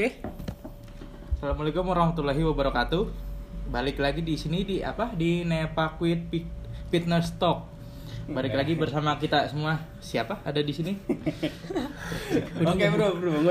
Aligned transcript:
Oke. 0.00 0.16
Assalamualaikum 1.36 1.84
warahmatullahi 1.84 2.40
wabarakatuh. 2.40 3.04
Balik 3.68 4.00
lagi 4.00 4.24
di 4.24 4.32
sini 4.32 4.64
di 4.64 4.80
apa? 4.80 5.12
Di 5.12 5.44
Nepakwit 5.44 6.24
Pi- 6.32 6.48
Fitness 6.88 7.36
Talk. 7.36 7.68
Balik 8.32 8.56
lagi 8.56 8.80
bersama 8.80 9.20
kita 9.20 9.44
semua. 9.52 9.76
Siapa? 10.00 10.40
Ada 10.40 10.64
di 10.64 10.72
sini? 10.72 10.96
Oke 12.64 12.86
bro, 12.88 13.12
bro, 13.20 13.44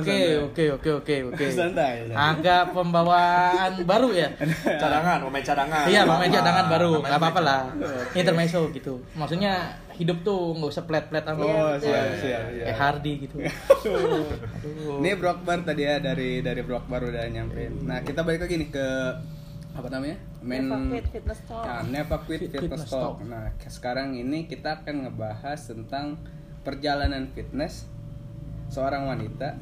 Oke, 0.00 0.40
oke, 0.40 0.64
oke, 0.80 0.90
oke, 1.04 1.14
oke. 1.28 1.44
Santai. 1.52 2.08
Agak 2.08 2.72
pembawaan 2.72 3.84
baru 3.84 4.16
ya. 4.16 4.32
cadangan 4.80 5.20
pemain 5.28 5.44
cadangan 5.44 5.84
Iya, 5.92 6.08
pemain 6.08 6.32
cadangan 6.32 6.66
baru, 6.72 6.90
Pemain 6.96 7.04
nggak 7.04 7.20
apa-apa 7.20 7.40
lah. 7.44 7.62
Intermezzo 8.16 8.64
gitu. 8.72 8.96
Maksudnya 9.12 9.76
hidup 10.02 10.18
tuh 10.20 10.58
nggak 10.58 10.70
usah 10.74 10.84
plet-plet 10.84 11.22
apa. 11.22 11.38
Oh, 11.38 11.72
siap, 11.78 12.06
siap, 12.18 12.42
siap. 12.50 12.66
Eh 12.66 12.74
Hardy 12.74 13.12
gitu. 13.22 13.36
Ini 14.98 15.10
Bro 15.14 15.30
Akbar 15.38 15.62
tadi 15.62 15.86
ya 15.86 16.02
dari 16.02 16.42
dari 16.42 16.60
Bro 16.60 16.82
Akbar 16.82 17.06
udah 17.06 17.22
nyampein. 17.30 17.86
Nah 17.86 18.02
kita 18.02 18.26
balik 18.26 18.42
lagi 18.44 18.58
nih 18.58 18.68
ke 18.68 18.86
apa 19.72 19.88
namanya? 19.88 20.18
Main 20.42 20.68
Neva 20.68 20.76
Quit 20.84 21.06
Fitness 21.08 21.40
Talk. 21.46 21.64
Nah, 21.64 21.80
Quit 22.26 22.40
Fit- 22.42 22.50
Fitness, 22.50 22.62
Fitness 22.82 22.84
Talk. 22.90 23.16
Talk. 23.16 23.16
Nah 23.24 23.44
sekarang 23.64 24.08
ini 24.12 24.44
kita 24.44 24.82
akan 24.82 25.08
ngebahas 25.08 25.60
tentang 25.62 26.18
perjalanan 26.60 27.30
fitness 27.32 27.86
seorang 28.68 29.06
wanita. 29.06 29.56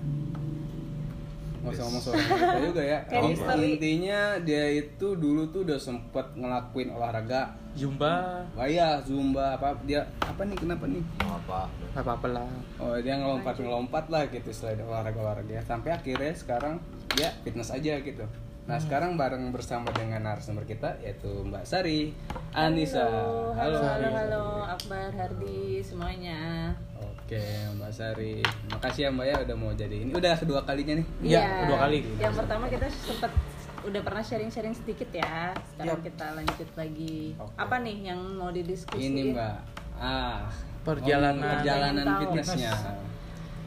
Nggak 1.60 1.73
usah 1.77 1.84
ngomong 1.84 2.02
seorang 2.02 2.24
wanita 2.27 2.59
juga 2.73 2.82
ya. 2.82 2.98
Kayak. 3.04 3.54
Intinya 3.60 4.20
dia 4.41 4.65
itu 4.73 5.07
dulu 5.12 5.52
tuh 5.52 5.68
udah 5.68 5.77
sempet 5.77 6.32
ngelakuin 6.32 6.88
olahraga. 6.88 7.59
Zumba, 7.70 8.42
Wah 8.59 8.98
zumba 9.06 9.55
apa 9.55 9.79
dia 9.87 10.02
apa 10.19 10.42
nih 10.42 10.59
kenapa 10.59 10.84
nih? 10.91 11.02
apa 11.23 11.70
nggak 11.95 12.02
apa-apa 12.02 12.27
lah. 12.34 12.51
Oh 12.83 12.98
dia 12.98 13.15
ngelompat 13.16 13.62
ngelompat 13.62 14.05
lah 14.10 14.27
gitu 14.27 14.51
selain 14.51 14.83
olahraga 14.83 15.19
olahraga 15.23 15.62
sampai 15.62 15.95
akhirnya 15.95 16.34
sekarang 16.34 16.83
dia 17.15 17.30
fitness 17.46 17.70
aja 17.70 18.02
gitu. 18.02 18.27
Nah 18.70 18.79
sekarang 18.79 19.19
bareng 19.19 19.51
bersama 19.51 19.91
dengan 19.91 20.23
narasumber 20.26 20.63
kita 20.63 20.98
yaitu 21.02 21.30
Mbak 21.46 21.65
Sari 21.66 22.15
Anissa. 22.54 23.02
Halo, 23.07 23.54
halo, 23.54 23.79
halo, 23.79 23.79
Sari. 23.82 24.07
halo, 24.15 24.45
Akbar, 24.63 25.10
Hardi, 25.15 25.82
semuanya. 25.82 26.71
Oke 26.98 27.43
Mbak 27.79 27.93
Sari, 27.95 28.43
makasih 28.71 29.07
ya 29.07 29.10
Mbak 29.10 29.26
ya 29.26 29.37
udah 29.46 29.57
mau 29.59 29.73
jadi 29.74 29.96
ini. 30.07 30.10
Udah 30.15 30.35
kedua 30.38 30.63
kalinya 30.63 30.98
nih. 30.98 31.07
Iya, 31.23 31.66
kedua 31.66 31.79
kali. 31.87 31.98
Yang 32.18 32.35
pertama 32.45 32.65
kita 32.71 32.87
sempat 32.91 33.32
udah 33.80 34.00
pernah 34.00 34.20
sharing-sharing 34.20 34.74
sedikit 34.74 35.09
ya. 35.10 35.54
Sekarang 35.66 36.00
Yap. 36.00 36.06
kita 36.06 36.26
lanjut 36.36 36.68
lagi. 36.74 37.18
Oke. 37.36 37.54
Apa 37.56 37.74
nih 37.80 37.96
yang 38.06 38.20
mau 38.36 38.50
didiskusiin? 38.50 39.10
Ini 39.10 39.23
Mbak. 39.32 39.56
Ah 39.96 40.48
Perjalanan- 40.80 41.36
ngomong 41.36 41.54
perjalanan 41.60 42.06
fitnessnya. 42.18 42.73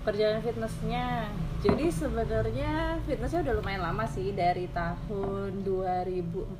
Perjalanan 0.03 0.41
fitnessnya. 0.41 1.05
Jadi 1.63 1.87
sebenarnya 1.87 2.73
fitnessnya 3.01 3.39
udah 3.39 3.55
lumayan 3.55 3.79
lama 3.81 4.03
sih 4.03 4.35
dari 4.35 4.67
tahun 4.69 5.63
2014. 5.63 6.59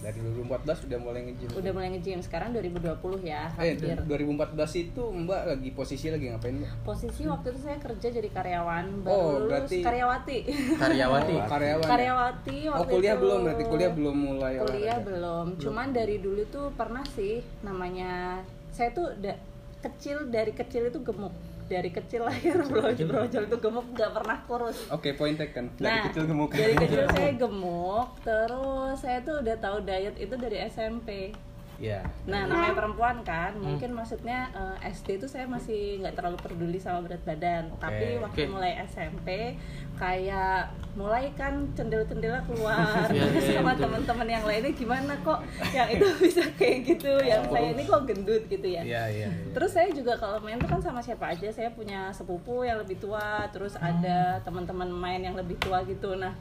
Dari 0.00 0.18
2014 0.24 0.88
udah 0.88 0.98
mulai 0.98 1.20
nge-gym. 1.22 1.52
Udah 1.52 1.68
mulai 1.70 1.88
nge-gym. 1.92 2.16
Sekarang 2.18 2.56
2020 2.56 2.96
ya, 3.22 3.52
Eh, 3.54 3.76
hampir. 3.76 4.00
2014 4.00 4.72
itu 4.80 5.02
Mbak 5.04 5.42
lagi 5.46 5.68
posisi 5.70 6.08
lagi 6.08 6.32
ngapain 6.32 6.56
Mbak? 6.56 6.80
Posisi 6.80 7.28
waktu 7.28 7.46
itu 7.50 7.60
saya 7.60 7.76
kerja 7.76 8.08
jadi 8.08 8.28
karyawan, 8.30 8.84
baru 9.04 9.12
Oh, 9.12 9.32
berarti- 9.44 9.84
karyawati. 9.84 10.38
Karyawati. 10.80 11.34
Oh, 11.34 11.44
karyawan. 11.46 11.84
ya? 11.84 11.88
karyawati 11.90 12.58
Oh 12.64 12.72
waktu 12.74 12.88
kuliah 12.90 13.12
itu. 13.12 13.20
belum 13.20 13.38
berarti 13.44 13.64
kuliah 13.66 13.90
belum 13.92 14.16
mulai 14.16 14.54
kuliah 14.58 14.64
olahraga? 14.96 15.04
belum 15.04 15.46
cuman 15.58 15.86
dari 15.90 16.16
dulu 16.18 16.42
tuh 16.48 16.72
pernah 16.72 17.04
sih 17.06 17.44
namanya 17.60 18.40
saya 18.70 18.88
tuh 18.90 19.12
da- 19.14 19.36
kecil 19.78 20.26
dari 20.26 20.50
kecil 20.50 20.88
itu 20.88 20.98
gemuk 20.98 21.30
dari 21.68 21.90
kecil 21.90 22.24
lahir 22.24 22.56
brojol 22.64 23.06
brojol 23.06 23.42
itu 23.44 23.56
gemuk 23.60 23.86
nggak 23.92 24.10
pernah 24.10 24.36
kurus 24.42 24.88
Oke, 24.88 25.12
point 25.12 25.36
taken. 25.36 25.68
Dari 25.76 25.84
nah 25.84 26.04
kecil 26.08 26.24
gemuk. 26.24 26.48
dari 26.50 26.74
kecil 26.74 27.04
saya 27.14 27.32
gemuk 27.34 28.08
terus 28.20 28.96
saya 28.98 29.20
tuh 29.20 29.38
udah 29.38 29.56
tahu 29.58 29.76
diet 29.84 30.16
itu 30.16 30.34
dari 30.34 30.56
SMP 30.64 31.36
Iya. 31.78 32.02
Nah, 32.26 32.50
namanya 32.50 32.74
perempuan 32.74 33.22
kan, 33.22 33.54
mungkin 33.54 33.94
maksudnya 33.94 34.50
eh, 34.50 34.90
SD 34.90 35.22
itu 35.22 35.30
saya 35.30 35.46
masih 35.46 36.02
nggak 36.02 36.18
terlalu 36.18 36.38
peduli 36.42 36.78
sama 36.82 37.06
berat 37.06 37.22
badan. 37.22 37.70
Oke. 37.70 37.78
Tapi 37.78 38.06
waktu 38.18 38.40
Oke. 38.46 38.50
mulai 38.50 38.82
SMP, 38.82 39.54
kayak 39.94 40.74
mulai 40.98 41.30
kan 41.38 41.70
cendela-cendela 41.78 42.42
keluar 42.46 43.06
Iya, 43.14 43.30
terus 43.30 43.46
iya, 43.50 43.62
sama 43.62 43.74
teman-teman 43.78 44.28
yang 44.30 44.44
lainnya 44.46 44.74
gimana 44.74 45.14
kok 45.22 45.42
yang 45.70 45.88
itu 45.90 46.06
bisa 46.26 46.42
kayak 46.58 46.78
gitu, 46.86 47.12
yang 47.22 47.46
saya 47.46 47.70
ini 47.70 47.82
kok 47.86 48.02
gendut 48.10 48.42
gitu 48.50 48.66
ya. 48.66 48.82
Iya, 48.82 49.02
iya. 49.14 49.28
iya. 49.30 49.54
Terus 49.54 49.70
saya 49.70 49.88
juga 49.94 50.18
kalau 50.18 50.42
main 50.42 50.58
tuh 50.58 50.66
kan 50.66 50.82
sama 50.82 50.98
siapa 50.98 51.30
aja, 51.30 51.46
saya 51.54 51.70
punya 51.70 52.10
sepupu 52.10 52.66
yang 52.66 52.82
lebih 52.82 52.98
tua, 52.98 53.46
terus 53.54 53.78
ada 53.78 54.42
teman-teman 54.42 54.90
main 54.90 55.22
yang 55.22 55.38
lebih 55.38 55.54
tua 55.62 55.86
gitu. 55.86 56.18
Nah, 56.18 56.34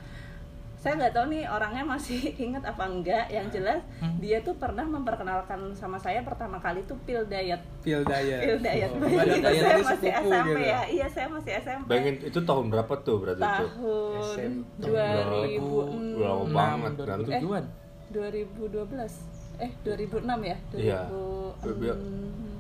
saya 0.88 1.03
nggak 1.03 1.14
tahu 1.20 1.25
nih 1.36 1.44
orangnya 1.52 1.84
masih 1.84 2.20
ingat 2.48 2.64
apa 2.64 2.84
enggak. 2.88 3.28
Yang 3.28 3.59
jelas 3.59 3.84
dia 4.24 4.40
tuh 4.40 4.56
pernah 4.56 4.88
memperkenalkan 4.88 5.59
sama 5.75 6.00
saya 6.00 6.24
pertama 6.24 6.64
kali 6.64 6.80
tuh 6.88 6.96
pil 7.03 7.28
diet. 7.28 7.59
Pil 7.84 8.08
diet. 8.08 8.40
Pil 8.40 8.58
diet. 8.64 8.92
Oh, 8.96 9.03
Bayangin 9.03 9.44
diet 9.44 9.59
saya 9.59 9.78
masih 9.84 10.09
SMP 10.16 10.47
gitu. 10.47 10.62
ya. 10.64 10.80
Iya, 10.88 11.08
saya 11.12 11.28
masih 11.28 11.52
SMP. 11.59 11.86
Bayangin 11.92 12.16
itu 12.24 12.40
tahun 12.40 12.66
berapa 12.72 12.94
tuh 13.03 13.16
berarti 13.20 13.44
itu? 13.44 13.66
Tahun 13.68 14.22
SMP. 14.31 14.88
2006. 14.88 16.24
Lama 16.24 16.47
banget 16.56 16.94
kan. 17.03 17.18
2007-an. 17.20 17.66
2012 18.08 19.36
eh 19.58 19.72
2006 19.84 20.22
ya 20.46 20.58
Iya. 20.78 21.02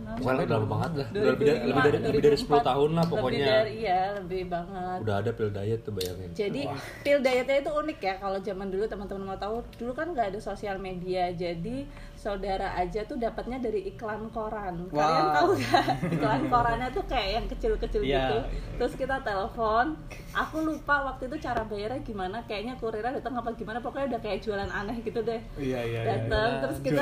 2006 0.07 0.23
Pokoknya 0.23 0.43
udah 0.47 0.57
lama 0.57 0.67
banget 0.71 0.91
lah. 0.95 1.07
Udah 1.11 1.23
lebih 1.27 1.45
dari, 1.45 1.59
2005, 1.59 1.67
lebih 1.67 1.81
dari, 1.83 1.97
lebih 2.07 2.21
dari 2.23 2.37
10 2.37 2.47
tahun 2.63 2.89
lah 2.95 3.05
2004. 3.05 3.11
pokoknya. 3.11 3.37
lebih 3.37 3.51
dari 3.51 3.73
iya 3.77 4.01
lebih 4.15 4.41
banget 4.47 4.97
Udah 5.03 5.15
ada 5.19 5.31
pil 5.35 5.49
diet 5.51 5.79
tuh 5.83 5.93
bayangin. 5.93 6.29
jadi 6.31 6.61
pil 7.03 7.19
dietnya 7.19 7.57
itu 7.59 7.71
unik 7.73 7.99
ya 7.99 8.13
kalau 8.17 8.39
zaman 8.39 8.67
dulu 8.67 8.83
teman-teman 8.87 9.23
mau 9.27 9.37
tahu 9.37 9.55
dulu 9.75 9.91
kan 9.91 10.07
nggak 10.11 10.27
ada 10.31 10.39
sosial 10.39 10.77
media 10.79 11.29
jadi 11.31 11.77
saudara 12.17 12.73
aja 12.73 13.01
tuh 13.03 13.15
dapatnya 13.15 13.57
dari 13.59 13.85
iklan 13.87 14.27
koran 14.27 14.89
kalian 14.89 14.97
Wow. 15.23 15.35
tahu 15.35 15.49
nggak 15.55 15.85
iklan 16.11 16.41
korannya 16.47 16.89
tuh 16.89 17.05
kayak 17.05 17.29
yang 17.31 17.45
kecil-kecil 17.47 18.01
Iya, 18.01 18.17
gitu 18.17 18.35
iya. 18.35 18.73
terus 18.75 18.93
kita 18.93 19.21
telepon 19.21 19.93
aku 20.31 20.57
lupa 20.59 20.95
waktu 21.05 21.25
itu 21.25 21.37
cara 21.39 21.61
bayarnya 21.63 22.01
gimana 22.01 22.41
kayaknya 22.43 22.73
kurirnya 22.75 23.13
datang 23.13 23.37
apa 23.37 23.53
gimana 23.53 23.77
pokoknya 23.77 24.09
udah 24.11 24.19
kayak 24.19 24.41
jualan 24.41 24.65
aneh 24.67 24.97
gitu 24.99 25.19
deh 25.21 25.37
Iya, 25.55 25.79
iya. 25.79 26.01
datang 26.03 26.49
terus 26.59 26.77
kita 26.81 27.01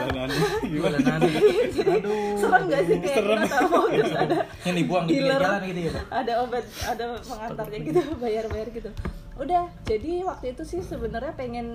Jualan 0.61 1.01
aneh. 1.01 1.31
Aduh. 1.95 2.35
serem 2.35 2.61
gak 2.65 2.81
sih 2.83 2.97
kayak 2.97 3.17
kita 3.17 3.45
telepon 3.49 3.87
terus 3.89 4.13
ada 4.13 4.37
Yang 4.65 4.75
dibuang 4.77 5.05
di 5.05 5.13
jalan 5.17 5.61
gitu 5.63 5.79
ya, 5.79 5.91
Pak? 5.91 6.03
ada 6.13 6.33
obat 6.41 6.65
ada 6.83 7.05
pengantarnya 7.19 7.79
gitu 7.81 8.01
bayar 8.17 8.45
bayar 8.47 8.67
gitu 8.69 8.89
udah 9.35 9.63
jadi 9.83 10.11
waktu 10.23 10.45
itu 10.51 10.63
sih 10.65 10.79
sebenarnya 10.81 11.31
pengen 11.33 11.67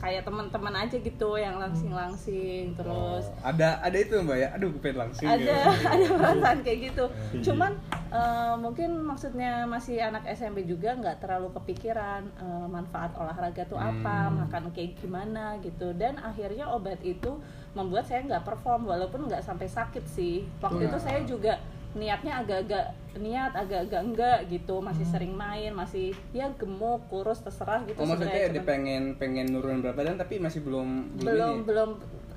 kayak 0.00 0.24
teman-teman 0.24 0.74
aja 0.74 0.96
gitu 0.96 1.36
yang 1.36 1.60
langsing 1.60 1.92
langsing 1.92 2.72
terus 2.72 3.28
Oh, 3.28 3.44
ada 3.44 3.76
ada 3.84 3.96
itu 4.00 4.16
Mbak 4.16 4.36
ya. 4.40 4.48
Aduh, 4.56 4.68
gue 4.72 4.80
pengen 4.80 4.98
langsung. 5.06 5.28
ada 5.28 5.44
gitu. 5.44 5.86
ada 5.94 6.06
perasaan 6.16 6.58
kayak 6.64 6.78
gitu. 6.90 7.04
Cuman 7.44 7.72
eh, 8.08 8.54
mungkin 8.56 8.90
maksudnya 9.04 9.68
masih 9.68 10.00
anak 10.00 10.24
SMP 10.32 10.64
juga 10.64 10.96
nggak 10.96 11.20
terlalu 11.20 11.52
kepikiran 11.52 12.24
eh, 12.26 12.66
manfaat 12.66 13.12
olahraga 13.14 13.62
tuh 13.68 13.76
apa 13.76 14.32
makan 14.32 14.72
kayak 14.72 14.96
gimana 14.98 15.60
gitu. 15.60 15.92
Dan 15.92 16.16
akhirnya 16.16 16.66
obat 16.72 16.98
itu 17.04 17.36
membuat 17.76 18.08
saya 18.08 18.24
nggak 18.26 18.42
perform 18.42 18.88
walaupun 18.88 19.28
nggak 19.28 19.44
sampai 19.44 19.68
sakit 19.68 20.04
sih. 20.08 20.48
Waktu 20.58 20.88
itu 20.88 20.98
saya 20.98 21.20
juga 21.28 21.60
niatnya 21.92 22.38
agak-agak 22.38 22.86
niat 23.12 23.50
agak-agak 23.52 24.00
enggak 24.00 24.38
gitu 24.46 24.78
masih 24.78 25.02
sering 25.02 25.34
main 25.34 25.72
masih 25.72 26.14
ya 26.30 26.46
gemuk 26.52 27.02
kurus 27.06 27.40
terserah 27.40 27.82
gitu 27.82 27.98
Oh, 27.98 28.06
maksudnya 28.06 28.30
sebenarnya. 28.30 28.46
dia 28.48 28.56
Cuman 28.56 28.68
pengen 28.68 29.02
pengen 29.16 29.46
nurunin 29.48 29.80
berat 29.80 29.96
badan 29.96 30.14
tapi 30.14 30.38
masih 30.38 30.60
belum 30.60 31.18
belum 31.18 31.54
ini. 31.56 31.66
belum 31.66 31.90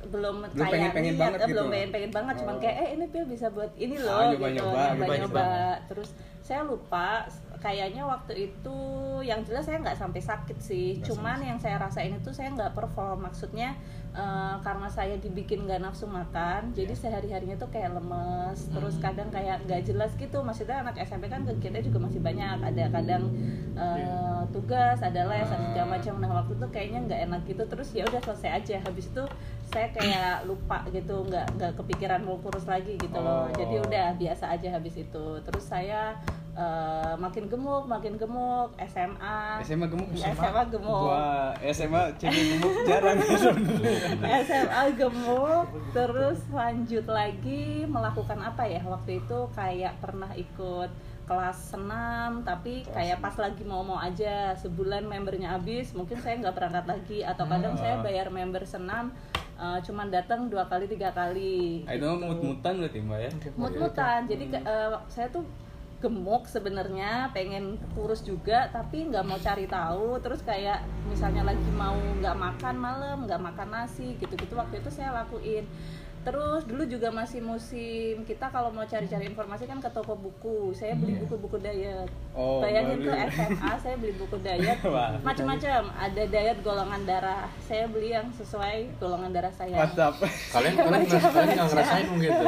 belum 0.04 0.36
Belum 0.44 0.58
kayak 0.60 0.74
pengen-pengen 0.92 1.14
niat, 1.14 1.22
banget 1.22 1.40
eh, 1.40 1.48
belum 1.48 1.64
gitu. 1.64 1.72
pengen 1.72 1.90
pengen 1.92 2.12
banget 2.12 2.36
cuman 2.36 2.54
Oh. 2.54 2.60
kayak 2.60 2.76
eh 2.76 2.90
ini 2.92 3.06
pil 3.08 3.26
bisa 3.26 3.48
buat 3.48 3.72
ini 3.76 3.96
loh 3.96 4.12
Ah, 4.12 4.22
gitu 4.26 4.36
nyoba-nyoba, 4.36 4.68
nyoba-nyoba. 4.68 4.98
nyoba-nyoba. 4.98 5.48
terus 5.86 6.10
saya 6.40 6.62
lupa 6.62 7.08
kayaknya 7.58 8.04
waktu 8.04 8.34
itu 8.44 8.78
yang 9.22 9.40
jelas 9.42 9.64
saya 9.64 9.80
nggak 9.80 9.96
sampai 9.96 10.20
sakit 10.20 10.58
sih 10.60 10.98
Nggak 10.98 11.06
cuman 11.08 11.40
yang 11.40 11.56
saya 11.58 11.78
rasain 11.78 12.12
itu 12.12 12.30
saya 12.30 12.52
nggak 12.52 12.74
perform 12.74 13.24
maksudnya 13.24 13.78
eh, 14.14 14.56
karena 14.62 14.88
saya 14.88 15.16
dibikin 15.18 15.66
nggak 15.66 15.82
nafsu 15.82 16.06
makan 16.06 16.74
jadi 16.78 16.94
sehari 16.94 17.34
harinya 17.34 17.58
tuh 17.58 17.70
kayak 17.74 17.98
lemes 17.98 18.70
terus 18.70 18.96
kadang 19.02 19.30
kayak 19.34 19.66
nggak 19.66 19.82
jelas 19.86 20.14
gitu. 20.16 20.42
Maksudnya 20.46 20.86
anak 20.86 21.02
SMP 21.02 21.28
kan 21.30 21.44
kegiatannya 21.44 21.84
juga 21.86 22.00
masih 22.06 22.22
banyak. 22.22 22.58
Ada 22.62 22.84
kadang 22.94 23.24
eh, 23.74 24.42
tugas 24.54 25.00
ada 25.02 25.22
les 25.26 25.50
ada 25.50 25.66
segala 25.74 25.88
macam. 25.98 26.14
Nah 26.22 26.32
waktu 26.42 26.54
itu 26.56 26.68
kayaknya 26.70 27.00
nggak 27.10 27.22
enak 27.30 27.42
gitu. 27.50 27.64
Terus 27.66 27.90
ya 27.92 28.04
udah 28.06 28.22
selesai 28.22 28.50
aja. 28.62 28.76
Habis 28.86 29.10
itu 29.10 29.24
saya 29.74 29.90
kayak 29.90 30.46
lupa 30.46 30.86
gitu 30.94 31.26
nggak 31.26 31.58
nggak 31.58 31.72
kepikiran 31.82 32.22
mau 32.22 32.38
kurus 32.38 32.70
lagi 32.70 32.94
gitu 33.02 33.18
loh. 33.18 33.50
Oh. 33.50 33.56
jadi 33.58 33.82
udah 33.82 34.08
biasa 34.22 34.54
aja 34.54 34.70
habis 34.78 34.96
itu. 35.02 35.26
Terus 35.42 35.66
saya 35.66 36.14
eh, 36.54 37.14
makin 37.18 37.50
gemuk 37.50 37.90
makin 37.90 38.14
gemuk 38.22 38.78
SMA 38.86 39.66
SMA 39.66 39.88
gemuk 39.90 40.10
SMA 40.14 40.62
gemuk. 40.70 41.10
Wah, 41.10 41.52
SMA 41.74 42.02
cewek 42.22 42.44
gemuk 42.58 42.74
jarang. 42.86 43.18
SMA 44.44 44.84
gemuk 45.00 45.68
terus 45.96 46.40
lanjut 46.52 47.06
lagi 47.08 47.88
melakukan 47.88 48.40
apa 48.44 48.68
ya? 48.68 48.82
Waktu 48.84 49.24
itu 49.24 49.40
kayak 49.56 50.00
pernah 50.04 50.32
ikut 50.36 50.92
kelas 51.24 51.72
senam 51.72 52.44
tapi 52.44 52.84
kayak 52.84 53.24
pas 53.24 53.32
lagi 53.40 53.64
mau 53.64 53.80
mau 53.80 53.96
aja 53.96 54.52
sebulan 54.60 55.08
membernya 55.08 55.56
habis 55.56 55.96
mungkin 55.96 56.20
saya 56.20 56.36
nggak 56.44 56.52
berangkat 56.52 56.84
lagi 56.84 57.20
atau 57.24 57.48
kadang 57.48 57.80
saya 57.80 58.04
bayar 58.04 58.28
member 58.28 58.68
senam 58.68 59.08
eh, 59.56 59.80
cuman 59.88 60.12
datang 60.12 60.52
dua 60.52 60.68
kali 60.68 60.84
tiga 60.92 61.16
kali. 61.16 61.88
Ah, 61.88 61.96
itu 61.96 62.08
mut-mutan 62.20 62.84
berarti 62.84 63.00
mbak 63.00 63.20
ya? 63.24 63.32
Mut-mutan. 63.56 64.20
Jadi 64.28 64.52
eh, 64.52 64.92
saya 65.08 65.28
tuh 65.32 65.48
gemuk 66.04 66.52
sebenarnya 66.52 67.32
pengen 67.32 67.80
kurus 67.96 68.20
juga 68.28 68.68
tapi 68.68 69.08
nggak 69.08 69.24
mau 69.24 69.40
cari 69.40 69.64
tahu. 69.64 70.20
Terus 70.20 70.44
kayak 70.44 70.84
misalnya 71.08 71.48
lagi 71.48 71.70
mau 71.72 71.96
nggak 71.96 72.36
makan 72.36 72.76
malam 72.76 73.24
nggak 73.24 73.40
makan 73.40 73.72
nasi 73.72 74.20
gitu-gitu. 74.20 74.60
Waktu 74.60 74.84
itu 74.84 74.92
saya 74.92 75.16
lakuin 75.24 75.64
terus 76.24 76.64
dulu 76.64 76.84
juga 76.84 77.08
masih 77.10 77.40
musim 77.40 78.24
kita 78.24 78.48
kalau 78.48 78.68
mau 78.68 78.84
cari-cari 78.84 79.26
informasi 79.26 79.64
kan 79.64 79.78
ke 79.78 79.90
toko 79.90 80.16
buku. 80.16 80.72
Saya 80.72 80.96
beli 80.96 81.20
buku-buku 81.20 81.60
diet. 81.60 82.08
Oh, 82.32 82.60
bayangin 82.60 83.00
ke. 83.00 83.12
SMA 83.30 83.74
saya 83.78 83.96
beli 83.96 84.14
buku 84.14 84.40
diet. 84.46 84.80
Macam-macam. 85.20 85.82
Ada 85.94 86.24
diet 86.26 86.58
golongan 86.60 87.04
darah. 87.04 87.46
Saya 87.60 87.86
beli 87.86 88.12
yang 88.12 88.32
sesuai 88.32 88.96
golongan 88.98 89.30
darah 89.30 89.52
saya. 89.52 89.76
WhatsApp 89.78 90.16
Kalian 90.50 90.74
kalian 90.80 91.04
nggak 91.04 91.68
ngerasain 91.68 92.06
mungkin 92.08 92.30
tuh. 92.32 92.48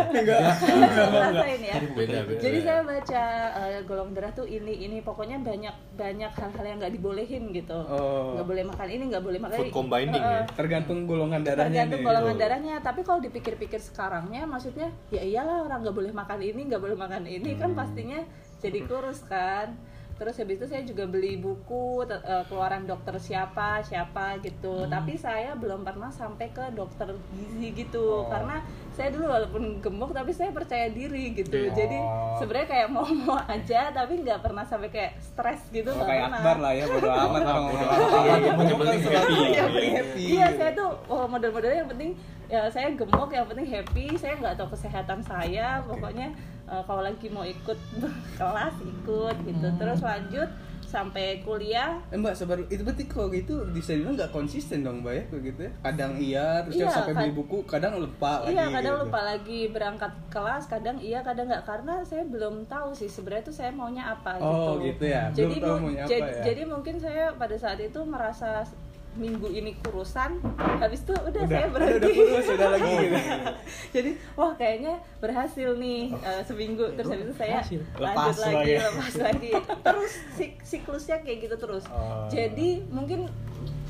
Rasain 1.25 1.60
ya. 1.62 1.75
Beda 1.92 2.18
beda. 2.24 2.39
jadi 2.39 2.57
saya 2.62 2.81
baca 2.81 3.24
eh, 3.60 3.80
golongan 3.83 4.13
darah 4.13 4.31
tuh 4.31 4.48
ini 4.48 4.74
ini. 4.81 4.98
Pokoknya 5.00 5.38
banyak 5.38 5.75
banyak 5.95 6.31
hal-hal 6.31 6.66
yang 6.66 6.78
nggak 6.80 6.94
dibolehin 6.94 7.44
gitu. 7.51 7.75
Oh. 7.86 8.36
nggak 8.36 8.48
boleh 8.48 8.63
makan 8.63 8.88
ini 8.88 9.04
nggak 9.10 9.24
boleh 9.24 9.39
makan 9.39 9.57
Food 9.57 9.68
ini. 9.68 9.75
combining 9.75 10.16
Eh, 10.18 10.31
ya? 10.31 10.42
tergantung 10.56 11.00
golongan 11.04 11.42
darahnya 11.42 11.83
tergantung 11.83 12.01
golongan 12.01 12.36
Oh. 12.36 12.39
darahnya. 12.39 12.75
Tapi 12.80 13.01
kalau 13.01 13.19
dipikir-pikir 13.19 13.63
sekarangnya 13.74 14.46
maksudnya 14.46 14.94
ya 15.10 15.22
iyalah 15.22 15.66
orang 15.66 15.82
nggak 15.82 15.98
boleh 15.98 16.14
makan 16.14 16.40
ini 16.40 16.62
nggak 16.70 16.82
boleh 16.82 16.98
makan 16.98 17.24
ini 17.26 17.58
kan 17.58 17.74
pastinya 17.74 18.22
jadi 18.62 18.80
kurus 18.86 19.26
kan. 19.26 19.74
Terus 20.16 20.40
habis 20.40 20.64
itu 20.64 20.68
saya 20.72 20.80
juga 20.88 21.04
beli 21.04 21.36
buku 21.36 22.08
eh, 22.08 22.44
keluaran 22.48 22.88
dokter 22.88 23.20
siapa 23.20 23.84
siapa 23.84 24.40
gitu. 24.40 24.88
Tapi 24.88 25.20
saya 25.20 25.60
belum 25.60 25.84
pernah 25.84 26.08
sampai 26.08 26.56
ke 26.56 26.72
dokter 26.72 27.12
gizi 27.36 27.76
gitu. 27.76 28.24
Oh. 28.24 28.32
karena 28.32 28.64
saya 28.96 29.12
dulu 29.12 29.28
walaupun 29.28 29.84
gemuk 29.84 30.16
tapi 30.16 30.32
saya 30.32 30.56
percaya 30.56 30.88
diri 30.88 31.36
gitu. 31.36 31.68
Oh. 31.68 31.76
jadi 31.76 32.00
sebenarnya 32.40 32.68
kayak 32.72 32.88
mau 32.96 33.04
mau 33.12 33.36
aja 33.44 33.92
tapi 33.92 34.24
nggak 34.24 34.40
pernah 34.40 34.64
sampai 34.64 34.88
kayak 34.88 35.20
stres 35.20 35.68
gitu 35.76 35.92
Oh, 35.92 36.08
kayak 36.08 36.32
pernah. 36.32 36.40
Akbar 36.40 36.58
lah 36.64 36.72
ya 36.72 36.86
bodo 36.88 37.10
amat 37.12 37.42
orang 37.44 37.64
ngomong 37.68 37.84
yang 37.84 37.92
happy. 38.56 39.44
yang 39.52 39.68
penting 39.76 39.94
happy 40.00 40.24
Iya, 40.32 40.48
saya 40.56 40.72
tuh 40.72 40.90
oh, 41.12 41.28
model-modelnya 41.28 41.84
yang 41.84 41.92
penting 41.92 42.12
ya 42.47 42.68
saya 42.68 42.92
gemuk, 42.92 43.30
yang 43.30 43.45
penting 43.45 43.68
happy. 43.68 44.06
Saya 44.15 44.36
nggak 44.36 44.56
tahu 44.56 44.71
kesehatan 44.71 45.19
saya. 45.19 45.81
Pokoknya 45.83 46.30
eh, 46.65 46.83
kalau 46.83 47.01
lagi 47.01 47.27
mau 47.27 47.44
ikut 47.44 47.77
kelas 48.39 48.75
ikut 48.80 49.36
gitu. 49.44 49.68
Hmm. 49.68 49.77
Terus 49.77 50.00
lanjut 50.01 50.50
sampai 50.86 51.44
kuliah. 51.44 51.97
Eh, 52.07 52.15
mbak 52.15 52.38
sabar 52.38 52.56
itu 52.62 52.80
berarti 52.80 53.03
kok 53.03 53.27
gitu 53.27 53.68
bisa 53.74 53.92
dibilang 53.92 54.15
nggak 54.15 54.31
konsisten 54.31 54.80
dong 54.80 55.03
mbak 55.03 55.12
ya 55.12 55.24
kayak 55.27 55.44
gitu 55.44 55.59
ya 55.65 55.71
kadang 55.83 56.12
iya 56.15 56.47
terus 56.63 56.74
Iya, 56.77 56.88
sampai 56.88 57.13
beli 57.19 57.31
buku 57.36 57.57
kadang 57.68 57.94
lupa 58.00 58.45
lagi 58.45 58.53
iya, 58.56 58.65
kadang 58.71 58.95
gitu. 58.95 59.03
lupa 59.03 59.19
lagi 59.25 59.59
berangkat 59.68 60.12
kelas, 60.31 60.63
kadang 60.71 60.97
iya, 61.01 61.19
kadang 61.19 61.51
nggak 61.51 61.65
karena 61.68 62.00
saya 62.06 62.24
belum 62.24 62.63
tahu 62.69 62.95
sih 62.95 63.09
sebenarnya 63.12 63.44
tuh 63.44 63.56
saya 63.57 63.75
maunya 63.75 64.07
apa 64.07 64.39
Oh, 64.39 64.80
gitu. 64.80 64.94
gitu 64.94 65.03
ya. 65.12 65.24
Belum 65.33 65.36
Jadi 65.36 65.56
tahu 65.59 65.75
maunya 65.83 66.01
apa 66.06 66.12
jadi, 66.15 66.30
ya. 66.31 66.44
jadi 66.47 66.62
mungkin 66.63 66.95
saya 66.95 67.24
pada 67.36 67.56
saat 67.59 67.80
itu 67.81 68.00
merasa 68.06 68.50
minggu 69.16 69.48
ini 69.50 69.72
kurusan, 69.80 70.44
habis 70.78 71.02
itu 71.02 71.12
udah, 71.12 71.24
udah 71.26 71.44
saya 71.46 71.58
udah, 71.62 71.72
berhenti. 71.72 71.96
udah 71.98 72.12
kurus 72.12 72.46
udah 72.50 72.70
lagi 72.70 72.92
gitu 73.02 73.20
jadi 73.92 74.10
wah 74.34 74.52
kayaknya 74.54 74.94
berhasil 75.18 75.70
nih 75.76 76.02
eh, 76.14 76.42
seminggu 76.42 76.86
terus 76.94 77.10
habis 77.10 77.26
itu 77.26 77.36
saya 77.36 77.58
Berhasil. 77.58 77.82
lanjut 77.96 78.14
Lepas 78.14 78.36
lagi 78.38 78.56
lagi. 78.56 78.74
lepas 78.78 79.16
lagi 79.18 79.52
terus 79.82 80.12
sik- 80.34 80.62
siklusnya 80.62 81.18
kayak 81.20 81.38
gitu 81.42 81.56
terus 81.58 81.84
Oh. 81.88 82.28
jadi 82.28 82.70
mungkin 82.88 83.32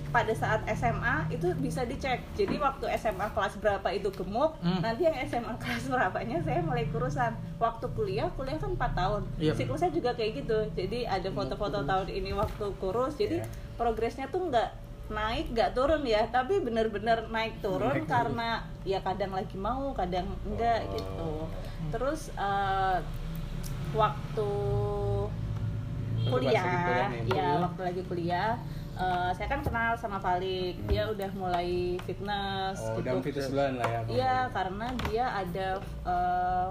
pada 0.07 0.31
saat 0.31 0.63
SMA 0.69 1.27
itu 1.29 1.51
bisa 1.57 1.83
dicek 1.83 2.23
jadi 2.33 2.55
waktu 2.55 2.87
SMA 2.95 3.27
kelas 3.29 3.57
berapa 3.57 3.87
itu 3.89 4.07
gemuk 4.09 4.55
Hmm. 4.57 4.79
nanti 4.79 5.03
yang 5.03 5.17
SMA 5.21 5.51
kelas 5.57 5.89
berapanya 5.91 6.39
saya 6.39 6.61
mulai 6.61 6.87
kurusan 6.87 7.31
waktu 7.55 7.83
kuliah 7.91 8.29
kuliah 8.31 8.55
kan 8.55 8.71
4 8.71 8.95
tahun 8.95 9.21
Iya. 9.35 9.51
siklusnya 9.53 9.89
juga 9.89 10.13
kayak 10.13 10.31
gitu 10.39 10.57
jadi 10.73 11.09
ada 11.09 11.27
foto-foto 11.29 11.81
tahun 11.81 12.07
ini 12.09 12.31
waktu 12.31 12.65
kurus 12.77 13.15
jadi 13.15 13.41
Iya. 13.41 13.47
progresnya 13.75 14.29
tuh 14.29 14.47
nggak 14.47 14.84
naik 15.05 15.53
nggak 15.53 15.71
turun 15.71 16.01
ya 16.01 16.25
tapi 16.27 16.57
bener-bener 16.59 17.29
naik 17.29 17.61
turun 17.61 17.93
Naik 17.93 18.03
turun. 18.03 18.09
karena 18.09 18.49
ya 18.81 18.99
kadang 18.99 19.31
lagi 19.31 19.53
mau 19.55 19.93
kadang 19.93 20.25
enggak 20.43 20.81
Oh. 20.81 20.91
gitu 20.91 21.31
terus 21.93 22.33
eh, 22.33 22.97
waktu 23.93 24.51
kuliah 26.25 27.05
ya 27.29 27.61
waktu 27.61 27.81
lagi 27.85 28.01
kuliah 28.03 28.57
eh, 28.95 29.29
saya 29.31 29.47
kan 29.47 29.61
kenal 29.61 29.93
sama 29.93 30.17
Falik 30.17 30.81
dia 30.89 31.05
udah 31.05 31.29
mulai 31.37 32.01
fitness 32.03 32.81
oh 32.81 32.97
gitu 32.97 33.13
udah 33.13 33.21
fitness 33.21 33.49
lah 33.53 33.69
ya 33.77 33.99
Iya, 34.09 34.35
karena 34.49 34.87
dia 35.05 35.25
ada 35.29 35.67
eh, 36.01 36.67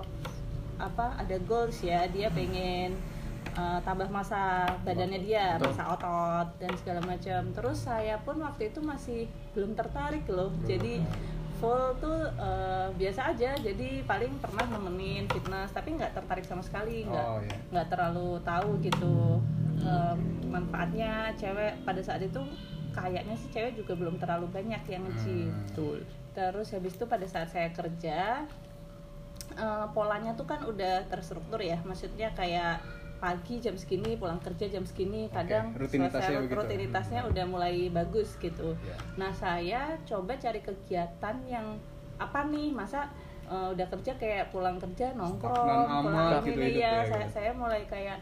apa? 0.75 1.15
Ada 1.17 1.39
goals 1.47 1.79
ya. 1.81 2.11
Dia 2.11 2.35
pengen 2.35 2.99
eh, 3.55 3.79
tambah 3.81 4.09
masa 4.09 4.67
badannya 4.83 5.21
dia, 5.21 5.57
Betul. 5.57 5.71
masa 5.73 5.85
otot 5.91 6.49
dan 6.59 6.73
segala 6.79 7.01
macam. 7.03 7.41
Terus 7.51 7.79
saya 7.81 8.19
pun 8.21 8.37
waktu 8.39 8.69
itu 8.69 8.81
masih 8.81 9.21
belum 9.55 9.73
tertarik 9.73 10.27
loh. 10.27 10.51
Jadi 10.63 10.99
full 11.57 11.95
tuh 11.97 12.29
eh, 12.35 12.89
biasa 12.93 13.31
aja. 13.31 13.55
Jadi 13.57 14.03
paling 14.03 14.37
pernah 14.39 14.67
nemenin 14.69 15.31
fitness, 15.31 15.71
tapi 15.71 15.95
nggak 15.95 16.13
tertarik 16.13 16.43
sama 16.43 16.61
sekali, 16.61 17.07
nggak 17.07 17.27
Oh, 17.31 17.41
nggak 17.71 17.87
terlalu 17.89 18.29
tahu 18.43 18.71
gitu 18.83 19.39
eh, 19.81 20.15
manfaatnya. 20.51 21.31
Cewek 21.35 21.83
pada 21.83 22.03
saat 22.03 22.21
itu 22.21 22.43
kayaknya 22.91 23.35
sih 23.35 23.51
cewek 23.51 23.75
juga 23.75 23.99
belum 23.99 24.23
terlalu 24.23 24.47
banyak 24.51 24.83
yang 24.87 25.03
nge-gym 25.03 25.51
Hmm. 25.51 25.67
Betul. 25.67 25.99
terus 26.31 26.71
habis 26.71 26.95
itu 26.95 27.07
pada 27.07 27.27
saat 27.27 27.47
saya 27.47 27.71
kerja 27.71 28.43
eh, 29.55 29.87
polanya 29.91 30.35
tuh 30.35 30.47
kan 30.47 30.63
udah 30.63 31.03
terstruktur 31.07 31.59
ya 31.59 31.79
maksudnya 31.83 32.31
kayak 32.35 32.79
pagi 33.25 33.57
jam 33.57 33.73
segini 33.73 34.21
pulang 34.21 34.37
kerja 34.37 34.69
jam 34.69 34.85
segini 34.85 35.33
kadang 35.33 35.73
rutinitasnya 35.73 36.29
selesai 36.29 36.45
begitu. 36.45 36.61
rutinitasnya 36.61 37.21
udah 37.25 37.45
mulai 37.49 37.89
bagus 37.89 38.37
gitu 38.37 38.77
Ya. 38.85 38.97
nah 39.17 39.33
saya 39.33 39.97
coba 40.05 40.37
cari 40.37 40.61
kegiatan 40.61 41.37
yang 41.49 41.81
apa 42.21 42.45
nih 42.45 42.69
masa 42.69 43.09
eh, 43.49 43.69
udah 43.73 43.87
kerja 43.89 44.13
kayak 44.21 44.53
pulang 44.53 44.77
kerja 44.77 45.17
nongkrong 45.17 45.57
Stagnan 45.57 46.05
pulang 46.05 46.29
amat 46.37 46.45
gitu 46.45 46.61
ini 46.61 46.85
ya 46.85 46.85
ya, 46.85 46.93
saya, 47.09 47.25
gitu. 47.25 47.33
saya 47.33 47.51
mulai 47.57 47.83
kayak 47.89 48.19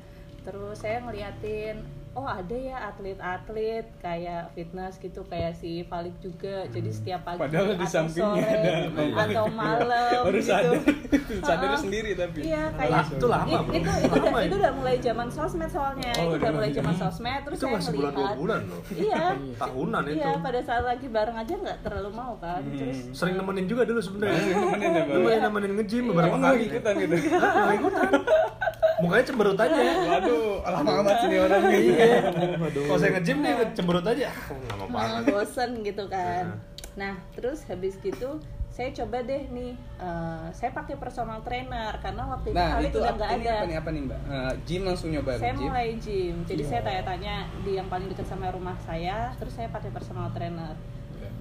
terus 0.46 0.76
saya 0.78 1.02
ngeliatin 1.02 1.82
oh 2.12 2.28
ada 2.28 2.52
ya 2.52 2.76
atlet-atlet 2.86 3.88
kayak 3.98 4.52
fitness 4.52 4.96
gitu 4.96 5.24
kayak 5.24 5.52
si 5.54 5.80
Falik 5.82 6.12
juga 6.18 6.68
jadi 6.68 6.90
setiap 6.90 7.24
pagi 7.24 7.40
Padahal 7.40 7.72
di 7.72 7.80
atau 7.80 7.88
sampingnya 7.88 8.44
sore 8.44 8.52
ada 8.52 9.22
atau 9.24 9.46
malam 9.48 10.20
baru 10.22 10.36
gitu. 10.36 10.44
sadar 10.44 10.76
sadar 11.48 11.70
sendiri 11.74 12.10
tapi 12.12 12.38
Iya, 12.44 12.62
kayak 12.74 13.00
itu 13.08 13.26
lama, 13.26 13.58
Bro. 13.62 13.72
itu 13.72 13.88
itu, 13.88 13.90
udah, 14.12 14.22
Lama 14.22 14.36
ya? 14.36 14.44
itu 14.44 14.56
udah 14.56 14.72
mulai 14.74 14.96
zaman 14.98 15.28
sosmed 15.28 15.70
soalnya. 15.70 16.12
Oh, 16.12 16.22
itu 16.22 16.36
udah 16.36 16.50
mulai 16.52 16.70
zaman 16.70 16.94
sosmed 16.94 17.40
terus 17.42 17.56
Itu 17.56 17.64
saya 17.64 17.72
masih 17.72 17.92
bulan 17.92 18.12
dua 18.12 18.20
ngelihat. 18.20 18.36
bulan 18.36 18.60
loh. 18.68 18.80
Iya. 18.92 19.24
Tahunan 19.62 20.02
itu. 20.04 20.16
Iya, 20.18 20.30
pada 20.38 20.60
saat 20.60 20.84
lagi 20.84 21.06
bareng 21.08 21.36
aja 21.38 21.54
nggak 21.54 21.78
terlalu 21.80 22.10
mau 22.12 22.32
kan. 22.36 22.60
Hmm. 22.60 22.76
Terus 22.76 22.98
Sering 23.12 23.34
nemenin 23.34 23.64
juga 23.64 23.82
dulu 23.82 24.00
sebenarnya. 24.00 24.42
nemenin 24.52 24.90
ya, 25.24 25.38
nemenin 25.40 25.72
nge-gym 25.76 26.04
beberapa 26.12 26.36
kali. 26.36 26.44
nggak 26.60 26.68
ikutan 26.68 26.94
gitu 26.98 27.14
nggak 27.32 27.76
ikutan. 27.78 28.10
Mukanya 29.02 29.24
cemberut 29.24 29.58
aja. 29.58 29.74
waduh 30.06 30.46
lama 30.64 30.90
amat 31.00 31.16
sini 31.20 31.36
orang 31.36 31.62
gitu 31.66 31.90
Iya. 31.92 32.18
Kalau 32.86 32.98
saya 32.98 33.10
nge-gym 33.12 33.38
dia 33.40 33.54
cemberut 33.72 34.06
aja. 34.06 34.26
Ah, 34.28 34.36
nggak 34.48 34.76
mau 34.76 34.86
Nah, 34.86 34.94
banget. 34.96 35.22
bosen 35.28 35.70
gitu 35.82 36.04
kan. 36.06 36.44
Nah, 36.92 37.12
terus 37.32 37.64
habis 37.64 37.98
gitu 37.98 38.38
saya 38.68 38.88
coba 38.90 39.20
deh 39.20 39.44
nih, 39.46 39.72
eh, 39.76 40.46
saya 40.50 40.72
pakai 40.72 40.96
personal 40.96 41.42
trainer 41.42 41.92
karena 41.98 42.24
waktu 42.26 42.46
itu 42.46 42.56
nah 42.56 42.80
itu 42.80 42.96
udah 42.96 43.04
apa, 43.06 43.18
nggak 43.18 43.30
ada. 43.36 43.52
apa 43.52 43.64
nih 43.66 43.76
apa 43.76 43.90
nih 43.90 44.00
mbak 44.02 44.20
Eh, 44.24 44.52
gym 44.64 44.82
langsung 44.82 45.08
nyoba 45.10 45.30
saya 45.34 45.52
gym 45.52 45.68
mulai 45.68 45.88
gym 45.98 46.36
jadi 46.42 46.56
Iya. 46.58 46.68
saya 46.70 46.80
tanya-tanya 46.82 47.34
di 47.60 47.70
yang 47.74 47.88
paling 47.88 48.08
dekat 48.08 48.24
sama 48.24 48.48
rumah 48.48 48.72
saya 48.78 49.28
terus 49.36 49.52
saya 49.52 49.68
pakai 49.68 49.90
personal 49.90 50.32
trainer 50.32 50.72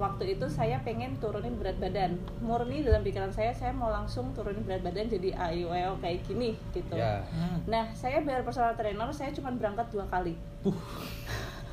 waktu 0.01 0.34
itu 0.34 0.50
saya 0.50 0.81
pengen 0.81 1.13
turunin 1.22 1.53
berat 1.53 1.77
badan. 1.77 2.17
Murni 2.41 2.81
dalam 2.81 3.05
pikiran 3.05 3.29
saya 3.29 3.53
saya 3.53 3.70
mau 3.70 3.93
langsung 3.93 4.34
turunin 4.34 4.65
berat 4.65 4.81
badan 4.81 5.05
jadi 5.05 5.38
AIOL 5.38 6.01
kayak 6.01 6.25
gini 6.25 6.58
gitu. 6.74 6.98
Hmm. 6.98 7.62
nah 7.70 7.86
saya 7.93 8.25
bayar 8.25 8.41
personal 8.41 8.74
trainer 8.74 9.05
saya 9.13 9.29
cuma 9.29 9.53
berangkat 9.53 9.86
dua 9.93 10.10
kali. 10.10 10.34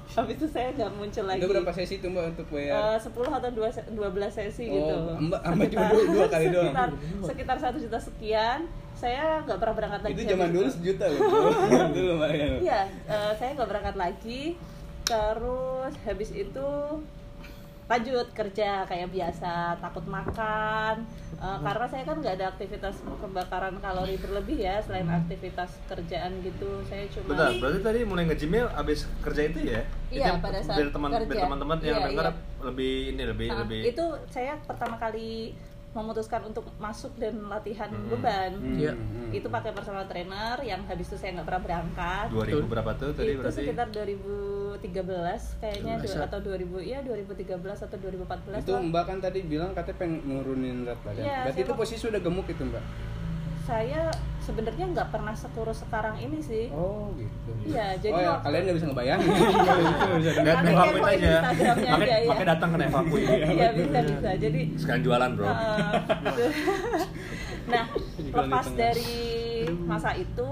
Habis 0.08 0.34
itu 0.34 0.46
saya 0.50 0.74
nggak 0.74 0.92
muncul 0.92 1.24
lagi. 1.24 1.40
itu 1.40 1.48
berapa 1.48 1.72
sesi 1.72 1.94
tuh 2.02 2.10
mbak 2.10 2.24
untuk 2.34 2.46
bayar? 2.50 2.96
Eh, 2.96 2.98
10 2.98 3.12
atau 3.30 3.50
2, 3.54 3.70
12 3.94 4.32
sesi 4.34 4.64
Oh, 4.66 4.74
gitu. 4.74 4.94
Mbak- 5.24 5.42
Mbak 5.46 5.66
cuma 5.70 5.84
dua- 5.88 6.08
dua 6.10 6.26
kali 6.26 6.46
doang. 6.50 6.66
sekitar, 6.68 6.88
sekitar 7.22 7.56
1 7.56 7.76
juta 7.78 7.98
sekian. 8.02 8.60
Saya 8.98 9.46
nggak 9.46 9.58
pernah 9.62 9.74
berangkat 9.78 10.00
lagi. 10.02 10.12
Itu 10.18 10.22
zaman 10.26 10.48
dulu 10.50 10.68
sejuta 10.68 11.04
loh. 11.06 11.20
Dulu 11.96 12.12
Iya, 12.58 12.80
eh, 13.06 13.32
saya 13.38 13.50
nggak 13.54 13.68
berangkat 13.70 13.96
lagi. 13.96 14.42
Terus 15.06 15.94
habis 16.02 16.30
itu 16.34 16.68
lanjut 17.88 18.26
kerja 18.30 18.84
kayak 18.84 19.08
biasa 19.08 19.50
takut 19.78 20.04
makan 20.04 21.08
Eh, 21.38 21.58
karena 21.62 21.86
saya 21.86 22.02
kan 22.02 22.18
nggak 22.18 22.34
ada 22.34 22.50
aktivitas 22.50 22.98
pembakaran 22.98 23.78
kalori 23.78 24.18
berlebih 24.18 24.58
ya 24.58 24.82
selain 24.82 25.06
aktivitas 25.06 25.70
kerjaan 25.86 26.34
gitu 26.42 26.82
saya 26.82 27.06
cuma 27.14 27.30
Bentar, 27.30 27.50
berarti 27.62 27.78
tadi 27.78 27.98
mulai 28.02 28.26
nge-gymnya 28.26 28.66
abis 28.74 29.06
kerja 29.22 29.46
itu 29.46 29.58
ya? 29.62 29.86
Iya, 30.10 30.34
Itu 30.34 30.42
pada 30.42 30.58
saat 30.58 30.76
biar 30.82 30.90
teman 30.90 31.08
biar 31.08 31.22
kerja. 31.22 31.42
teman-teman 31.46 31.78
yang 31.78 31.94
Iya, 31.94 32.06
dengar 32.10 32.26
iya. 32.26 32.34
lebih 32.60 32.92
ini 33.08 33.22
lebih 33.22 33.46
Nah, 33.46 33.58
lebih 33.62 33.80
itu 33.86 34.04
saya 34.26 34.58
pertama 34.60 34.98
kali 34.98 35.54
memutuskan 35.88 36.42
untuk 36.42 36.66
masuk 36.76 37.14
dan 37.14 37.38
latihan 37.46 37.86
Hmm. 37.86 38.10
beban 38.10 38.52
Iya. 38.74 38.92
Hmm. 38.92 39.30
itu 39.30 39.46
pakai 39.46 39.70
personal 39.70 40.04
trainer 40.04 40.58
yang 40.60 40.82
habis 40.84 41.06
itu 41.06 41.14
saya 41.14 41.38
nggak 41.38 41.46
pernah 41.46 41.62
berangkat 41.62 42.26
2000 42.28 42.66
berapa 42.66 42.90
tuh 42.92 43.14
tadi 43.14 43.30
itu 43.30 43.38
berarti? 43.38 43.62
sekitar 43.62 43.86
2013 44.80 45.58
kayaknya 45.58 45.92
du- 45.96 46.02
Masa? 46.06 46.24
atau 46.24 46.38
2000 46.40 46.80
ya 46.80 46.98
2013 47.02 47.80
atau 47.80 47.96
2014 47.98 48.58
itu 48.58 48.70
lah. 48.70 48.80
mbak 48.84 49.04
kan 49.04 49.18
tadi 49.18 49.38
bilang 49.42 49.70
katanya 49.72 49.96
pengen 49.98 50.20
nurunin 50.24 50.76
berat 50.82 50.98
badan 51.02 51.20
Iya, 51.20 51.36
berarti 51.44 51.60
itu 51.60 51.72
posisi 51.74 52.04
udah 52.04 52.20
gemuk 52.20 52.46
itu 52.46 52.62
mbak 52.62 52.82
saya 53.60 54.08
sebenarnya 54.40 54.84
nggak 54.88 55.08
pernah 55.12 55.34
sekurus 55.34 55.78
sekarang 55.78 56.16
ini 56.16 56.38
sih 56.40 56.66
oh 56.70 57.10
gitu 57.12 57.50
Iya, 57.68 57.86
jadi 58.00 58.10
oh 58.10 58.18
ya 58.18 58.28
waktu- 58.30 58.44
kalian 58.46 58.62
nggak 58.64 58.76
bisa 58.76 58.86
ngebayangin 58.88 59.28
Nggak 59.28 60.16
bisa 60.16 60.30
Nggak 60.32 60.44
Nanti 60.48 60.64
nunggu 60.64 60.88
kepoin 60.88 61.18
aja. 61.18 61.32
Pakai 61.44 62.08
ya. 62.08 62.18
pakai 62.24 62.46
datang 62.46 62.68
ke 62.70 62.78
Nevakui. 62.78 63.22
iya 63.26 63.68
bisa 63.74 63.98
bisa 64.06 64.30
jadi 64.38 64.60
Sekarang 64.72 65.02
jualan, 65.02 65.30
Bro. 65.34 65.44
Uh, 65.44 65.52
nah, 67.68 67.84
lepas 68.16 68.66
dari 68.72 69.12
masa 69.84 70.16
itu, 70.16 70.48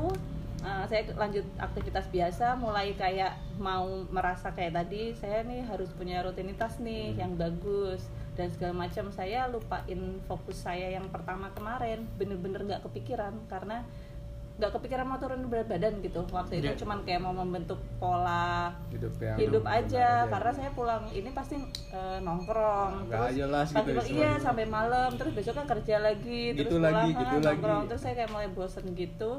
uh, 0.67 0.85
saya 0.85 1.07
lanjut 1.15 1.47
aktivitas 1.57 2.07
biasa, 2.09 2.57
mulai 2.57 2.91
kayak 2.93 3.33
mau 3.57 3.87
merasa 4.09 4.51
kayak 4.51 4.75
tadi, 4.77 5.15
saya 5.15 5.41
nih 5.43 5.63
harus 5.63 5.89
punya 5.91 6.21
rutinitas 6.21 6.77
nih 6.79 7.15
yang 7.15 7.35
bagus 7.35 8.03
dan 8.35 8.51
segala 8.51 8.75
macam. 8.77 9.09
Saya 9.09 9.47
lupain 9.47 10.01
fokus 10.23 10.59
saya 10.59 10.91
yang 10.91 11.07
pertama 11.07 11.55
kemarin, 11.55 12.03
bener-bener 12.17 12.67
nggak 12.67 12.83
kepikiran 12.83 13.33
karena 13.47 13.87
nggak 14.57 14.73
kepikiran 14.73 15.05
mau 15.05 15.21
turun 15.21 15.45
berat 15.47 15.69
badan 15.69 16.01
gitu. 16.01 16.25
Waktu 16.27 16.59
itu 16.59 16.67
Iya. 16.67 16.81
cuman 16.81 17.05
kayak 17.05 17.21
mau 17.21 17.37
membentuk 17.37 17.77
pola 18.01 18.73
hidup 18.89 19.13
yang 19.21 19.37
hidup 19.37 19.61
benar 19.61 19.85
aja 19.85 20.07
karena 20.27 20.51
saya 20.51 20.71
pulang 20.73 21.05
ini 21.13 21.29
pasti 21.31 21.61
eh, 21.93 22.19
nongkrong 22.25 23.05
Nggak 23.05 23.37
jelas 23.37 23.69
gitu 23.69 23.77
pagi-pagi 23.77 24.01
istilahnya. 24.09 24.33
iya 24.33 24.41
sampai 24.41 24.65
malam 24.67 25.13
terus 25.13 25.37
besoknya 25.37 25.69
kerja 25.69 25.97
lagi 26.01 26.43
terus 26.51 26.61
Gitu 26.63 26.73
pulang 26.75 26.89
lagi, 26.89 27.11
ah, 27.13 27.21
gitu 27.21 27.37
nongkrong 27.39 27.79
lagi. 27.79 27.89
terus 27.93 28.01
saya 28.01 28.15
kayak 28.17 28.31
mulai 28.33 28.49
bosen 28.49 28.87
gitu 28.97 29.31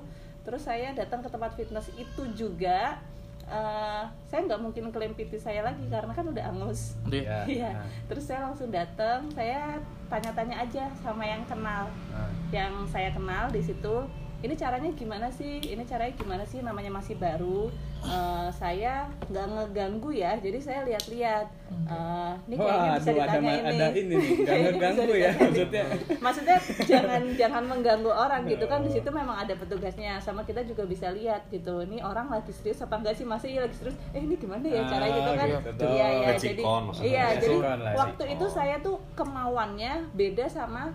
terus 0.47 0.63
saya 0.63 0.95
datang 0.95 1.19
ke 1.19 1.27
tempat 1.27 1.51
fitness 1.53 1.91
itu 1.93 2.23
juga 2.31 2.95
eh, 3.43 4.03
saya 4.25 4.39
nggak 4.43 4.59
mungkin 4.59 4.87
klaim 4.89 5.11
PT 5.11 5.35
saya 5.37 5.59
lagi 5.61 5.83
karena 5.87 6.11
kan 6.11 6.23
udah 6.23 6.43
angus 6.47 6.95
Iya. 7.05 7.43
Ya, 7.43 7.51
Iya, 7.59 7.69
nah. 7.75 7.87
terus 8.07 8.23
saya 8.23 8.39
langsung 8.43 8.71
datang, 8.71 9.27
saya 9.31 9.75
tanya-tanya 10.07 10.55
aja 10.57 10.87
sama 10.97 11.23
yang 11.23 11.43
kenal, 11.43 11.91
Nah. 12.07 12.31
yang 12.49 12.71
saya 12.87 13.11
kenal 13.11 13.47
di 13.47 13.59
situ. 13.59 14.07
Ini 14.37 14.53
caranya 14.53 14.93
gimana 14.93 15.27
sih? 15.27 15.57
Ini 15.59 15.81
caranya 15.81 16.13
gimana 16.13 16.43
sih? 16.43 16.61
Namanya 16.61 16.93
masih 16.93 17.17
baru. 17.17 17.73
Eh, 17.99 18.49
saya 18.53 19.09
nggak 19.25 19.45
ngeganggu 19.49 20.13
ya, 20.13 20.37
jadi 20.37 20.61
saya 20.61 20.79
lihat-liat. 20.85 21.47
Eh, 21.83 22.33
ini 22.45 22.55
kayaknya 22.55 22.77
Wah, 22.79 22.95
bisa 22.95 23.09
aduh, 23.09 23.17
ada, 23.17 23.25
ditanya 23.27 23.41
ma- 23.41 23.57
ini. 23.57 23.67
ada 23.73 23.87
ini 23.89 24.13
nih, 24.13 24.31
nggak 24.37 24.57
ngeganggu 24.63 25.13
ya 25.17 25.31
maksudnya. 25.33 25.83
Maksudnya 26.21 26.57
jangan 26.85 27.21
jangan 27.33 27.63
mengganggu 27.65 28.11
orang 28.13 28.41
gitu 28.45 28.65
kan 28.65 28.79
di 28.79 28.91
situ 28.91 29.09
memang 29.09 29.37
ada 29.37 29.53
petugasnya 29.53 30.21
sama 30.21 30.45
kita 30.45 30.61
juga 30.61 30.85
bisa 30.85 31.09
lihat 31.09 31.49
gitu. 31.49 31.81
Ini 31.81 31.99
orang 31.99 32.29
lagi 32.29 32.53
serius 32.53 32.77
apa 32.79 32.95
enggak 32.95 33.17
sih? 33.17 33.25
Masih 33.25 33.57
lagi 33.57 33.73
serius. 33.73 33.97
Eh 34.13 34.21
ini 34.21 34.37
gimana 34.37 34.63
ya 34.63 34.85
cara 34.85 35.03
Ah, 35.03 35.09
gitu 35.09 35.31
kan? 35.33 35.47
gitu. 35.49 35.85
Iya 35.89 36.07
iya 36.13 36.29
jadi 36.37 36.61
iya 37.01 37.25
jadi 37.35 37.55
waktu 37.91 38.23
itu 38.29 38.45
saya 38.47 38.75
tuh 38.79 39.01
kemauannya 39.17 40.13
beda 40.13 40.45
sama 40.47 40.93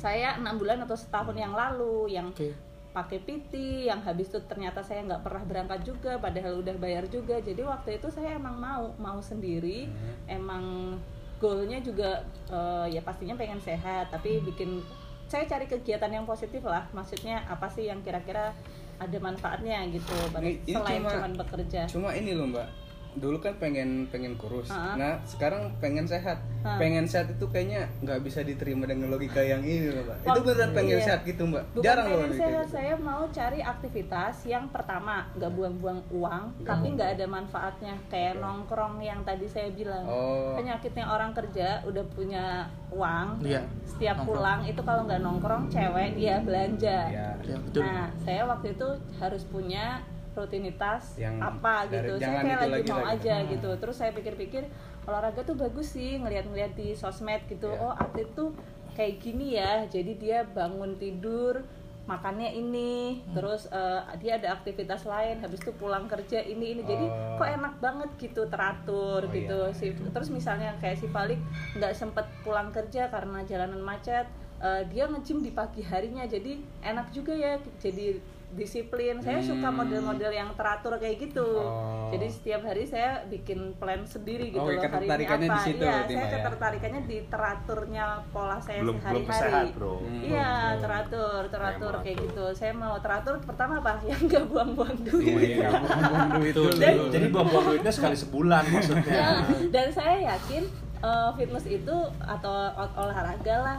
saya 0.00 0.34
enam 0.34 0.56
bulan 0.56 0.80
atau 0.80 0.96
setahun 0.96 1.32
yang 1.34 1.52
lalu 1.52 2.08
yang 2.10 2.32
Oke. 2.32 2.56
pakai 2.90 3.20
PT 3.20 3.52
yang 3.86 4.00
habis 4.00 4.26
itu 4.26 4.40
ternyata 4.42 4.80
saya 4.80 5.04
nggak 5.04 5.20
pernah 5.20 5.44
berangkat 5.44 5.84
juga 5.84 6.16
padahal 6.16 6.58
udah 6.58 6.74
bayar 6.74 7.04
juga. 7.06 7.38
Jadi 7.38 7.60
waktu 7.62 8.00
itu 8.00 8.08
saya 8.08 8.34
emang 8.34 8.56
mau 8.56 8.90
mau 8.96 9.20
sendiri. 9.20 9.86
Emang 10.26 10.96
goalnya 11.36 11.78
juga 11.78 12.20
eh, 12.48 12.86
ya 12.90 13.00
pastinya 13.00 13.32
pengen 13.34 13.58
sehat 13.58 14.08
tapi 14.08 14.40
bikin 14.42 14.80
saya 15.24 15.46
cari 15.46 15.64
kegiatan 15.64 16.10
yang 16.10 16.24
positif 16.24 16.64
lah. 16.64 16.88
Maksudnya 16.90 17.44
apa 17.46 17.68
sih 17.68 17.86
yang 17.86 18.00
kira-kira 18.00 18.50
ada 18.96 19.16
manfaatnya 19.16 19.80
gitu 19.88 20.12
Ini- 20.34 20.60
ini 20.60 20.74
selain 20.74 21.00
cuma- 21.00 21.12
cuman 21.14 21.32
bekerja. 21.34 21.80
cuma 21.88 22.12
ini 22.12 22.34
loh 22.34 22.44
mbak 22.46 22.68
dulu 23.12 23.36
kan 23.36 23.54
pengen 23.56 24.06
pengen 24.06 24.34
kurus 24.34 24.68
Ha-ha. 24.68 24.94
nah 24.94 25.12
sekarang 25.24 25.74
pengen 25.76 26.04
sehat 26.04 26.38
Ha. 26.60 26.76
pengen 26.76 27.02
sehat 27.04 27.24
itu 27.26 27.42
kayaknya 27.46 27.88
nggak 27.98 28.20
bisa 28.20 28.40
diterima 28.40 28.84
dengan 28.84 29.08
logika 29.08 29.40
yang 29.40 29.60
ini 29.60 29.88
loh 29.88 30.04
mbak 30.04 30.16
itu 30.20 30.28
Wak- 30.30 30.44
beneran 30.44 30.70
pengen 30.70 30.92
iya. 30.94 31.06
sehat 31.06 31.20
gitu 31.24 31.42
mbak 31.42 31.64
Bukan 31.72 31.80
jarang 31.82 32.06
loh 32.06 32.18
pengen 32.20 32.36
sehat, 32.36 32.52
gitu. 32.60 32.68
saya 32.70 32.94
mau 32.96 33.22
cari 33.26 33.60
aktivitas 33.60 34.34
yang 34.44 34.64
pertama 34.68 35.24
nggak 35.32 35.50
buang-buang 35.50 36.00
uang, 36.10 36.42
Nggak 36.56 36.68
tapi 36.68 36.86
nggak 36.90 37.10
ada 37.14 37.26
manfaatnya. 37.26 37.94
Kayak 38.06 38.34
nongkrong 38.38 39.00
yang 39.00 39.20
tadi 39.22 39.46
saya 39.46 39.68
bilang. 39.70 40.04
Oh. 40.04 40.52
Penyakitnya 40.52 41.06
orang 41.06 41.32
kerja 41.32 41.80
udah 41.82 42.04
punya 42.08 42.44
uang, 42.90 43.40
Iya. 43.40 43.64
setiap 43.86 44.16
Nongkrong. 44.18 44.36
pulang 44.36 44.60
itu 44.62 44.80
kalau 44.82 45.02
nggak 45.04 45.20
nongkrong 45.20 45.64
cewek 45.66 46.10
dia 46.14 46.36
belanja. 46.38 46.98
ya 47.08 47.28
Ya, 47.40 47.56
betul. 47.58 47.80
Nah, 47.80 48.12
saya 48.18 48.42
waktu 48.44 48.66
itu 48.70 48.88
harus 49.16 49.42
punya 49.44 50.04
rutinitas 50.32 51.16
Yang 51.16 51.36
apa 51.38 51.74
dari- 51.86 52.08
gitu. 52.08 52.14
Saya 52.18 52.40
kayak 52.40 52.58
lagi 52.60 52.72
lagi 52.72 52.88
mau 52.88 52.96
lah 52.96 53.02
gitu. 53.02 53.14
aja 53.18 53.34
gitu. 53.46 53.70
Terus 53.76 53.96
saya 53.96 54.10
pikir-pikir 54.10 54.62
olahraga 55.02 55.40
tuh 55.42 55.54
bagus 55.54 55.88
sih 55.90 56.16
ngeliat-ngeliat 56.16 56.72
di 56.72 56.92
sosmed 56.92 57.42
gitu. 57.46 57.68
Iya. 57.68 57.80
Oh, 57.80 57.92
atlet 57.92 58.28
tuh 58.32 58.54
kayak 58.92 59.18
gini 59.18 59.56
ya. 59.56 59.84
Jadi 59.84 60.12
dia 60.16 60.42
bangun 60.44 60.96
tidur 60.96 61.62
makannya 62.02 62.50
ini, 62.50 63.22
Hmm. 63.22 63.38
terus 63.38 63.70
eh, 63.70 64.00
dia 64.18 64.34
ada 64.34 64.50
aktivitas 64.52 65.04
lain, 65.04 65.38
habis 65.38 65.60
itu 65.60 65.70
pulang 65.72 66.04
kerja 66.04 66.42
ini 66.42 66.74
ini. 66.74 66.82
Jadi 66.82 67.06
Oh. 67.06 67.38
kok 67.38 67.46
enak 67.48 67.74
banget 67.78 68.10
gitu 68.18 68.42
teratur 68.46 69.22
Oh, 69.22 69.30
gitu. 69.30 69.60
iya. 69.64 69.70
Si- 69.72 69.94
terus 70.10 70.26
misalnya 70.28 70.74
kayak 70.76 70.96
si 70.96 71.06
Falik 71.06 71.38
nggak 71.72 71.92
sempet 71.92 72.26
pulang 72.40 72.70
kerja 72.70 73.06
karena 73.06 73.44
jalanan 73.44 73.78
macet, 73.80 74.26
eh, 74.58 74.82
dia 74.86 75.06
nge-gym 75.06 75.38
di 75.40 75.50
pagi 75.50 75.82
harinya. 75.82 76.24
Jadi 76.24 76.58
enak 76.82 77.10
juga 77.10 77.30
ya. 77.30 77.54
Jadi 77.78 78.18
disiplin. 78.52 79.18
Saya 79.18 79.38
suka 79.38 79.62
Hmm. 79.64 79.78
model-model 79.78 80.28
yang 80.28 80.50
teratur 80.52 80.96
kayak 80.96 81.16
gitu. 81.20 81.46
Oh. 81.56 82.10
Jadi 82.10 82.26
setiap 82.26 82.62
hari 82.62 82.82
saya 82.82 83.22
bikin 83.24 83.74
plan 83.74 84.02
sendiri 84.02 84.48
gitu 84.48 84.58
Oh, 84.58 84.66
loh 84.66 84.82
hari 84.82 85.06
ini 85.06 85.46
apa. 85.46 85.54
di 85.54 85.60
situ 85.64 85.78
Iya, 85.80 85.92
berarti, 85.92 86.12
saya 86.12 86.26
ya? 86.26 86.34
ketertarikannya 86.36 87.02
di 87.04 87.18
teraturnya 87.24 88.04
pola 88.28 88.58
saya 88.58 88.78
belum 88.80 88.96
belum 88.96 89.22
sehari-hari. 89.24 89.50
sehat, 89.64 89.66
Bro. 89.72 89.94
Hmm. 89.96 90.20
Iya, 90.20 90.50
Hmm. 90.50 90.78
teratur, 90.80 91.40
teratur 91.48 91.94
Kayak 92.00 92.16
gitu. 92.22 92.44
Saya 92.52 92.72
mau 92.72 92.94
teratur 92.96 93.34
pertama 93.40 93.72
apa? 93.76 93.92
Yang 94.08 94.20
nggak 94.26 94.44
buang-buang 94.46 94.96
duit. 95.02 95.48
Iya, 95.56 95.68
buang-buang 95.70 96.30
duit 96.36 96.52
dulu. 96.52 96.70
betul. 96.72 97.06
Jadi 97.10 97.26
buang-buang 97.28 97.64
duitnya 97.68 97.92
sekali 97.92 98.16
sebulan 98.16 98.62
maksudnya. 98.68 99.14
Ya, 99.14 99.30
dan 99.68 99.86
saya 99.90 100.16
yakin 100.28 100.64
eh, 101.00 101.30
fitness 101.32 101.64
itu 101.64 101.96
atau 102.20 102.52
ol- 102.70 102.94
olahraga 102.98 103.56
lah 103.58 103.78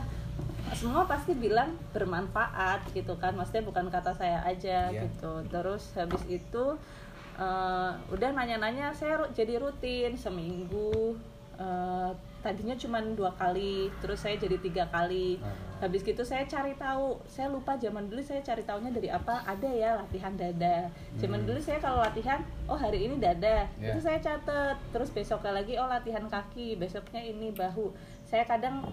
semua 0.74 1.04
pasti 1.04 1.34
bilang 1.34 1.74
bermanfaat 1.92 2.86
gitu 2.92 3.16
kan. 3.16 3.34
Maksudnya 3.34 3.64
bukan 3.64 3.88
kata 3.88 4.12
saya 4.14 4.40
aja 4.42 4.90
Iya. 4.90 5.06
gitu. 5.06 5.44
Terus 5.48 5.84
habis 5.94 6.24
itu 6.28 6.66
eh, 7.34 7.92
udah 8.12 8.30
nanya-nanya 8.32 8.92
saya 8.92 9.18
jadi 9.32 9.58
rutin 9.58 10.14
seminggu. 10.14 11.16
Eh, 11.58 12.12
tadinya 12.42 12.74
cuma 12.74 12.98
dua 13.14 13.30
kali 13.32 13.86
terus 14.02 14.18
saya 14.20 14.34
jadi 14.36 14.58
tiga 14.58 14.86
kali. 14.88 15.38
Ah. 15.42 15.70
habis 15.82 16.06
gitu 16.06 16.22
saya 16.22 16.46
cari 16.46 16.78
tahu 16.78 17.18
saya 17.26 17.50
lupa 17.50 17.74
zaman 17.74 18.06
dulu 18.06 18.22
saya 18.22 18.38
cari 18.42 18.62
tahunya 18.62 18.94
dari 18.94 19.10
apa. 19.10 19.42
Ada 19.44 19.66
ya 19.66 19.90
latihan 19.98 20.30
dada. 20.34 20.86
Zaman 21.18 21.42
Hmm. 21.42 21.48
dulu 21.50 21.58
saya 21.58 21.78
kalau 21.78 21.98
latihan 21.98 22.38
oh 22.70 22.78
hari 22.78 23.10
ini 23.10 23.18
dada. 23.18 23.66
Ya. 23.78 23.90
itu 23.90 23.98
saya 23.98 24.22
catet 24.22 24.78
terus 24.94 25.10
besoknya 25.10 25.58
lagi 25.58 25.74
oh 25.78 25.90
latihan 25.90 26.22
kaki. 26.24 26.78
Besoknya 26.78 27.22
ini 27.22 27.50
bahu. 27.50 27.90
Saya 28.22 28.46
kadang 28.46 28.86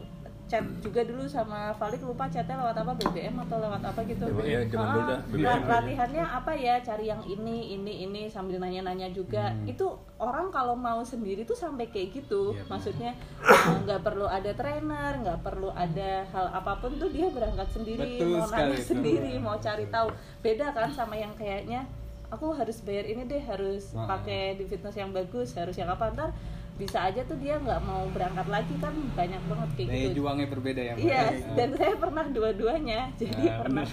chat 0.49 0.65
juga 0.81 1.01
dulu 1.03 1.23
sama 1.25 1.71
Falik 1.73 2.01
lupa 2.01 2.25
chatnya 2.27 2.57
lewat 2.57 2.73
apa 2.75 2.93
BBM 2.97 3.37
atau 3.39 3.57
lewat 3.59 3.83
apa 3.83 4.01
gitu. 4.03 4.25
Dah, 4.25 4.81
Ah, 4.81 5.61
latihannya 5.61 6.25
apa 6.25 6.53
ya? 6.53 6.81
Cari 6.81 7.05
yang 7.07 7.21
ini 7.23 7.77
ini 7.77 8.03
ini 8.03 8.23
sambil 8.27 8.57
nanya-nanya 8.57 9.09
juga. 9.11 9.51
Hmm. 9.51 9.69
itu 9.69 9.85
orang 10.17 10.49
kalau 10.49 10.73
mau 10.73 10.99
sendiri 11.01 11.45
tuh 11.45 11.55
sampai 11.55 11.87
kayak 11.87 12.17
gitu. 12.17 12.51
Benar. 12.51 12.67
maksudnya 12.71 13.13
eh, 13.39 13.77
nggak 13.79 14.01
perlu 14.01 14.25
ada 14.25 14.51
trainer 14.51 15.13
nggak 15.19 15.39
perlu 15.41 15.69
ada 15.71 16.11
hal 16.27 16.47
apa 16.51 16.73
pun 16.79 16.97
tuh 16.97 17.09
dia 17.09 17.29
berangkat 17.29 17.69
sendiri 17.71 18.17
Betul 18.17 18.35
mau 18.35 18.49
nanya 18.49 18.73
itu. 18.75 18.89
sendiri 18.89 19.33
mau 19.37 19.57
cari 19.57 19.87
tahu. 19.87 20.09
Beda 20.41 20.73
kan 20.73 20.89
sama 20.91 21.15
yang 21.15 21.31
kayaknya 21.35 21.85
aku 22.29 22.53
harus 22.53 22.81
bayar 22.81 23.05
ini 23.05 23.23
deh 23.23 23.41
harus 23.43 23.93
Ah. 23.93 24.09
pakai 24.09 24.57
di 24.57 24.65
fitness 24.65 24.97
yang 24.97 25.13
bagus 25.13 25.53
harus 25.53 25.73
yang 25.75 25.89
apa. 25.89 26.09
Ntar 26.11 26.33
bisa 26.79 26.99
aja 27.05 27.21
tuh 27.23 27.35
dia 27.37 27.59
nggak 27.59 27.81
mau 27.83 28.07
berangkat 28.09 28.47
lagi 28.47 28.75
kan 28.79 28.95
banyak 29.13 29.43
banget 29.45 29.69
kayak 29.75 29.89
Daya 29.89 29.99
gitu 30.01 30.15
juangnya 30.17 30.47
berbeda 30.47 30.81
ya? 30.81 30.95
Iya, 30.95 31.21
Ah. 31.21 31.31
dan 31.59 31.69
saya 31.75 31.95
pernah 31.95 32.25
dua-duanya. 32.25 33.01
Jadi 33.15 33.43
Ah, 33.45 33.59
pernah 33.59 33.85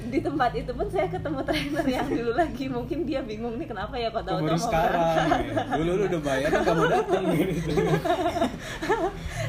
di 0.00 0.18
tempat 0.18 0.50
itu 0.52 0.70
pun 0.70 0.86
saya 0.86 1.06
ketemu 1.06 1.40
trainer 1.42 1.86
yang 1.88 2.06
dulu 2.08 2.32
lagi. 2.32 2.64
Mungkin 2.66 2.98
dia 3.02 3.22
bingung 3.22 3.54
nih 3.54 3.66
kenapa 3.66 3.94
ya 3.94 4.10
kok 4.10 4.22
tahu-tahu 4.24 4.46
mau 4.48 4.58
sekarang 4.60 5.02
ya. 5.02 5.62
dulu 5.74 5.90
lu 5.92 6.04
udah 6.06 6.22
bayar 6.22 6.48
kan 6.48 6.62
kamu 6.64 6.84
datang 6.88 7.22
gitu 7.32 7.70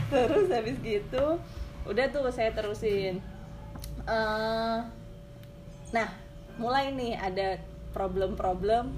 terus 0.09 0.47
habis 0.49 0.77
gitu 0.79 1.25
udah 1.85 2.05
tuh 2.09 2.29
saya 2.29 2.51
terusin 2.51 3.17
Eh, 4.01 4.77
nah 5.91 6.09
mulai 6.57 6.89
nih 6.91 7.13
ada 7.13 7.61
problem-problem 7.91 8.89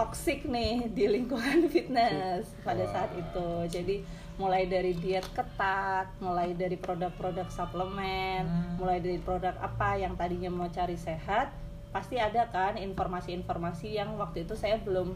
toxic 0.00 0.48
nih 0.48 0.88
di 0.96 1.04
lingkungan 1.04 1.68
fitness 1.72 2.48
pada 2.64 2.88
saat 2.88 3.12
itu. 3.12 3.48
Jadi 3.68 4.00
mulai 4.40 4.64
dari 4.64 4.96
diet 4.96 5.28
ketat 5.36 6.08
mulai 6.16 6.56
dari 6.56 6.80
produk-produk 6.80 7.44
suplemen 7.52 8.48
mulai 8.80 8.96
dari 8.96 9.20
produk 9.20 9.52
apa 9.60 10.00
yang 10.00 10.16
tadinya 10.16 10.48
mau 10.48 10.72
cari 10.72 10.96
sehat 10.96 11.52
pasti 11.92 12.16
ada 12.16 12.48
kan 12.48 12.80
informasi-informasi 12.80 14.00
yang 14.00 14.16
waktu 14.16 14.48
itu 14.48 14.56
saya 14.56 14.80
belum 14.80 15.12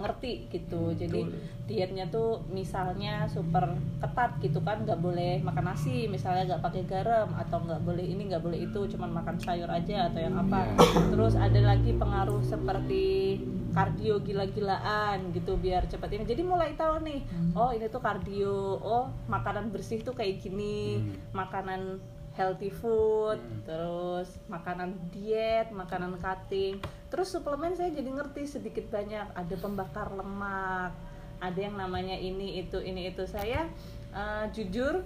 ngerti 0.00 0.48
gitu. 0.48 0.96
Jadi 0.96 1.28
dietnya 1.68 2.08
tuh 2.08 2.40
misalnya 2.48 3.28
super 3.28 3.76
ketat 4.00 4.38
gitu 4.40 4.62
kan 4.64 4.86
nggak 4.86 4.96
boleh 4.96 5.44
makan 5.44 5.74
nasi 5.74 6.08
misalnya 6.08 6.54
nggak 6.54 6.64
pakai 6.64 6.82
garam 6.88 7.28
atau 7.36 7.60
nggak 7.60 7.84
boleh 7.84 8.06
ini 8.06 8.32
nggak 8.32 8.40
boleh 8.40 8.64
itu 8.64 8.80
cuman 8.96 9.12
makan 9.20 9.36
sayur 9.42 9.68
aja 9.68 10.08
atau 10.08 10.20
yang 10.24 10.40
apa. 10.40 10.72
Terus 11.12 11.36
ada 11.36 11.60
lagi 11.60 11.92
pengaruh 11.92 12.40
seperti 12.40 13.36
kardio 13.70 14.22
gila-gilaan 14.22 15.30
gitu 15.34 15.54
biar 15.56 15.86
cepat 15.86 16.10
ini. 16.14 16.24
Jadi 16.26 16.42
mulai 16.42 16.74
tahu 16.74 17.02
nih 17.02 17.20
oh 17.54 17.70
ini 17.70 17.86
tuh 17.86 18.02
kardio 18.02 18.78
oh 18.80 19.10
makanan 19.30 19.70
bersih 19.70 20.02
tuh 20.02 20.14
kayak 20.14 20.42
gini 20.42 21.02
makanan 21.30 22.02
healthy 22.38 22.70
food, 22.70 23.36
terus 23.66 24.38
makanan 24.46 24.96
diet, 25.10 25.68
makanan 25.74 26.16
cutting, 26.22 26.78
terus 27.10 27.34
suplemen 27.34 27.74
saya 27.74 27.90
jadi 27.92 28.06
ngerti 28.06 28.46
sedikit 28.46 28.86
banyak. 28.88 29.34
Ada 29.34 29.54
pembakar 29.58 30.14
lemak, 30.14 30.94
ada 31.42 31.58
yang 31.58 31.76
namanya 31.76 32.16
ini 32.16 32.62
itu 32.64 32.78
ini 32.80 33.10
itu. 33.10 33.26
Saya 33.26 33.66
eh, 34.14 34.44
jujur 34.54 35.04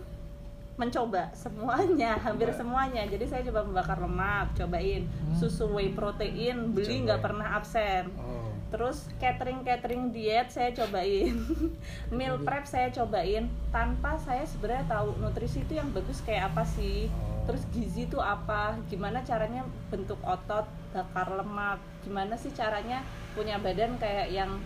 mencoba 0.75 1.31
semuanya, 1.31 2.19
hampir 2.19 2.51
semuanya. 2.51 3.07
Jadi 3.07 3.25
saya 3.31 3.43
coba 3.47 3.63
membakar 3.63 3.99
lemak, 4.03 4.59
cobain 4.59 5.07
susu 5.39 5.71
whey 5.71 5.95
protein, 5.95 6.75
beli 6.75 7.07
nggak 7.07 7.23
pernah 7.23 7.55
absen. 7.55 8.11
Oh. 8.19 8.51
Terus 8.75 9.07
catering 9.23 9.63
catering 9.63 10.11
diet 10.11 10.51
saya 10.51 10.75
cobain, 10.75 11.39
meal 12.17 12.43
prep 12.43 12.67
saya 12.67 12.91
cobain 12.91 13.47
tanpa 13.71 14.19
saya 14.19 14.43
sebenarnya 14.43 14.91
tahu 14.91 15.15
nutrisi 15.23 15.63
itu 15.63 15.79
yang 15.79 15.95
bagus 15.95 16.19
kayak 16.27 16.51
apa 16.51 16.67
sih. 16.67 17.07
Oh. 17.07 17.47
Terus 17.47 17.63
gizi 17.71 18.11
itu 18.11 18.19
apa? 18.19 18.75
Gimana 18.91 19.23
caranya 19.23 19.63
bentuk 19.95 20.19
otot, 20.27 20.67
bakar 20.91 21.39
lemak? 21.39 21.79
Gimana 22.03 22.35
sih 22.35 22.51
caranya 22.51 23.07
punya 23.39 23.63
badan 23.63 23.95
kayak 24.03 24.35
yang 24.35 24.59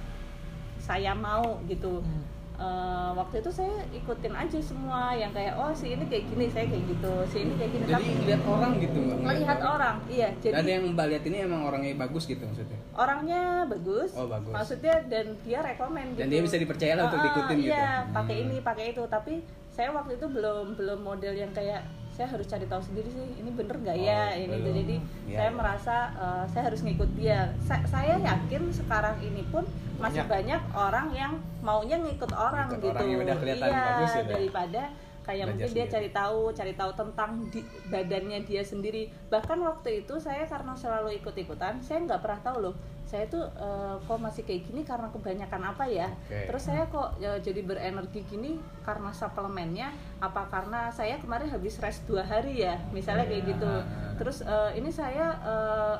saya 0.80 1.12
mau 1.12 1.60
gitu. 1.68 2.00
Eh, 2.58 3.10
waktu 3.14 3.38
itu 3.38 3.50
saya 3.52 3.70
ikutin 3.88 4.34
aja 4.34 4.58
semua 4.58 5.14
yang 5.14 5.30
kayak 5.30 5.54
oh 5.54 5.70
si 5.70 5.94
ini 5.94 6.02
kayak 6.04 6.26
gini 6.26 6.50
saya 6.50 6.66
kayak 6.66 6.90
gitu, 6.90 7.12
si 7.24 7.36
ini 7.40 7.54
kayak 7.54 7.70
gini. 7.70 7.84
Jadi 7.84 7.94
Tapi 7.94 8.10
lihat 8.26 8.42
orang 8.44 8.72
gitu 8.76 8.98
melihat 8.98 9.58
orang, 9.60 9.96
iya. 10.08 10.28
Jadi 10.36 10.52
Jadi 10.52 10.70
yang 10.72 10.84
mbak 10.90 11.06
lihat 11.06 11.24
ini 11.24 11.36
emang 11.40 11.62
orangnya 11.62 11.94
bagus 11.96 12.26
gitu 12.26 12.42
maksudnya. 12.42 12.74
orangnya 12.92 13.42
bagus, 13.64 14.10
Oh, 14.12 14.26
bagus. 14.26 14.50
maksudnya 14.50 14.94
dan 15.06 15.38
dia 15.40 15.62
rekomen 15.62 16.06
Dan 16.12 16.26
gitu. 16.26 16.32
dia 16.34 16.40
bisa 16.42 16.56
dipercaya 16.56 16.92
lah 16.92 17.04
untuk 17.06 17.16
Ah, 17.16 17.24
diikutin 17.24 17.56
gitu. 17.60 17.70
Iya, 17.70 17.90
pakai 18.10 18.34
Hmm. 18.34 18.44
ini, 18.44 18.56
pakai 18.60 18.84
itu. 18.90 19.02
Tapi 19.06 19.34
saya 19.70 19.88
waktu 19.92 20.12
itu 20.12 20.26
belum 20.26 20.64
belum 20.74 20.98
model 21.00 21.34
yang 21.36 21.52
kayak 21.52 21.86
saya 22.10 22.26
harus 22.26 22.42
cari 22.44 22.66
tahu 22.66 22.82
sendiri 22.82 23.06
sih 23.06 23.38
ini 23.38 23.54
bener 23.54 23.78
nggak 23.78 23.94
ya 23.96 24.22
Oh, 24.26 24.34
ini 24.36 24.50
belum. 24.50 24.64
tuh 24.64 24.72
jadi 24.74 24.96
Iya, 25.24 25.36
saya 25.38 25.46
iya. 25.46 25.54
merasa 25.54 25.96
eh, 26.12 26.44
saya 26.50 26.62
harus 26.66 26.80
ngikut 26.82 27.10
dia 27.14 27.38
Sa- 27.62 27.86
saya 27.86 28.18
yakin 28.18 28.62
sekarang 28.74 29.14
ini 29.22 29.46
pun 29.46 29.62
masih 29.98 30.22
banyak 30.24 30.62
orang 30.72 31.06
yang 31.10 31.32
maunya 31.60 31.98
ngikut 31.98 32.30
orang 32.32 32.70
Ngikut 32.70 32.82
gitu. 32.82 32.94
orang 32.94 33.06
yang 33.10 33.20
udah 33.26 33.36
kelihatan 33.36 33.68
iya, 33.68 33.82
bagus 33.82 34.12
ya, 34.14 34.22
daripada 34.24 34.82
kayak 35.28 35.44
Belajar 35.44 35.48
mungkin 35.52 35.68
dia 35.68 35.84
sendiri. 35.84 35.92
cari 35.92 36.08
tahu 36.08 36.40
cari 36.56 36.72
tahu 36.72 36.90
tentang 36.96 37.30
di, 37.52 37.60
badannya 37.92 38.38
dia 38.48 38.62
sendiri. 38.64 39.02
Bahkan 39.28 39.58
waktu 39.60 39.88
itu 40.00 40.14
saya 40.16 40.48
karena 40.48 40.72
selalu 40.72 41.20
ikut 41.20 41.36
ikutan 41.36 41.84
saya 41.84 41.98
nggak 42.08 42.20
pernah 42.24 42.40
tahu 42.40 42.58
loh. 42.64 42.74
Saya 43.04 43.24
tuh 43.28 43.44
eh, 43.44 43.94
kok 44.04 44.20
masih 44.20 44.44
kayak 44.48 44.68
gini 44.68 44.80
karena 44.88 45.08
kebanyakan 45.12 45.62
apa 45.68 45.84
ya? 45.84 46.08
Oke. 46.08 46.48
terus 46.48 46.62
saya 46.64 46.88
kok 46.88 47.16
ya, 47.20 47.36
jadi 47.40 47.60
berenergi 47.60 48.24
gini 48.24 48.56
karena 48.84 49.12
suplemennya? 49.12 49.92
Apa 50.20 50.48
karena 50.48 50.88
saya 50.88 51.20
kemarin 51.20 51.52
habis 51.52 51.76
rest 51.76 52.08
dua 52.08 52.24
hari 52.24 52.64
ya? 52.64 52.80
Misalnya 52.92 53.28
kayak 53.28 53.52
gitu. 53.52 53.72
Terus 54.16 54.40
eh, 54.40 54.80
ini 54.80 54.88
saya 54.88 55.37
eh, 55.44 55.96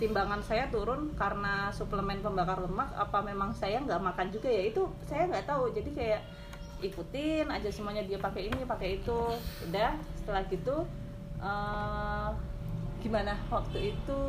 timbangan 0.00 0.40
saya 0.40 0.72
turun 0.72 1.12
karena 1.12 1.68
suplemen 1.76 2.24
pembakar 2.24 2.64
lemak 2.64 2.88
apa 2.96 3.20
memang 3.20 3.52
saya 3.52 3.84
nggak 3.84 4.00
makan 4.00 4.32
juga 4.32 4.48
ya? 4.48 4.72
Itu 4.72 4.88
saya 5.04 5.28
nggak 5.28 5.44
tahu. 5.44 5.76
Jadi 5.76 5.92
kayak 5.92 6.24
ikutin 6.80 7.52
aja 7.52 7.68
semuanya 7.68 8.00
dia 8.08 8.16
pakai 8.16 8.48
ini 8.48 8.64
pakai 8.64 9.04
itu. 9.04 9.20
Udah 9.68 9.92
setelah 10.16 10.42
gitu 10.48 10.88
eh, 11.44 12.28
gimana? 13.04 13.36
Waktu 13.52 13.92
itu 13.92 14.20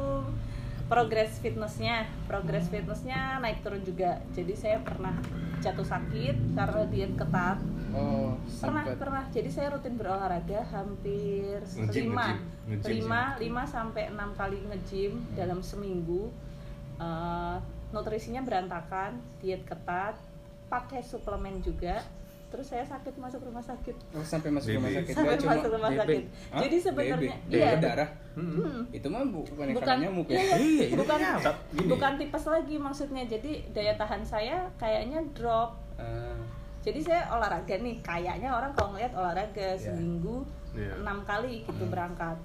progres 0.91 1.39
fitnessnya. 1.39 2.03
Progres 2.27 2.67
fitnessnya 2.67 3.39
naik 3.39 3.63
turun 3.63 3.79
juga. 3.87 4.19
Jadi 4.35 4.53
saya 4.59 4.83
pernah 4.83 5.15
jatuh 5.63 5.87
sakit 5.87 6.35
karena 6.51 6.83
diet 6.91 7.15
ketat. 7.15 7.63
Oh, 7.95 8.35
pernah 8.59 8.83
sempet. 8.83 8.99
pernah. 8.99 9.23
Jadi 9.31 9.49
saya 9.51 9.71
rutin 9.71 9.95
berolahraga 9.95 10.67
hampir 10.67 11.63
lima. 11.95 12.35
lima 12.67 13.21
lima 13.39 13.63
sampai 13.63 14.11
enam 14.11 14.35
kali 14.35 14.59
ngejim 14.67 15.23
dalam 15.31 15.63
seminggu. 15.63 16.27
Eh, 16.99 17.57
nutrisinya 17.95 18.43
berantakan 18.43 19.23
diet 19.39 19.63
ketat 19.63 20.19
pakai 20.67 21.03
suplemen 21.03 21.59
juga 21.59 22.03
terus 22.51 22.67
saya 22.67 22.83
sakit 22.83 23.15
masuk 23.15 23.41
rumah 23.41 23.63
sakit. 23.63 23.95
Oh, 24.11 24.19
sampai 24.21 24.51
masuk 24.51 24.75
rumah 24.75 24.91
sakit. 24.91 25.13
sampai 25.15 25.35
cuma 25.39 25.55
masuk 25.55 25.71
rumah 25.71 25.91
sakit. 25.95 26.23
Hah? 26.51 26.59
jadi 26.61 26.75
sebenarnya 26.77 27.35
iya. 27.47 27.69
Darah. 27.79 28.09
Hmm. 28.31 28.83
Itu 28.91 29.07
mah 29.07 29.23
bu- 29.23 29.47
bukan 29.47 29.65
yang 29.65 29.77
bukan 29.79 29.95
nyamuk 29.97 30.27
ya. 30.27 30.35
iya, 30.35 30.55
Iya, 30.55 30.85
ini 30.85 30.95
bukan 30.99 31.19
bukan 31.87 32.11
tipes 32.19 32.45
lagi 32.45 32.75
maksudnya. 32.75 33.23
Jadi 33.25 33.51
daya 33.71 33.93
tahan 33.95 34.21
saya 34.21 34.67
kayaknya 34.75 35.23
drop. 35.31 35.79
Ah, 35.95 36.35
jadi 36.83 36.99
saya 36.99 37.21
olahraga 37.31 37.75
nih. 37.79 38.03
Kayaknya 38.03 38.51
orang 38.51 38.75
kalau 38.75 38.91
ngeliat 38.91 39.15
olahraga 39.15 39.79
seminggu 39.79 40.43
Iya. 40.71 40.99
enam 40.99 41.23
kali 41.23 41.63
gitu 41.63 41.83
berangkat. 41.87 42.35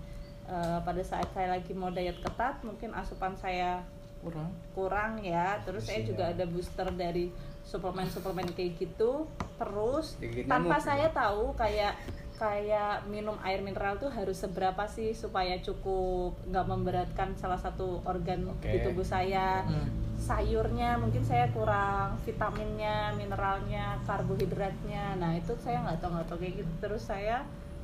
Eh, 0.46 0.78
pada 0.78 1.02
saat 1.02 1.26
saya 1.34 1.50
lagi 1.52 1.74
mau 1.74 1.90
diet 1.90 2.22
ketat 2.22 2.62
mungkin 2.62 2.94
asupan 2.94 3.34
saya 3.34 3.82
kurang 4.26 4.50
kurang 4.72 5.12
ya 5.20 5.62
terus 5.62 5.86
saya 5.86 6.00
Iya. 6.00 6.06
juga 6.06 6.24
ada 6.28 6.44
booster 6.44 6.88
dari 6.92 7.30
suplemen-suplemen 7.62 8.50
kayak 8.52 8.74
gitu 8.76 9.26
terus 9.56 10.14
Digigit 10.16 10.44
tanpa 10.44 10.74
nyamuk, 10.74 10.84
saya 10.84 11.06
gitu. 11.06 11.16
tahu 11.16 11.42
kayak 11.54 11.92
kayak 12.36 13.06
minum 13.06 13.32
air 13.40 13.58
mineral 13.58 13.96
tuh 13.96 14.06
harus 14.08 14.36
seberapa 14.36 14.84
sih 14.86 15.10
supaya 15.10 15.56
cukup 15.58 16.36
nggak 16.44 16.66
memberatkan 16.66 17.32
salah 17.34 17.56
satu 17.56 18.04
organ 18.04 18.44
Oke. 18.50 18.66
di 18.66 18.78
tubuh 18.82 19.02
saya 19.02 19.64
Hmm. 19.64 19.88
sayurnya 20.18 20.96
mungkin 20.96 21.20
saya 21.22 21.48
kurang 21.50 22.16
vitaminnya 22.20 23.12
mineralnya 23.14 23.96
karbohidratnya 24.04 25.16
nah 25.16 25.32
itu 25.32 25.52
saya 25.56 25.80
nggak 25.82 25.98
tahu 25.98 26.10
nggak 26.12 26.26
tahu 26.26 26.38
kayak 26.38 26.54
gitu 26.56 26.72
terus 26.78 27.02
saya 27.02 27.40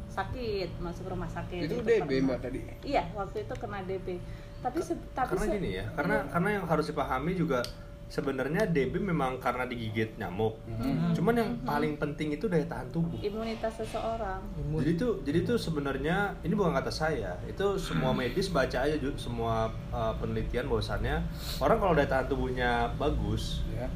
sakit 0.09 0.68
masuk 0.78 1.09
rumah 1.09 1.26
sakit 1.26 1.64
Itu 1.64 1.74
Itu 1.74 1.85
DB 1.87 2.00
pernah. 2.02 2.24
mbak 2.26 2.38
tadi. 2.42 2.59
iya 2.85 3.09
waktu 3.11 3.37
itu 3.42 3.55
kena 3.55 3.81
DB 3.83 4.20
tapi 4.62 4.79
se- 4.79 4.98
tapi 5.12 5.35
karena 5.35 5.44
se- 5.44 5.53
gini 5.53 5.70
ya 5.75 5.85
karena 5.92 6.16
iya. 6.16 6.31
karena 6.31 6.48
yang 6.53 6.64
harus 6.64 6.87
dipahami 6.87 7.33
juga 7.35 7.61
sebenarnya 8.07 8.68
DB 8.68 9.01
memang 9.01 9.40
karena 9.40 9.64
digigit 9.64 10.14
nyamuk 10.14 10.61
Hmm. 10.68 11.11
cuman 11.12 11.35
yang 11.35 11.51
paling 11.62 11.96
penting 11.96 12.31
itu 12.31 12.44
daya 12.44 12.62
tahan 12.62 12.87
tubuh 12.90 13.16
imunitas 13.18 13.72
seseorang 13.75 14.37
jadi 14.77 14.92
tuh 14.94 15.12
jadi 15.22 15.38
tuh 15.42 15.57
sebenarnya 15.57 16.16
ini 16.40 16.53
bukan 16.53 16.72
kata 16.72 16.90
saya 16.90 17.40
itu 17.42 17.64
semua 17.77 18.12
medis 18.12 18.48
baca 18.48 18.79
aja 18.79 18.96
semua 19.16 19.55
uh, 19.90 20.12
penelitian 20.14 20.68
bahwasannya 20.68 21.25
orang 21.57 21.79
kalau 21.79 21.92
daya 21.92 22.07
tahan 22.07 22.27
tubuhnya 22.27 22.70
bagus 22.94 23.64
Ya. 23.72 23.88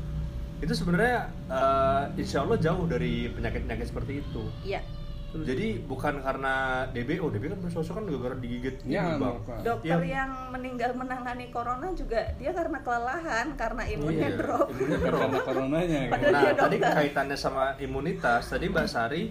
itu 0.56 0.72
sebenarnya 0.72 1.28
uh, 1.46 2.08
insya 2.16 2.40
Allah 2.40 2.56
jauh 2.56 2.88
dari 2.88 3.28
penyakit 3.28 3.68
penyakit 3.68 3.86
seperti 3.86 4.24
itu 4.24 4.42
iya 4.64 4.80
jadi 5.42 5.66
bukan 5.82 6.14
karena 6.18 6.54
DB 6.88 7.18
oh 7.18 7.28
DB 7.28 7.48
kan 7.48 7.58
bersosok 7.58 7.94
kan 7.94 8.04
gara-gara 8.04 8.36
digigit 8.36 8.76
Ya, 8.82 9.16
bang 9.16 9.36
dokter 9.60 9.98
Iya. 9.98 10.22
yang 10.22 10.30
meninggal 10.48 10.92
menangani 10.92 11.50
corona 11.50 11.90
juga 11.90 12.32
dia 12.34 12.50
karena 12.50 12.78
kelelahan 12.80 13.46
karena 13.54 13.82
imunnya 13.84 14.28
Iya, 14.28 14.38
drop 14.38 14.66
imunnya 14.68 14.98
drop. 15.02 15.20
karena 15.20 15.38
coronanya. 15.42 16.00
Gitu. 16.12 16.30
Nah, 16.30 16.42
tadi 16.54 16.76
kaitannya 16.78 17.36
sama 17.36 17.64
imunitas. 17.76 18.42
Tadi 18.46 18.64
Mbak 18.66 18.86
Sari 18.86 19.22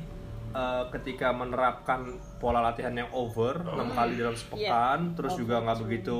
eh, 0.51 0.83
ketika 0.91 1.31
menerapkan 1.31 1.99
pola 2.35 2.61
latihan 2.61 2.93
yang 2.93 3.09
over 3.09 3.59
enam 3.59 3.89
kali 3.89 4.13
dalam 4.15 4.33
sepekan, 4.33 5.13
terus 5.13 5.33
Over 5.33 5.41
juga 5.41 5.55
nggak 5.61 5.79
begitu 5.81 6.19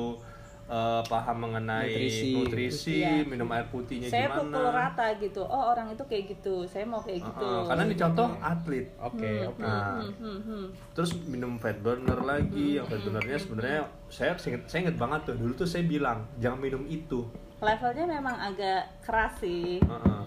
eh, 0.66 1.02
paham 1.04 1.38
mengenai 1.40 1.88
Nutrisi. 1.88 2.32
nutrisi, 2.34 2.96
Iya. 3.00 3.22
minum 3.24 3.46
air 3.50 3.66
putihnya 3.66 4.08
saya 4.08 4.28
gimana. 4.28 4.42
pukul 4.42 4.66
rata 4.68 5.08
gitu 5.16 5.42
oh 5.42 5.64
orang 5.70 5.88
itu 5.90 6.04
kayak 6.04 6.24
gitu 6.28 6.66
saya 6.66 6.84
mau 6.84 7.00
kayak 7.00 7.22
gitu 7.22 7.46
Heeh, 7.46 7.62
karena 7.66 7.84
ini 7.84 7.96
contoh 7.96 8.28
atlet. 8.36 8.86
Oke, 9.00 9.32
oke. 9.46 9.62
Nah, 9.62 10.02
Hmm, 10.02 10.12
hmm, 10.16 10.40
hmm. 10.42 10.66
terus 10.92 11.12
minum 11.24 11.56
fat 11.56 11.78
burner 11.78 12.20
lagi, 12.20 12.76
yang 12.76 12.86
fat 12.86 13.00
burnernya 13.00 13.38
sebenarnya 13.38 13.80
saya 14.08 14.34
inget, 14.36 14.62
saya 14.66 14.80
inget 14.84 14.98
banget 14.98 15.22
tuh 15.24 15.36
dulu 15.36 15.54
tuh 15.56 15.66
saya 15.66 15.84
bilang 15.84 16.26
jangan 16.36 16.60
minum 16.60 16.84
itu. 16.86 17.24
levelnya 17.58 18.06
memang 18.06 18.36
agak 18.36 18.84
keras 19.02 19.38
sih 19.40 19.80
Heeh. 19.80 20.24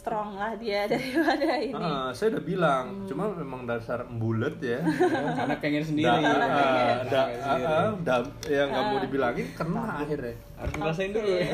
Strong 0.00 0.32
lah 0.32 0.56
dia 0.56 0.86
daripada 0.90 1.60
ini. 1.60 1.76
Ah, 1.76 2.08
saya 2.08 2.32
udah 2.32 2.42
bilang, 2.42 2.84
cuma 3.04 3.28
memang 3.30 3.68
dasar 3.68 4.08
bulat 4.08 4.56
ya. 4.58 4.80
karena 5.38 5.54
pengen 5.56 5.84
sendiri. 5.84 6.08
Da, 6.08 6.40
ah, 6.40 6.96
da, 7.04 7.22
ah, 7.44 7.88
da- 7.94 8.32
yang 8.46 8.66
nggak 8.66 8.84
mau 8.86 8.98
dibilangin 8.98 9.46
kena 9.52 10.00
akhirnya. 10.00 10.32
harus 10.56 10.74
ngerasain 10.74 11.10
dulu. 11.10 11.24
Ya 11.26 11.48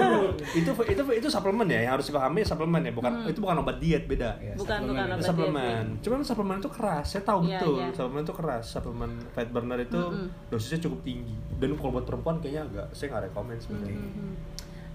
itu 0.58 0.70
itu 0.86 1.02
itu 1.14 1.28
suplemen 1.28 1.68
ya 1.68 1.80
yang 1.82 1.92
harus 1.92 2.08
dipahami 2.08 2.40
suplemen 2.40 2.80
ya 2.80 2.92
bukan 2.94 3.12
itu 3.26 3.36
bukan 3.38 3.56
obat 3.58 3.76
diet 3.76 4.04
beda. 4.06 4.32
Ya, 4.38 4.52
bukan 4.54 4.76
suplemen 4.76 4.88
bukan 4.88 4.96
ya. 4.96 5.04
obat 5.06 5.18
Itu 5.18 5.28
suplemen. 5.28 5.84
cuman 6.00 6.18
suplemen 6.22 6.56
itu 6.56 6.70
keras 6.70 7.04
saya 7.06 7.22
tahu 7.22 7.40
Iya, 7.42 7.58
betul. 7.58 7.76
iya. 7.78 7.88
suplemen 7.92 8.22
itu 8.22 8.34
keras 8.34 8.64
suplemen 8.66 9.10
fat 9.30 9.48
burner 9.50 9.78
itu 9.78 10.00
dosisnya 10.48 10.80
cukup 10.82 11.00
tinggi. 11.02 11.36
Dan 11.54 11.76
kalau 11.76 11.90
buat 11.92 12.04
perempuan 12.04 12.36
kayaknya 12.38 12.62
agak 12.66 12.86
saya 12.92 13.06
nggak 13.10 13.24
rekomend 13.26 13.58
sebenarnya. 13.58 13.96
Mhm. 13.98 14.32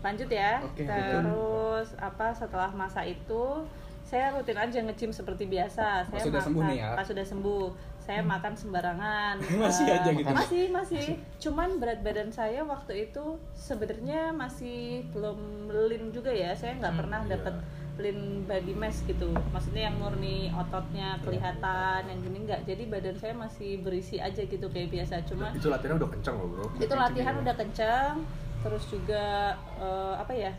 Lanjut 0.01 0.29
ya. 0.29 0.61
Oke, 0.61 0.83
terus 0.83 1.87
apa 1.95 2.33
setelah 2.33 2.69
masa 2.71 3.01
itu 3.03 3.65
saya 4.01 4.33
rutin 4.35 4.57
aja 4.57 4.81
nge-gym 4.81 5.09
seperti 5.09 5.45
biasa. 5.45 6.03
Saya 6.03 6.11
Pas 6.11 6.25
sudah 6.25 6.33
makan 6.35 6.47
sembuh 6.51 6.63
nih 6.67 6.77
ya? 6.77 6.89
pas 6.93 7.05
sudah 7.07 7.23
sembuh 7.23 7.63
saya 8.01 8.21
makan 8.21 8.53
sembarangan. 8.57 9.35
Masih 9.61 9.85
Eh, 9.87 9.95
aja 9.95 10.09
gitu? 10.11 10.27
masih 10.27 10.63
masih. 10.67 11.05
Cuman 11.39 11.77
berat 11.77 12.01
badan 12.01 12.27
saya 12.27 12.65
waktu 12.65 13.07
itu 13.07 13.23
sebenarnya 13.53 14.33
masih 14.33 15.05
belum 15.13 15.37
lean 15.69 16.09
juga 16.09 16.33
ya. 16.33 16.51
Saya 16.51 16.75
nggak 16.75 16.97
pernah 16.97 17.23
iya. 17.23 17.37
dapat 17.37 17.55
lean 18.01 18.19
body 18.49 18.73
mass 18.73 19.05
gitu. 19.05 19.29
Maksudnya 19.53 19.87
yang 19.87 20.01
murni 20.01 20.49
ototnya 20.49 21.21
kelihatan 21.21 22.01
yang 22.03 22.19
gini 22.19 22.37
nggak. 22.43 22.65
Jadi 22.65 22.83
badan 22.89 23.15
saya 23.15 23.31
masih 23.31 23.79
berisi 23.79 24.17
aja 24.17 24.43
gitu 24.43 24.65
kayak 24.67 24.91
biasa. 24.91 25.21
Cuma 25.23 25.53
itu 25.53 25.69
latihannya 25.69 26.01
udah 26.01 26.11
kencang 26.11 26.35
loh 26.35 26.47
bro. 26.49 26.65
Itu 26.81 26.95
latihan 26.97 27.35
udah 27.37 27.55
kencang 27.55 28.15
terus 28.62 28.84
juga 28.89 29.58
eh, 29.82 30.15
apa 30.17 30.34
ya 30.34 30.54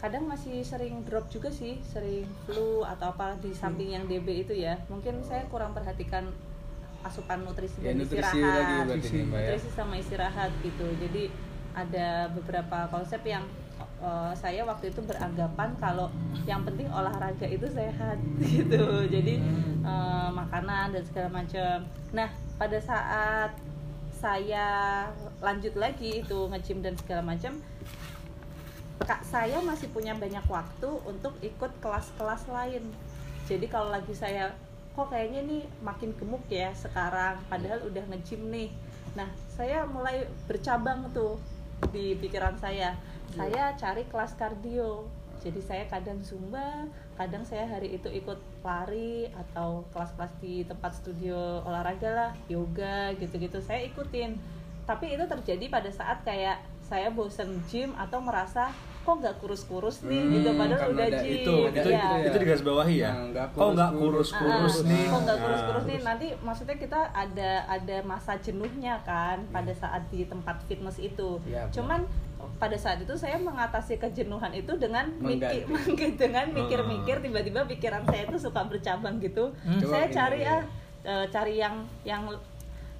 kadang 0.00 0.24
masih 0.24 0.64
sering 0.64 1.04
drop 1.04 1.28
juga 1.28 1.52
sih 1.52 1.76
sering 1.84 2.24
flu 2.48 2.80
atau 2.88 3.12
apa 3.12 3.36
di 3.36 3.52
samping 3.52 3.92
yang 3.92 4.08
DB 4.08 4.48
itu 4.48 4.56
ya. 4.56 4.80
Mungkin 4.88 5.20
saya 5.20 5.44
kurang 5.52 5.76
perhatikan 5.76 6.24
asupan 7.04 7.44
nutrisi 7.44 7.80
ya 7.84 7.92
dan 7.92 8.04
nutrisi 8.04 8.40
istirahat. 8.40 8.56
lagi 8.56 8.76
berarti 8.88 9.08
nih 9.12 9.24
mbak 9.28 9.40
ya. 9.40 9.48
Nutrisi 9.52 9.70
sama 9.76 9.94
istirahat 10.00 10.50
gitu. 10.64 10.86
Jadi 10.96 11.22
ada 11.76 12.32
beberapa 12.32 12.88
konsep 12.88 13.20
yang 13.28 13.44
eh, 14.00 14.32
saya 14.32 14.64
waktu 14.64 14.88
itu 14.88 15.04
beranggapan 15.04 15.68
kalau 15.76 16.08
yang 16.48 16.64
penting 16.64 16.88
olahraga 16.88 17.44
itu 17.44 17.68
sehat 17.68 18.16
gitu. 18.56 19.04
Jadi 19.04 19.36
eh, 19.84 20.28
makanan 20.32 20.96
dan 20.96 21.04
segala 21.04 21.28
macam. 21.44 21.84
Nah 22.16 22.32
pada 22.56 22.80
saat 22.80 23.52
saya 24.20 25.08
lanjut 25.40 25.72
lagi 25.80 26.20
itu 26.20 26.38
nge-gym 26.52 26.84
dan 26.84 26.92
segala 27.00 27.24
macam 27.24 27.56
kak 29.00 29.24
saya 29.24 29.64
masih 29.64 29.88
punya 29.88 30.12
banyak 30.12 30.44
waktu 30.44 30.90
untuk 31.08 31.32
ikut 31.40 31.72
kelas-kelas 31.80 32.44
lain. 32.52 32.84
Jadi 33.48 33.64
kalau 33.66 33.88
lagi 33.88 34.12
saya 34.12 34.52
kok 34.92 35.08
kayaknya 35.08 35.40
nih 35.48 35.62
makin 35.80 36.12
gemuk 36.20 36.44
ya 36.52 36.68
sekarang 36.76 37.40
padahal 37.48 37.80
udah 37.88 38.04
nge-gym 38.12 38.52
nih. 38.52 38.68
Nah 39.16 39.26
saya 39.48 39.88
mulai 39.88 40.28
bercabang 40.44 41.08
tuh 41.16 41.40
di 41.88 42.12
pikiran 42.20 42.60
saya. 42.60 42.92
Saya 43.32 43.72
cari 43.80 44.04
kelas 44.04 44.36
kardio. 44.36 45.08
Jadi 45.40 45.64
saya 45.64 45.88
kadang 45.88 46.20
zumba 46.20 46.84
kadang 47.20 47.44
saya 47.44 47.68
hari 47.68 48.00
itu 48.00 48.08
ikut 48.08 48.40
lari 48.64 49.28
atau 49.36 49.84
kelas-kelas 49.92 50.32
di 50.40 50.64
tempat 50.64 50.96
studio 50.96 51.60
olahraga 51.68 52.08
lah 52.08 52.32
yoga 52.48 53.12
gitu-gitu 53.20 53.60
saya 53.60 53.84
ikutin. 53.84 54.40
Tapi 54.88 55.12
itu 55.12 55.28
terjadi 55.28 55.68
pada 55.68 55.92
saat 55.92 56.24
kayak 56.24 56.64
saya 56.80 57.12
bosen 57.12 57.60
gym 57.68 57.92
atau 58.00 58.24
merasa 58.24 58.72
kok 59.00 59.14
nggak 59.16 59.34
kurus-kurus 59.38 59.96
nih? 60.02 60.20
Hmm, 60.20 60.32
gitu 60.32 60.48
padahal 60.52 60.78
karena 60.78 60.92
udah 60.92 61.06
ada 61.06 61.18
gym 61.18 61.32
itu 61.32 61.54
itu 61.66 61.88
ya. 61.88 62.00
gitu 62.04 62.14
itu 62.22 62.36
di 62.36 62.46
garis 62.46 62.62
bawahi 62.62 62.94
ya? 62.96 63.10
Nah, 63.10 63.46
kok 63.48 63.68
nggak 63.70 63.90
kurus-kurus. 63.92 64.30
kurus 64.30 64.30
kurus 64.30 64.76
Ah, 64.76 64.86
nih? 64.86 65.04
kok 65.06 65.20
nggak 65.20 65.36
Nah, 65.36 65.42
kurus-kurus 65.42 65.84
nih? 65.84 65.98
Nanti 66.00 66.26
maksudnya 66.38 66.76
kita 66.76 67.00
ada 67.10 67.50
ada 67.66 67.96
masa 68.02 68.32
jenuhnya 68.36 68.94
kan 69.02 69.36
pada 69.48 69.72
saat 69.72 70.02
di 70.08 70.24
tempat 70.24 70.56
fitness 70.64 70.96
itu. 70.96 71.40
Iya, 71.42 71.64
benar. 71.64 71.72
cuman 71.72 72.00
pada 72.56 72.76
saat 72.76 72.98
itu 72.98 73.14
saya 73.14 73.36
mengatasi 73.36 73.96
kejenuhan 73.96 74.52
itu 74.52 74.72
dengan 74.76 75.08
mikir 75.16 75.64
dengan 76.20 76.48
mikir-mikir 76.50 77.20
tiba-tiba 77.20 77.64
pikiran 77.66 78.04
saya 78.04 78.24
itu 78.24 78.36
suka 78.36 78.60
bercabang 78.62 79.16
gitu. 79.18 79.48
Hmm. 79.60 79.80
saya 79.80 80.06
cari 80.08 80.40
ah 80.44 80.60
eh, 81.00 81.24
cari 81.26 81.56
yang 81.56 81.80
yang 82.02 82.28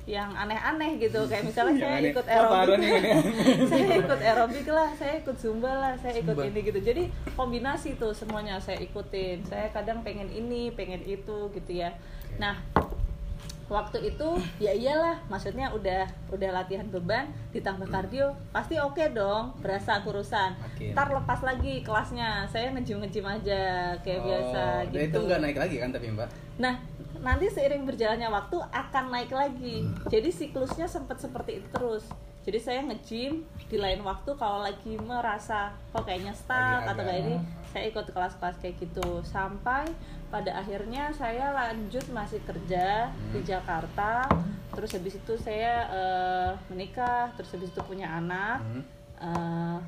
yang 0.04 0.32
aneh-aneh 0.32 0.96
gitu. 0.96 1.20
Kayak 1.30 1.44
misalnya 1.46 1.72
Yang 1.72 1.80
saya 1.80 1.96
aneh. 1.96 2.10
ikut 2.10 2.26
ada 2.26 2.40
aerobik. 2.40 3.02
saya 3.70 3.84
ikut 3.96 4.20
aerobik 4.20 4.66
lah 4.66 4.88
saya 4.94 5.14
ikut 5.18 5.36
zumba 5.36 5.72
lah 5.72 5.92
saya 5.96 6.14
ikut 6.16 6.34
Zumba. 6.34 6.46
ini 6.46 6.60
gitu. 6.62 6.80
Jadi 6.80 7.02
kombinasi 7.32 7.94
tuh 7.94 8.10
semuanya 8.10 8.56
saya 8.56 8.78
ikutin. 8.78 9.44
Saya 9.44 9.68
kadang 9.70 10.00
pengen 10.00 10.26
ini 10.26 10.70
pengen 10.70 11.00
itu 11.02 11.48
gitu 11.50 11.72
ya. 11.72 11.92
Nah 12.36 12.56
waktu 13.70 14.02
itu 14.04 14.28
ya 14.58 14.74
iyalah 14.74 15.22
maksudnya 15.30 15.70
udah 15.70 16.02
udah 16.26 16.50
latihan 16.50 16.82
beban 16.84 17.30
ditambah 17.54 17.86
kardio 17.86 18.34
pasti 18.50 18.74
oke 18.76 18.98
dong 19.14 19.54
berasa 19.62 20.02
kurusan. 20.02 20.58
Oke. 20.58 20.90
ntar 20.90 21.06
lepas 21.06 21.38
lagi 21.40 21.78
kelasnya 21.80 22.50
saya 22.50 22.74
ngejim 22.74 22.98
ngejim 22.98 23.22
aja 23.22 23.94
kayak 24.02 24.18
Oh, 24.18 24.26
biasa 24.26 24.62
gitu 24.90 25.06
itu 25.06 25.18
nggak 25.22 25.38
naik 25.38 25.54
lagi 25.56 25.76
kan 25.78 25.94
tapi 25.94 26.10
mbak? 26.10 26.26
Nah, 26.58 26.82
nanti 27.20 27.52
seiring 27.52 27.84
berjalannya 27.84 28.28
waktu 28.28 28.56
akan 28.72 29.04
naik 29.12 29.32
lagi. 29.32 29.84
Jadi 30.08 30.28
siklusnya 30.32 30.88
sempat 30.88 31.20
seperti 31.20 31.60
itu 31.60 31.68
terus. 31.72 32.04
Jadi 32.40 32.56
saya 32.56 32.80
nge-gym 32.88 33.44
di 33.68 33.76
lain 33.76 34.00
waktu 34.00 34.32
kalau 34.40 34.64
lagi 34.64 34.96
merasa 34.96 35.76
kok 35.92 36.08
kayaknya 36.08 36.32
stuck 36.32 36.88
atau 36.88 37.04
kayak 37.04 37.20
ini, 37.28 37.36
saya 37.68 37.92
ikut 37.92 38.08
kelas-kelas 38.08 38.56
kayak 38.64 38.80
gitu. 38.80 39.20
Sampai 39.20 39.84
pada 40.32 40.56
akhirnya 40.56 41.12
saya 41.12 41.52
lanjut 41.52 42.08
masih 42.10 42.40
kerja 42.48 43.12
di 43.30 43.40
Hmm. 43.44 43.46
Jakarta. 43.46 44.24
Terus 44.72 44.90
habis 44.96 45.14
itu 45.20 45.34
saya 45.36 45.84
eh, 45.92 46.50
menikah, 46.72 47.28
terus 47.36 47.52
habis 47.52 47.68
itu 47.68 47.82
punya 47.84 48.08
anak. 48.08 48.64
Hmm. 48.64 48.82
Eh, 49.20 49.78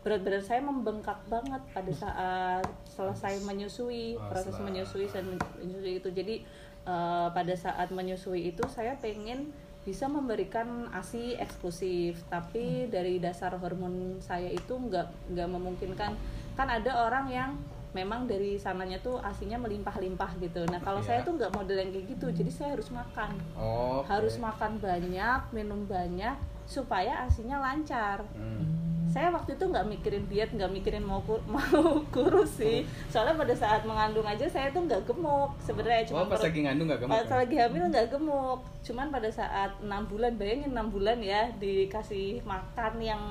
berat 0.00 0.24
badan 0.24 0.40
saya 0.40 0.64
membengkak 0.64 1.20
banget 1.28 1.60
pada 1.74 1.92
saat 1.92 2.64
selesai 2.88 3.44
menyusui 3.44 4.16
proses 4.30 4.56
menyusui 4.56 5.04
dan 5.10 5.26
menyusui 5.60 6.00
itu 6.00 6.08
jadi 6.08 6.40
eh, 6.88 7.28
pada 7.28 7.54
saat 7.54 7.92
menyusui 7.92 8.48
itu 8.48 8.64
saya 8.66 8.96
pengen 8.96 9.52
bisa 9.84 10.08
memberikan 10.08 10.88
asi 10.92 11.36
eksklusif. 11.36 12.20
Tapi 12.28 12.88
dari 12.88 13.20
dasar 13.20 13.52
hormon 13.56 14.16
saya 14.20 14.48
itu 14.48 14.72
nggak 14.72 15.32
nggak 15.32 15.48
memungkinkan. 15.48 16.12
Kan 16.56 16.68
ada 16.68 17.04
orang 17.04 17.28
yang 17.28 17.50
memang 17.96 18.28
dari 18.28 18.60
sananya 18.60 19.00
tuh 19.00 19.16
asinya 19.24 19.56
melimpah-limpah 19.56 20.36
gitu. 20.44 20.60
Nah 20.68 20.76
kalau 20.84 21.00
Iya. 21.00 21.08
saya 21.08 21.20
tuh 21.24 21.40
nggak 21.40 21.56
model 21.56 21.76
yang 21.80 21.90
kayak 21.92 22.06
gitu. 22.12 22.26
Jadi 22.28 22.50
saya 22.52 22.76
harus 22.76 22.88
makan. 22.92 23.30
Oh 23.56 24.04
harus 24.04 24.36
makan 24.36 24.76
banyak 24.76 25.40
minum 25.52 25.88
banyak 25.88 26.36
supaya 26.68 27.24
asinya 27.24 27.58
lancar. 27.58 28.20
Hmm. 28.36 28.76
saya 29.08 29.32
waktu 29.32 29.56
itu 29.56 29.64
nggak 29.64 29.88
mikirin 29.88 30.24
diet 30.28 30.52
nggak 30.52 30.68
mikirin 30.68 31.00
mau 31.00 31.24
kur- 31.24 31.40
mau 31.48 31.96
kurus 32.12 32.60
sih. 32.60 32.84
Soalnya 33.08 33.40
pada 33.40 33.56
saat 33.56 33.80
mengandung 33.82 34.22
aja 34.22 34.44
saya 34.44 34.68
tuh 34.68 34.84
nggak 34.84 35.08
gemuk 35.08 35.56
sebenarnya 35.64 36.04
cuma 36.04 36.22
oh 36.22 36.28
pas 36.28 36.44
lagi 36.44 36.60
ngandung 36.60 36.92
nggak 36.92 37.00
gemuk 37.00 37.16
pas 37.16 37.24
kan? 37.24 37.40
lagi 37.40 37.56
hamil 37.56 37.84
nggak 37.88 38.08
gemuk. 38.12 38.60
Cuman 38.84 39.08
pada 39.08 39.32
saat 39.32 39.72
enam 39.80 40.04
bulan 40.04 40.36
bayangin 40.36 40.76
enam 40.76 40.92
bulan 40.92 41.24
ya 41.24 41.48
dikasih 41.56 42.44
makan 42.44 43.00
yang 43.00 43.22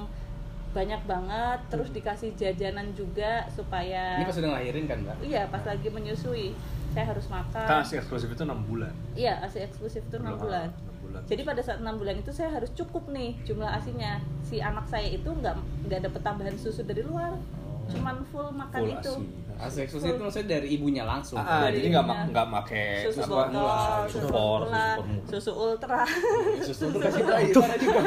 banyak 0.73 0.99
banget 1.05 1.59
terus 1.69 1.89
dikasih 1.93 2.33
jajanan 2.33 2.89
juga 2.97 3.45
supaya 3.49 4.17
ini 4.17 4.25
pas 4.25 4.33
udah 4.35 4.49
ngelahirin 4.57 4.85
kan 4.89 4.97
mbak? 5.05 5.15
Iya 5.21 5.45
pas 5.53 5.61
lagi 5.61 5.87
menyusui. 5.93 6.57
Saya 6.89 7.05
harus 7.13 7.29
makan. 7.29 7.65
Kan 7.69 7.85
asi 7.85 8.01
eksklusif 8.01 8.33
itu 8.33 8.41
6 8.41 8.49
bulan. 8.65 8.89
iya 9.13 9.37
asi 9.45 9.61
eksklusif 9.61 10.01
itu 10.01 10.17
enam 10.17 10.41
bulan. 10.41 10.73
enam 10.73 10.96
bulan. 11.19 11.27
jadi 11.29 11.41
pada 11.43 11.61
saat 11.65 11.79
enam 11.81 11.97
bulan 11.97 12.15
itu 12.21 12.31
saya 12.31 12.49
harus 12.53 12.69
cukup 12.77 13.09
nih 13.09 13.33
jumlah 13.43 13.67
asinya. 13.73 14.21
Si 14.45 14.61
anak 14.61 14.85
saya 14.87 15.09
itu 15.09 15.27
nggak 15.27 15.55
nggak 15.89 15.99
dapet 16.05 16.21
tambahan 16.23 16.55
susu 16.55 16.85
dari 16.85 17.01
luar, 17.01 17.35
cuman 17.89 18.23
full 18.29 18.53
makan 18.53 18.81
Full 18.85 18.93
itu. 18.95 19.13
asi. 19.17 19.46
Asi 19.57 19.77
eksklusif 19.81 20.09
itu 20.09 20.21
maksudnya 20.21 20.47
dari 20.53 20.67
ibunya 20.71 21.01
langsung 21.01 21.37
Ah, 21.37 21.65
Dari 21.65 21.79
jadi 21.79 21.87
nggak 21.91 22.05
nggak 22.29 22.45
make 22.47 22.85
Susu 23.03 23.19
apa, 23.19 23.33
botol, 23.47 23.49
susu 23.49 24.13
susu 24.13 24.27
for, 24.27 24.59
formula, 24.61 24.85
susu 24.87 25.07
formula. 25.07 25.25
susu 25.25 25.51
ultra, 25.51 26.01
susu 26.61 26.83
tuh 26.87 26.99
kasih 26.99 27.23
bayi 27.23 27.49
mana 27.49 27.75
juga 27.75 28.01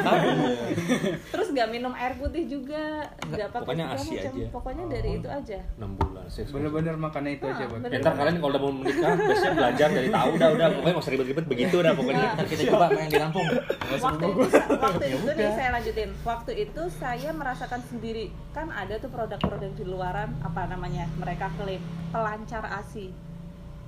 terus 1.27 1.47
nggak 1.51 1.67
minum 1.69 1.93
air 1.93 2.13
putih 2.15 2.43
juga, 2.45 3.03
nggak 3.21 3.47
pakai 3.49 3.63
pokoknya 3.63 3.85
ASI 3.89 4.09
macam. 4.11 4.31
aja. 4.31 4.47
Pokoknya 4.49 4.83
dari 4.87 5.09
itu 5.13 5.27
aja. 5.27 5.59
6 5.75 5.99
bulan. 5.99 6.25
bener-bener 6.31 6.95
makannya 6.95 7.31
itu 7.33 7.45
Ah, 7.45 7.51
aja 7.51 7.63
bang 7.63 7.71
bener. 7.77 7.89
Ya, 7.91 7.99
ntar 7.99 8.13
kalian 8.13 8.35
kalau 8.37 8.49
udah 8.49 8.61
mau 8.61 8.71
menikah, 8.73 9.11
biasanya 9.13 9.53
belajar 9.53 9.89
dari 9.91 10.09
tahu 10.09 10.31
dah 10.37 10.49
udah 10.49 10.67
pokoknya 10.71 10.91
nggak 10.91 11.03
usah 11.03 11.11
ribet-ribet 11.11 11.45
begitu 11.45 11.75
dah 11.77 11.93
pokoknya. 11.93 12.25
Ntar 12.31 12.45
kita 12.47 12.61
coba 12.69 12.85
main 12.89 13.07
di 13.07 13.17
Lampung. 13.17 13.47
waktu 13.91 14.25
itu 14.25 14.45
waktu 14.73 15.05
itu 15.09 15.29
nih 15.31 15.49
saya 15.51 15.69
lanjutin 15.71 16.09
waktu 16.23 16.51
itu 16.57 16.81
saya 16.91 17.29
merasakan 17.31 17.81
sendiri 17.83 18.25
kan 18.51 18.67
ada 18.69 18.95
tuh 18.97 19.09
produk-produk 19.09 19.71
di 19.71 19.83
luaran 19.83 20.31
apa 20.41 20.61
namanya 20.65 21.05
mereka 21.13 21.40
klaim 21.49 21.81
pelancar 22.11 22.61
asi 22.67 23.09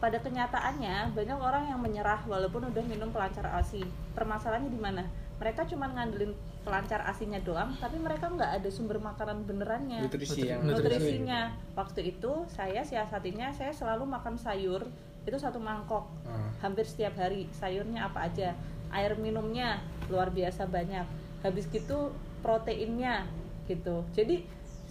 pada 0.03 0.19
kenyataannya 0.19 1.15
banyak 1.15 1.39
orang 1.39 1.63
yang 1.71 1.79
menyerah 1.79 2.19
walaupun 2.27 2.67
udah 2.67 2.83
minum 2.83 3.07
pelancar 3.15 3.47
asi 3.55 3.79
permasalahannya 4.11 4.67
di 4.67 4.75
mana? 4.75 5.07
Mereka 5.39 5.63
cuma 5.71 5.87
ngandelin 5.87 6.35
pelancar 6.67 6.99
asinya 7.07 7.39
doang 7.39 7.71
tapi 7.79 8.03
mereka 8.03 8.27
nggak 8.27 8.59
ada 8.59 8.67
sumber 8.67 8.99
makanan 8.99 9.47
benerannya. 9.47 10.03
Nutrisi 10.03 10.51
yang 10.51 10.67
nutrisinya. 10.67 11.55
waktu 11.71 12.11
itu 12.11 12.43
saya 12.51 12.83
siasatinya 12.83 13.55
saya 13.55 13.71
selalu 13.71 14.03
makan 14.03 14.35
sayur 14.35 14.83
itu 15.23 15.37
satu 15.39 15.55
mangkok. 15.63 16.03
Ah. 16.27 16.51
hampir 16.59 16.83
setiap 16.83 17.15
hari. 17.15 17.47
Sayurnya 17.55 18.11
apa 18.11 18.27
aja. 18.27 18.59
Air 18.91 19.15
minumnya 19.15 19.79
luar 20.11 20.35
biasa 20.35 20.67
banyak. 20.67 21.07
Habis 21.47 21.71
gitu 21.71 22.11
proteinnya 22.43 23.23
gitu. 23.71 24.03
Jadi 24.11 24.43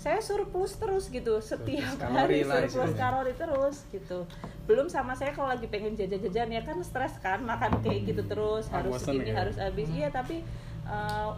saya 0.03 0.19
surplus 0.19 0.75
terus 0.83 1.07
gitu 1.07 1.38
setiap 1.38 1.95
Surplus 1.95 2.11
hari 2.11 2.43
kalori 2.43 2.67
surplus 2.67 2.95
kalori 2.99 3.33
terus 3.38 3.77
gitu. 3.95 4.27
Belum 4.67 4.91
sama 4.91 5.15
saya 5.15 5.31
kalau 5.31 5.55
lagi 5.55 5.71
pengen 5.71 5.95
jajan-jajan 5.95 6.51
ya 6.51 6.62
kan 6.67 6.83
stres 6.83 7.15
kan 7.23 7.38
makan 7.47 7.79
kayak 7.87 8.11
gitu 8.11 8.27
terus 8.27 8.67
harus 8.75 8.99
bosen 8.99 9.23
ini 9.23 9.31
ya. 9.31 9.47
harus 9.47 9.57
habis. 9.62 9.87
Iya 9.95 10.11
tapi 10.11 10.43
eh, 10.91 11.31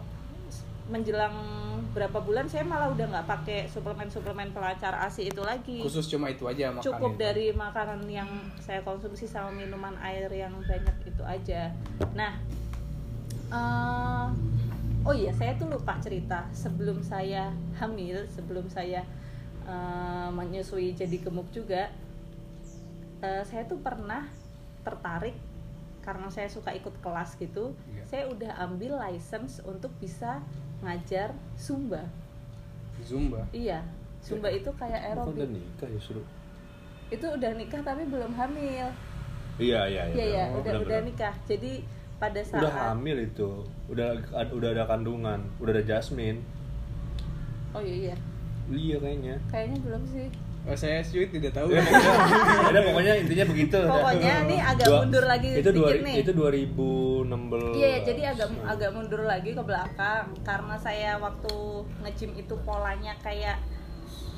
menjelang 0.89 1.37
berapa 1.93 2.17
bulan 2.25 2.49
saya 2.49 2.65
malah 2.65 2.89
udah 2.89 3.05
nggak 3.05 3.27
pakai 3.29 3.59
suplemen-suplemen 3.69 4.49
pelancar 4.49 4.97
ASI 4.97 5.29
itu 5.29 5.45
lagi. 5.45 5.85
Khusus 5.85 6.09
cuma 6.09 6.33
itu 6.33 6.49
aja 6.49 6.73
makan 6.73 6.81
cukup 6.89 7.13
itu. 7.13 7.21
dari 7.21 7.45
makanan 7.53 8.01
yang 8.09 8.29
saya 8.65 8.81
konsumsi 8.81 9.29
sama 9.29 9.53
minuman 9.53 9.93
air 10.01 10.25
yang 10.33 10.57
banyak 10.65 10.97
itu 11.05 11.21
aja. 11.21 11.69
Nah 12.17 12.33
eh, 13.53 14.25
oh 15.05 15.13
iya 15.13 15.31
saya 15.31 15.53
tuh 15.55 15.69
lupa 15.69 15.95
cerita. 16.01 16.49
Sebelum 16.51 16.99
saya 16.99 17.53
hamil 17.77 18.25
sebelum 18.27 18.65
saya 18.67 19.05
eh, 19.63 20.27
menyusui 20.33 20.93
jadi 20.93 21.17
gemuk 21.21 21.47
juga 21.53 21.89
eh, 23.21 23.43
saya 23.45 23.63
tuh 23.65 23.77
pernah 23.79 24.25
tertarik 24.85 25.33
karena 26.05 26.29
saya 26.29 26.45
suka 26.45 26.69
ikut 26.73 26.93
kelas 27.01 27.33
gitu. 27.41 27.73
Iya. 27.89 28.03
saya 28.05 28.23
udah 28.29 28.51
ambil 28.61 28.93
license 29.01 29.57
untuk 29.65 29.89
bisa 29.97 30.41
ngajar 30.85 31.33
zumba. 31.57 32.05
Zumba? 33.01 33.41
Iya 33.49 33.81
zumba 34.21 34.49
itu 34.49 34.69
kayak 34.73 35.01
Bukan 35.13 35.37
udah 35.37 35.45
aerobik 35.45 35.49
nikah 35.53 35.89
justru. 35.93 36.21
itu 37.13 37.25
udah 37.25 37.51
nikah 37.53 37.81
tapi 37.85 38.05
belum 38.09 38.33
hamil. 38.33 38.89
Iya 39.61 39.81
iya 39.87 40.03
iya. 40.09 40.25
Ya 40.25 40.45
Oh, 40.53 40.61
udah 40.61 40.81
udah 40.81 40.99
nikah. 41.05 41.33
Jadi 41.45 41.85
pada 42.15 42.39
saat 42.39 42.61
Udah 42.61 42.73
hamil 42.89 43.17
itu. 43.21 43.49
Udah 43.85 44.15
udah 44.49 44.69
ada 44.71 44.83
kandungan, 44.85 45.39
udah 45.57 45.71
ada 45.71 45.83
Jasmine. 45.83 46.39
oh 47.71 47.79
iya 47.79 47.95
iya 48.09 48.15
Iya 48.65 48.97
kayaknya. 48.97 49.35
kayaknya 49.45 49.77
belum 49.79 50.03
sih 50.07 50.25
oh 50.65 50.73
saya 50.73 50.97
sih 50.97 51.29
tidak 51.29 51.53
tahu 51.53 51.69
Ya, 51.69 51.85
ada 52.73 52.79
pokoknya 52.81 53.13
intinya 53.19 53.45
begitu. 53.45 53.77
Pokoknya 53.77 54.33
ini 54.47 54.57
agak 54.57 54.87
Dua- 54.87 54.99
mundur 55.03 55.23
lagi 55.23 55.47
itu 55.53 55.69
dua, 55.69 55.89
nih. 55.93 56.15
Itu 56.17 56.31
2016. 56.33 57.77
Iya, 57.77 57.91
jadi 58.01 58.21
agak 58.33 58.49
agak 58.65 58.89
mundur 58.89 59.21
lagi 59.23 59.53
ke 59.53 59.61
belakang 59.61 60.25
karena 60.41 60.75
saya 60.79 61.19
waktu 61.19 61.53
nge-gym 62.01 62.31
itu 62.33 62.55
polanya 62.65 63.13
kayak 63.21 63.61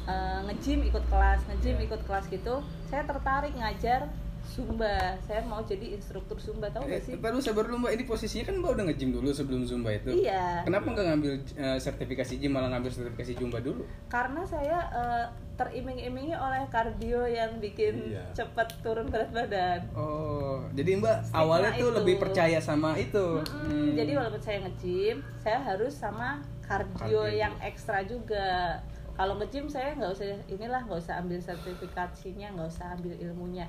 eh, 0.03 0.39
nge-gym 0.43 0.83
ikut 0.83 1.07
kelas, 1.07 1.39
nge-gym 1.47 1.79
ikut 1.79 2.01
kelas 2.03 2.27
gitu. 2.27 2.59
Saya 2.83 3.05
tertarik 3.05 3.55
ngajar 3.55 4.11
Zumba. 4.47 4.95
Saya 5.21 5.43
mau 5.43 5.59
jadi 5.61 5.93
instruktur 5.93 6.37
Zumba, 6.37 6.67
tahu 6.67 6.83
Eh, 6.83 6.95
gak 6.95 7.01
sih? 7.03 7.13
Baru 7.15 7.37
sabar 7.37 7.63
dulu 7.63 7.83
mbak, 7.83 7.93
ini 7.93 8.03
posisinya 8.03 8.45
kan 8.45 8.55
mbak 8.57 8.71
udah 8.71 8.83
nge-gym 8.85 9.11
dulu 9.11 9.29
sebelum 9.29 9.61
Zumba 9.61 9.91
itu 9.91 10.09
Iya. 10.17 10.63
Kenapa 10.63 10.87
nggak 10.87 11.05
ngambil 11.05 11.31
eh, 11.53 11.77
sertifikasi 11.77 12.33
gym 12.37 12.51
malah 12.51 12.69
ngambil 12.69 12.89
sertifikasi 12.89 13.31
Zumba 13.35 13.59
dulu? 13.59 13.83
Karena 14.07 14.41
saya 14.41 14.77
eh, 14.89 15.25
teriming-imingi 15.55 16.33
oleh 16.33 16.63
kardio 16.67 17.25
yang 17.25 17.57
bikin 17.57 18.09
Iya. 18.09 18.23
cepat 18.33 18.79
turun 18.79 19.07
berat 19.07 19.29
badan. 19.29 19.81
Oh, 19.91 20.63
jadi 20.71 20.95
mbak 20.95 21.17
Stigma 21.23 21.39
awalnya 21.39 21.71
tuh 21.73 21.89
itu. 21.89 21.97
lebih 21.97 22.15
percaya 22.17 22.59
sama 22.59 22.95
itu 22.95 23.41
Mm-mm, 23.43 23.65
Hmm. 23.67 23.93
Jadi 23.93 24.11
walaupun 24.13 24.39
saya 24.39 24.57
nge-gym, 24.61 25.17
saya 25.37 25.59
harus 25.59 25.91
sama 25.91 26.39
kardio 26.61 26.95
Kardio. 26.95 27.21
yang 27.27 27.53
ekstra 27.59 28.01
juga. 28.01 28.77
Kalau 29.13 29.33
nge-gym 29.35 29.65
saya 29.65 29.91
nggak 29.91 30.13
usah 30.13 30.25
inilah 30.45 30.77
nggak 30.79 30.99
usah 30.99 31.17
ambil 31.17 31.41
sertifikasinya, 31.41 32.53
nggak 32.53 32.69
usah 32.69 32.93
ambil 32.93 33.17
ilmunya. 33.17 33.65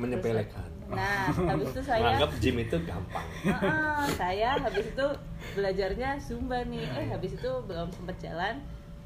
Menyepelekan. 0.00 0.68
Nah, 0.90 1.30
habis 1.30 1.70
itu 1.70 1.82
saya 1.86 2.02
Menganggap 2.02 2.32
gym 2.42 2.56
itu 2.58 2.76
gampang. 2.82 3.28
Heeh, 3.46 4.02
saya 4.18 4.58
habis 4.58 4.90
itu 4.90 5.06
belajarnya 5.54 6.18
zumba 6.18 6.66
nih. 6.66 6.82
Eh 6.98 7.06
habis 7.12 7.36
itu 7.38 7.50
belum 7.68 7.92
sempet 7.94 8.16
jalan. 8.18 8.58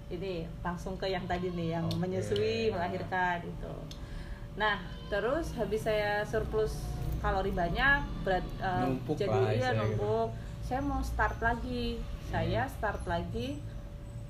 Ini 0.08 0.48
langsung 0.62 0.94
ke 0.96 1.10
yang 1.10 1.26
tadi 1.28 1.50
nih 1.52 1.76
yang 1.80 1.84
Oke. 1.90 1.98
menyusui, 2.00 2.72
melahirkan 2.72 3.44
itu. 3.44 3.74
Nah, 4.54 4.80
terus 5.10 5.50
habis 5.58 5.82
saya 5.82 6.22
surplus 6.24 6.78
kalori 7.18 7.50
banyak, 7.50 8.04
berat 8.22 8.46
Numpuk 8.84 9.16
jadi 9.18 9.32
lah 9.34 9.52
iya 9.52 9.70
numpuk. 9.74 10.30
Saya 10.64 10.80
mau 10.80 11.02
start 11.04 11.42
lagi. 11.42 11.98
Saya 12.32 12.70
start 12.80 13.04
lagi. 13.04 13.60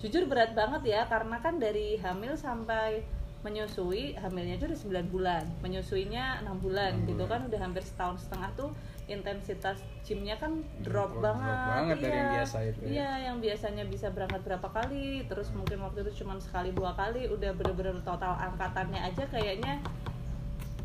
Jujur 0.03 0.27
berat 0.27 0.57
banget 0.59 0.83
ya 0.91 1.07
karena 1.07 1.39
kan 1.39 1.63
dari 1.63 2.01
hamil 2.03 2.35
sampai 2.35 3.05
menyusui 3.45 4.17
hamilnya 4.17 4.57
itu 4.57 4.65
udah 4.65 4.81
9 5.05 5.13
bulan 5.13 5.45
menyusuinya 5.61 6.41
enam 6.41 6.57
bulan 6.59 6.97
Enam 6.97 7.07
gitu 7.07 7.23
bulan. 7.23 7.31
kan 7.31 7.41
udah 7.47 7.61
hampir 7.61 7.83
setahun 7.85 8.17
setengah 8.19 8.51
tuh 8.55 8.71
intensitas 9.05 9.77
gymnya 10.01 10.33
kan 10.35 10.65
drop, 10.81 11.13
Drop- 11.13 11.21
drop 11.21 11.37
banget 11.37 11.69
banget 11.69 11.97
dari 12.01 12.09
yang 12.11 12.25
Iya. 12.25 12.35
biasa 12.35 12.57
itu 12.65 12.79
ya. 12.81 12.89
iya 12.89 13.11
yang 13.23 13.37
biasanya 13.39 13.85
bisa 13.85 14.07
berangkat 14.09 14.41
berapa 14.43 14.69
kali 14.71 15.05
terus 15.25 15.53
mungkin 15.53 15.79
waktu 15.79 15.99
itu 16.03 16.25
cuma 16.25 16.41
sekali 16.41 16.73
dua 16.73 16.93
kali 16.95 17.29
udah 17.29 17.53
bener-bener 17.53 18.01
total 18.01 18.33
angkatannya 18.35 18.97
aja 18.99 19.29
kayaknya 19.29 19.77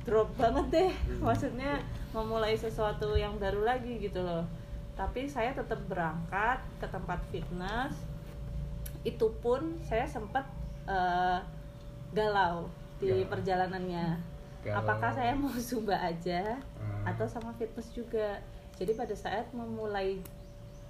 drop 0.03 0.27
banget 0.35 0.65
deh 0.69 0.91
Hmm. 0.91 1.23
maksudnya 1.23 1.79
memulai 2.09 2.53
sesuatu 2.53 3.15
yang 3.15 3.39
baru 3.39 3.63
lagi 3.63 3.97
gitu 3.97 4.19
loh 4.19 4.43
tapi 4.93 5.23
saya 5.23 5.55
tetap 5.55 5.79
berangkat 5.85 6.59
ke 6.75 6.87
tempat 6.87 7.23
fitness 7.25 7.95
itu 9.01 9.31
pun 9.39 9.79
saya 9.79 10.03
sempat 10.03 10.43
eh, 10.85 11.39
galau 12.11 12.67
di 12.97 13.07
Galau. 13.07 13.27
perjalanannya 13.27 14.05
Galau. 14.61 14.77
apakah 14.77 15.11
saya 15.11 15.33
mau 15.33 15.53
zumba 15.61 15.95
aja 15.95 16.57
Hmm. 16.79 17.05
atau 17.05 17.25
sama 17.25 17.53
fitness 17.53 17.91
juga 17.91 18.41
jadi 18.75 18.91
pada 18.93 19.13
saat 19.13 19.47
memulai 19.51 20.19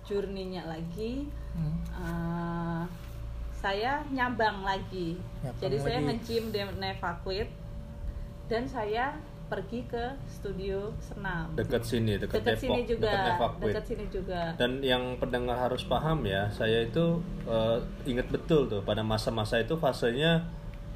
journey-nya 0.04 0.66
lagi 0.66 1.28
Hmm. 1.50 1.76
eh, 1.92 2.84
saya 3.52 4.06
nyambang 4.08 4.64
lagi 4.64 5.18
Nyambang 5.40 5.60
jadi 5.60 5.78
saya 5.78 5.98
nge-gym 6.02 6.44
di 6.50 6.60
Nevaquit 6.74 7.50
dan 8.48 8.64
saya 8.66 9.18
pergi 9.46 9.82
ke 9.84 10.04
studio 10.30 10.94
senam 11.00 11.50
Dekat 11.54 11.82
sini, 11.82 12.16
dekat 12.16 12.38
dekat 12.40 12.54
Depok, 12.54 12.62
sini 12.64 12.82
juga 12.86 13.12
dekat 13.12 13.52
dekat 13.60 13.84
sini 13.84 14.06
juga 14.08 14.42
Dan 14.56 14.72
yang 14.80 15.18
pendengar 15.18 15.58
harus 15.60 15.82
paham 15.84 16.22
ya, 16.24 16.48
saya 16.50 16.86
itu 16.86 17.18
eh, 17.44 17.78
ingat 18.06 18.30
betul 18.30 18.66
tuh 18.66 18.80
pada 18.80 19.02
masa-masa 19.02 19.58
itu 19.58 19.74
fasenya 19.76 20.46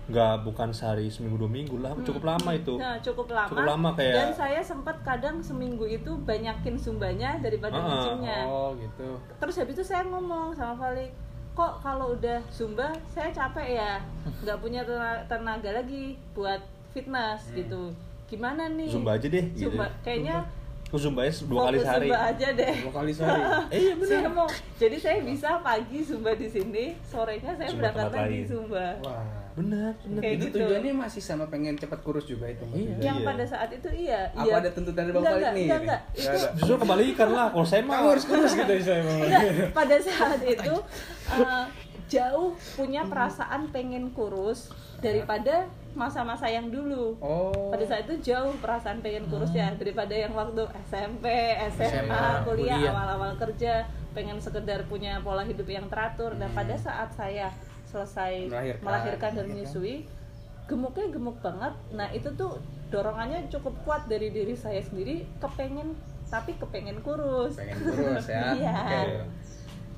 nggak 0.03 0.43
bukan 0.43 0.67
sehari 0.69 1.07
seminggu 1.07 1.37
dua 1.37 1.47
minggu 1.47 1.79
lah, 1.79 1.95
cukup 1.97 2.23
lama 2.25 2.51
itu. 2.51 2.75
Nah, 2.75 2.99
cukup 2.99 3.27
lama. 3.29 3.47
Cukup 3.47 3.63
lama 3.65 3.89
kayak- 3.93 4.15
Dan 4.15 4.29
saya 4.33 4.59
sempat 4.59 4.99
kadang 5.01 5.39
seminggu 5.39 5.85
itu 5.85 6.11
banyakin 6.19 6.75
sumbanya 6.75 7.39
daripada 7.39 7.71
Ah, 7.73 7.87
nge-gymnya. 7.87 8.39
Oh 8.43 8.75
gitu. 8.75 9.15
Terus 9.37 9.55
habis 9.57 9.73
itu 9.73 9.85
saya 9.85 10.03
ngomong 10.03 10.51
sama 10.51 10.75
Vali, 10.77 11.07
kok 11.53 11.79
kalau 11.79 12.11
udah 12.13 12.43
zumba 12.49 12.91
saya 13.05 13.29
capek 13.29 13.77
ya, 13.77 13.93
nggak 14.41 14.57
punya 14.57 14.83
tena- 14.83 15.23
tenaga 15.23 15.71
lagi 15.73 16.19
buat 16.33 16.59
fitness 16.91 17.55
gitu. 17.55 17.95
Gimana 18.25 18.67
nih? 18.67 18.89
Zumba 18.89 19.13
aja 19.13 19.25
deh, 19.25 19.45
gitu. 19.51 19.69
Zumba. 19.69 19.87
Kayaknya 20.01 20.43
Aku 20.85 21.01
zumbanya 21.01 21.33
dua 21.43 21.61
kali 21.65 21.77
sehari. 21.79 22.05
zumba 22.05 22.19
aja 22.27 22.47
deh. 22.53 22.73
Dua 22.77 22.93
kali 22.93 23.11
sehari. 23.11 23.41
Eh 23.73 23.79
iya 23.79 23.93
benar. 23.95 24.09
Saya 24.11 24.29
mau, 24.29 24.47
jadi 24.75 24.97
saya 24.99 25.17
bisa 25.23 25.49
pagi 25.59 25.99
zumba 26.01 26.31
di 26.33 26.45
sini, 26.45 26.85
sorenya 27.01 27.55
saya 27.55 27.65
Zumba 27.65 27.87
berangkat 27.89 28.11
lagi 28.19 28.39
zumba. 28.45 28.87
Wah. 29.01 29.25
Benar, 29.53 29.93
benar. 30.01 30.21
Kayak 30.25 30.33
itu 30.33 30.45
gitu. 30.49 30.57
tujuannya 30.65 30.93
masih 30.97 31.21
sama 31.21 31.45
pengen 31.45 31.77
cepat 31.77 31.99
kurus 32.01 32.25
juga 32.25 32.49
itu. 32.49 32.65
Mbak? 32.65 32.77
Iya. 32.77 32.95
Yang 33.05 33.17
pada 33.21 33.43
saat 33.45 33.69
itu 33.69 33.89
iya. 33.93 34.21
Apa 34.33 34.49
iya. 34.49 34.53
ada 34.57 34.69
tuntutan 34.73 35.01
dari 35.05 35.11
Bang 35.13 35.21
Enggak, 35.21 35.33
Khalid 35.33 35.45
enggak, 35.45 35.53
nih? 35.53 35.63
Enggak, 35.63 35.79
enggak. 35.81 36.01
Nggak 36.09 36.33
Itu. 36.33 36.57
Justru 36.57 36.75
kebalikan 36.81 37.29
lah, 37.29 37.45
kalau 37.53 37.67
saya 37.69 37.81
mah 37.85 37.93
Kamu 37.93 38.09
harus 38.09 38.25
kurus 38.25 38.51
gitu 38.59 38.73
saya 38.81 39.01
Bang. 39.05 39.19
Enggak, 39.21 39.43
pada 39.77 39.95
saat 40.01 40.41
itu 40.57 40.75
eh, 41.37 41.65
jauh 42.09 42.49
punya 42.73 43.01
perasaan 43.05 43.61
pengen 43.69 44.03
kurus 44.13 44.73
daripada 45.03 45.69
masa-masa 45.93 46.49
yang 46.49 46.73
dulu. 46.73 47.13
Oh. 47.21 47.69
Pada 47.69 47.85
saat 47.85 48.09
itu 48.09 48.33
jauh 48.33 48.57
perasaan 48.57 49.05
pengen 49.05 49.29
kurus 49.29 49.53
ya 49.53 49.69
daripada 49.77 50.13
yang 50.17 50.33
waktu 50.33 50.65
SMP, 50.89 51.25
SMA, 51.69 52.09
SMA, 52.09 52.23
kuliah, 52.49 52.81
kuliah. 52.81 52.89
awal-awal 52.89 53.31
kerja 53.37 53.85
pengen 54.17 54.37
sekedar 54.41 54.85
punya 54.89 55.21
pola 55.21 55.45
hidup 55.45 55.65
yang 55.69 55.85
teratur. 55.91 56.33
Dan 56.33 56.49
pada 56.57 56.73
saat 56.77 57.13
saya 57.13 57.53
selesai 57.93 58.49
Melahirkan, 58.49 58.81
melahirkan, 58.81 59.29
dan 59.29 59.37
ya 59.37 59.43
kan? 59.43 59.51
menyusui, 59.53 59.95
gemuknya 60.65 61.05
gemuk 61.07 61.37
banget. 61.39 61.73
Nah 61.91 62.09
itu 62.09 62.29
tuh 62.33 62.57
dorongannya 62.89 63.45
cukup 63.47 63.73
kuat 63.83 64.01
dari 64.07 64.27
diri 64.27 64.53
saya 64.53 64.81
sendiri, 64.81 65.29
kepengen 65.37 65.93
tapi 66.27 66.57
kepengen 66.57 66.97
kurus. 66.99 67.53
pengen 67.53 67.77
kurus 67.79 68.25
ya. 68.25 68.41
Iya. 68.57 68.73
Oke. 68.81 69.21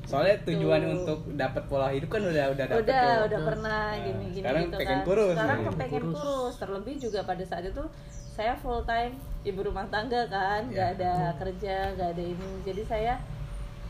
Soalnya 0.06 0.38
tujuan 0.44 0.82
Tuh. 0.82 0.92
untuk 0.94 1.20
dapat 1.34 1.64
pola 1.66 1.90
hidup 1.90 2.12
kan 2.12 2.22
udah 2.22 2.46
udah 2.52 2.66
dapet 2.68 2.84
udah 2.84 3.02
tuh. 3.02 3.26
udah 3.26 3.40
pernah 3.42 3.82
Nah, 3.90 3.98
gini 3.98 4.26
gini 4.30 4.44
sekarang 4.44 4.64
gitu 4.64 4.78
pengen 4.78 4.92
kan 4.92 5.00
kurus 5.02 5.34
sekarang 5.34 5.58
nih. 5.58 5.66
kepengen 5.66 6.04
Kurus. 6.04 6.14
kurus. 6.14 6.54
terlebih 6.56 6.96
juga 7.00 7.20
pada 7.24 7.44
saat 7.44 7.64
itu 7.66 7.84
saya 8.30 8.54
full 8.54 8.86
time 8.86 9.14
ibu 9.42 9.60
rumah 9.62 9.88
tangga 9.88 10.22
kan 10.28 10.62
nggak 10.68 10.90
Ya. 10.92 10.96
ada 11.00 11.14
kerja 11.36 11.76
nggak 11.92 12.10
ada 12.12 12.24
ini 12.24 12.50
jadi 12.62 12.82
saya 12.86 13.14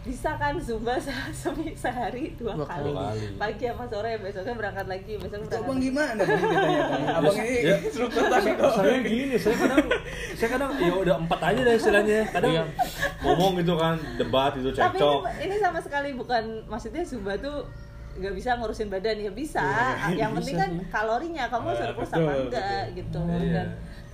bisa 0.06 0.38
kan 0.38 0.54
zumba 0.56 0.94
se 1.02 1.10
semi- 1.34 1.74
sehari 1.74 2.30
dua, 2.36 2.54
Dua 2.54 2.64
kali. 2.64 2.94
kali. 2.94 3.26
pagi 3.36 3.66
sama 3.66 3.86
sore 3.86 4.12
besoknya 4.18 4.54
berangkat 4.54 4.86
lagi 4.86 5.14
besoknya 5.16 5.42
Itu 5.42 5.50
berangkat 5.50 5.66
abang 5.66 5.80
gimana? 5.80 6.22
Abang 7.12 7.36
ini 7.36 7.60
Ya. 7.60 7.76
tapi 8.06 8.50
kok. 8.54 8.72
saya 8.76 8.98
gini 9.02 9.36
saya 9.36 9.56
kadang 9.58 9.86
saya 10.32 10.50
kadang 10.52 10.72
ya 10.78 10.94
udah 10.96 11.16
empat 11.18 11.40
aja 11.44 11.60
deh 11.60 11.76
istilahnya 11.76 12.20
kadang 12.30 12.54
Iya. 12.54 12.64
ngomong 13.20 13.52
gitu 13.58 13.74
kan 13.74 13.98
debat 14.16 14.54
itu 14.54 14.70
tapi 14.70 14.94
cekcok 14.94 15.20
ini, 15.26 15.44
ini 15.44 15.56
sama 15.58 15.80
sekali 15.80 16.10
bukan 16.14 16.44
maksudnya 16.66 17.02
zumba 17.02 17.34
tuh 17.36 17.66
nggak 18.16 18.32
bisa 18.32 18.56
ngurusin 18.56 18.88
badan 18.88 19.18
ya 19.18 19.28
bisa 19.30 19.66
Iya, 20.08 20.22
yang 20.22 20.32
penting 20.34 20.56
kan 20.56 20.70
sih. 20.72 20.86
kalorinya 20.88 21.44
kamu 21.48 21.68
surplus 21.74 22.12
apa 22.12 22.32
enggak 22.40 22.84
gitu 22.94 23.20
Iya. 23.26 23.64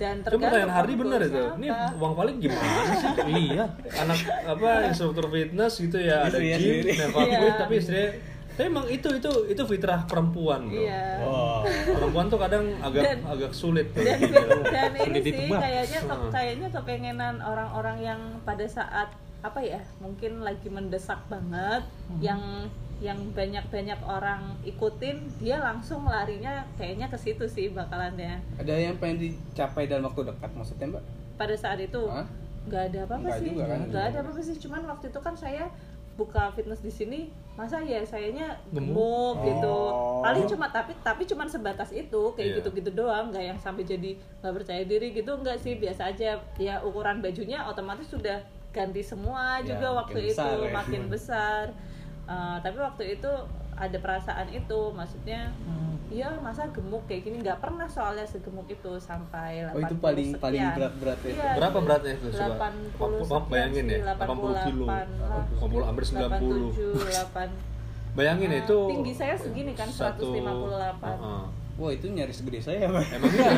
Dan 0.01 0.17
dan 0.17 0.25
Cuma 0.25 0.25
tergantung 0.25 0.41
pertanyaan 0.43 0.71
Hardy 0.73 0.91
kamu 0.91 1.01
bener 1.03 1.19
itu. 1.21 1.41
Ini 1.55 1.67
uang 1.95 2.13
paling 2.15 2.35
gimana 2.37 2.67
sih? 2.91 3.09
iya 3.45 3.63
Anak 3.95 4.17
apa 4.49 4.69
instruktur 4.83 5.25
fitness 5.27 5.73
gitu 5.77 5.97
ya, 5.97 6.25
ada 6.25 6.37
gym, 6.37 6.57
sendiri. 6.57 6.91
nembak 6.97 7.21
Iya. 7.23 7.53
tapi 7.55 7.73
istrinya 7.77 8.09
tapi 8.51 8.67
emang 8.67 8.83
itu 8.85 9.09
itu 9.09 9.31
itu 9.47 9.63
fitrah 9.63 10.03
perempuan 10.03 10.67
bro. 10.67 10.75
iya 10.75 11.23
Wah. 11.23 11.63
Perempuan 11.63 12.25
tuh 12.27 12.35
kadang 12.37 12.65
agak 12.79 13.03
Dan- 13.07 13.23
agak 13.25 13.51
sulit. 13.53 13.87
dan 13.93 14.19
gitu. 14.19 14.37
dan 14.67 14.91
ini 14.99 15.19
sih 15.23 15.31
kayaknya 15.47 15.99
ke- 16.03 16.29
kayaknya 16.29 16.67
kepengenan 16.69 17.35
orang-orang 17.39 17.97
yang 18.01 18.19
pada 18.41 18.65
saat 18.65 19.07
apa 19.39 19.59
ya 19.59 19.79
mungkin 19.97 20.41
lagi 20.41 20.67
mendesak 20.67 21.17
banget 21.25 21.81
yang 22.19 22.67
yang 23.01 23.17
banyak-banyak 23.31 23.97
orang 23.99 24.41
ikutin 24.61 25.17
dia 25.35 25.57
langsung 25.57 26.05
larinya 26.05 26.61
kayaknya 26.75 27.09
ke 27.09 27.17
situ 27.17 27.43
sih 27.45 27.67
bakalannya 27.67 28.37
Ada 28.55 28.77
yang 28.79 28.95
pengen 28.95 29.17
dicapai 29.23 29.85
dalam 29.85 30.05
waktu 30.05 30.21
dekat 30.27 30.51
maksudnya, 30.51 30.87
Mbak? 30.87 31.03
pada 31.33 31.55
saat 31.55 31.79
itu 31.79 31.97
Hah? 32.05 32.29
nggak 32.61 32.83
ada 32.87 32.99
apa-apa 33.03 33.25
Nggak 33.25 33.39
sih 33.41 33.49
juga 33.49 33.65
kan? 33.65 33.79
nggak 33.89 34.03
ada 34.05 34.17
apa-apa 34.21 34.39
sih 34.39 34.55
cuman 34.59 34.81
waktu 34.85 35.05
itu 35.09 35.19
kan 35.19 35.33
saya 35.33 35.65
buka 36.11 36.53
fitness 36.53 36.79
di 36.79 36.91
sini 36.91 37.19
masa 37.51 37.81
ya 37.81 37.97
sayanya 38.03 38.53
Gemuk? 38.69 38.93
gemuk 38.93 39.35
gitu 39.43 39.77
Oh. 39.89 40.21
paling 40.21 40.45
cuma 40.45 40.69
tapi 40.69 40.93
tapi 40.99 41.25
cuman 41.25 41.47
sebatas 41.47 41.89
itu 41.91 42.21
kayak 42.31 42.45
Iya. 42.47 42.57
gitu-gitu 42.61 42.91
doang 42.93 43.27
nggak 43.27 43.41
yang 43.43 43.57
sampai 43.57 43.81
jadi 43.83 44.13
nggak 44.37 44.53
percaya 44.53 44.83
diri 44.83 45.09
gitu 45.11 45.33
nggak 45.33 45.57
sih 45.57 45.73
biasa 45.75 46.13
aja 46.13 46.29
ya 46.55 46.75
ukuran 46.79 47.17
bajunya 47.17 47.65
otomatis 47.65 48.05
sudah 48.05 48.37
ganti 48.69 49.01
semua 49.01 49.57
Ya, 49.59 49.73
juga 49.73 49.87
makin 49.89 49.97
waktu 49.97 50.19
besar 50.29 50.45
itu 50.53 50.61
ya. 50.61 50.71
makin 50.71 51.01
besar 51.09 51.63
Uh, 52.31 52.55
tapi 52.59 52.79
waktu 52.79 53.03
itu 53.19 53.31
ada 53.73 53.97
perasaan 53.97 54.47
itu 54.49 54.79
maksudnya 54.93 55.51
Hmm. 55.61 55.91
Iya 56.07 56.27
masa 56.43 56.67
gemuk 56.67 57.07
kayak 57.07 57.23
gini 57.23 57.39
nggak 57.39 57.63
pernah 57.63 57.87
soalnya 57.87 58.27
segemuk 58.27 58.67
itu 58.67 58.99
sampai 58.99 59.63
80 59.63 59.71
Oh, 59.71 59.79
itu 59.79 59.95
paling 59.97 60.27
sekian. 60.27 60.43
paling 60.43 60.65
berat-berat 60.75 61.19
ya. 61.21 61.31
Iya, 61.31 61.51
Berapa 61.55 61.71
itu 61.71 61.85
beratnya 61.87 62.11
itu 62.11 62.27
coba? 62.29 62.55
80 62.99 63.23
sekian 63.23 63.43
bayangin 63.47 63.83
sih, 63.87 63.95
ya, 63.95 64.03
80 64.11 64.53
kilo. 64.67 64.85
88, 64.91 65.07
80, 65.55 65.87
hampir 65.87 66.03
90. 66.03 66.19
87, 66.19 67.15
8. 67.31 67.49
Bayangin 68.11 68.47
ya, 68.47 68.51
Nah, 68.51 68.59
itu 68.61 68.79
tinggi 68.91 69.13
saya 69.15 69.35
segini 69.39 69.71
kan, 69.71 69.87
158. 69.87 71.15
Heeh. 71.15 71.43
Wah, 71.81 71.89
itu 71.89 72.05
nyaris 72.07 72.37
segede 72.37 72.61
saya, 72.61 72.85
Mbak. 72.85 73.05
Emang 73.09 73.31
iya. 73.35 73.51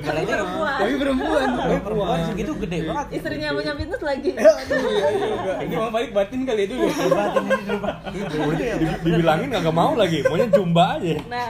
Tapi 0.00 0.24
perempuan. 0.24 0.78
Tapi 0.80 0.94
perempuan. 0.96 1.46
perempuan 1.78 2.18
segitu 2.24 2.52
gede 2.56 2.78
banget 2.88 3.06
Istrinya 3.12 3.48
punya 3.52 3.72
fitness 3.76 4.00
lagi. 4.02 4.30
Aduh, 4.40 4.80
iya 4.88 5.08
juga. 5.12 5.52
Ini 5.60 5.74
mau 5.76 5.90
balik 5.90 6.10
batin 6.10 6.40
kali 6.42 6.62
itu. 6.64 6.74
batin 6.80 7.44
ini 7.44 7.76
Dibi- 8.08 9.00
Dibilangin 9.04 9.48
nggak 9.52 9.76
mau 9.76 9.92
lagi, 9.92 10.24
maunya 10.24 10.48
jumba 10.48 10.96
aja. 10.96 11.20
Nah, 11.28 11.48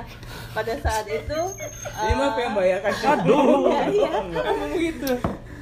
pada 0.51 0.75
saat 0.77 1.07
itu 1.07 1.41
Ini 1.79 2.13
mah 2.13 2.27
apa 2.29 2.39
yang 2.41 2.55
bayarkan? 2.55 2.93
Aduh. 3.15 3.71
Iya, 3.71 3.83
iya. 3.87 4.11
Gitu. 4.75 5.11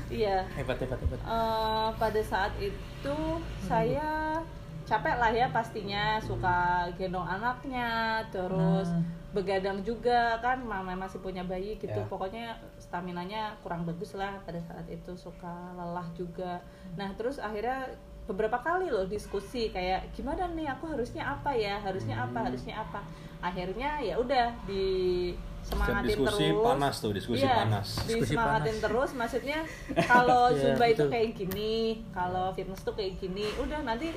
Iya. 0.08 0.36
hebat 0.56 0.80
hebat 0.80 0.96
hebat 0.98 1.20
Eh, 1.20 1.88
pada 1.92 2.20
saat 2.24 2.56
itu 2.56 3.16
saya 3.60 4.40
capek 4.82 5.14
lah 5.14 5.28
ya 5.28 5.52
pastinya 5.52 6.16
suka 6.18 6.56
gendong 6.96 7.28
anaknya 7.28 7.88
terus 8.32 8.88
Hmm. 8.88 9.04
Begadang 9.28 9.80
juga 9.80 10.36
kan 10.38 10.56
mama 10.58 10.96
masih 10.96 11.20
punya 11.20 11.42
bayi 11.42 11.76
gitu 11.76 11.92
Ya. 11.94 12.06
pokoknya 12.06 12.46
stamina-nya 12.78 13.52
kurang 13.60 13.84
bagus 13.84 14.12
lah 14.12 14.40
pada 14.42 14.56
saat 14.58 14.88
itu 14.88 15.12
suka 15.14 15.52
lelah 15.74 16.08
juga 16.12 16.64
nah 16.94 17.12
terus 17.12 17.36
akhirnya 17.36 17.92
beberapa 18.24 18.56
kali 18.58 18.88
loh 18.88 19.04
diskusi 19.04 19.68
kayak 19.68 20.12
gimana 20.12 20.48
nih 20.48 20.68
aku 20.68 20.88
harusnya 20.88 21.28
apa 21.30 21.52
ya 21.52 21.76
harusnya 21.78 22.16
apa 22.18 22.38
harusnya 22.42 22.76
apa 22.78 23.00
akhirnya 23.40 24.00
ya 24.00 24.16
udah 24.16 24.52
di 24.64 25.32
semangatin 25.60 26.08
Diskusi 26.14 26.44
terus 26.48 26.64
panas 26.64 26.94
tuh, 26.96 27.12
diskusi 27.12 27.38
Iya, 27.38 27.54
panas. 27.60 27.86
Diskusi 28.08 28.32
disemangatin 28.32 28.64
panas. 28.70 28.84
terus 28.84 29.10
maksudnya 29.12 29.58
kalau 30.10 30.42
Iya, 30.48 30.60
zumba 30.72 30.84
itu 30.86 30.96
betul. 30.98 31.12
kayak 31.12 31.30
gini 31.34 31.74
kalau 32.10 32.46
fitness 32.50 32.80
tuh 32.80 32.94
kayak 32.94 33.12
gini 33.16 33.44
udah 33.58 33.80
nanti 33.82 34.08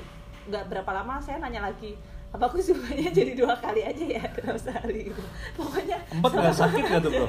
nggak 0.41 0.63
berapa 0.67 0.91
lama 0.93 1.19
saya 1.19 1.38
nanya 1.38 1.67
lagi 1.67 2.00
apa 2.32 2.44
aku 2.48 2.63
zumbanya 2.63 3.12
jadi 3.12 3.36
dua 3.36 3.60
kali 3.60 3.84
aja 3.84 4.04
ya 4.08 4.24
dalam 4.39 4.56
sehari 4.56 5.12
gitu 5.12 5.22
pokoknya 5.60 6.00
Empat 6.12 6.32
nggak 6.32 6.56
sakit 6.56 6.84
nggak 6.88 7.02
tuh 7.04 7.12
bro? 7.12 7.28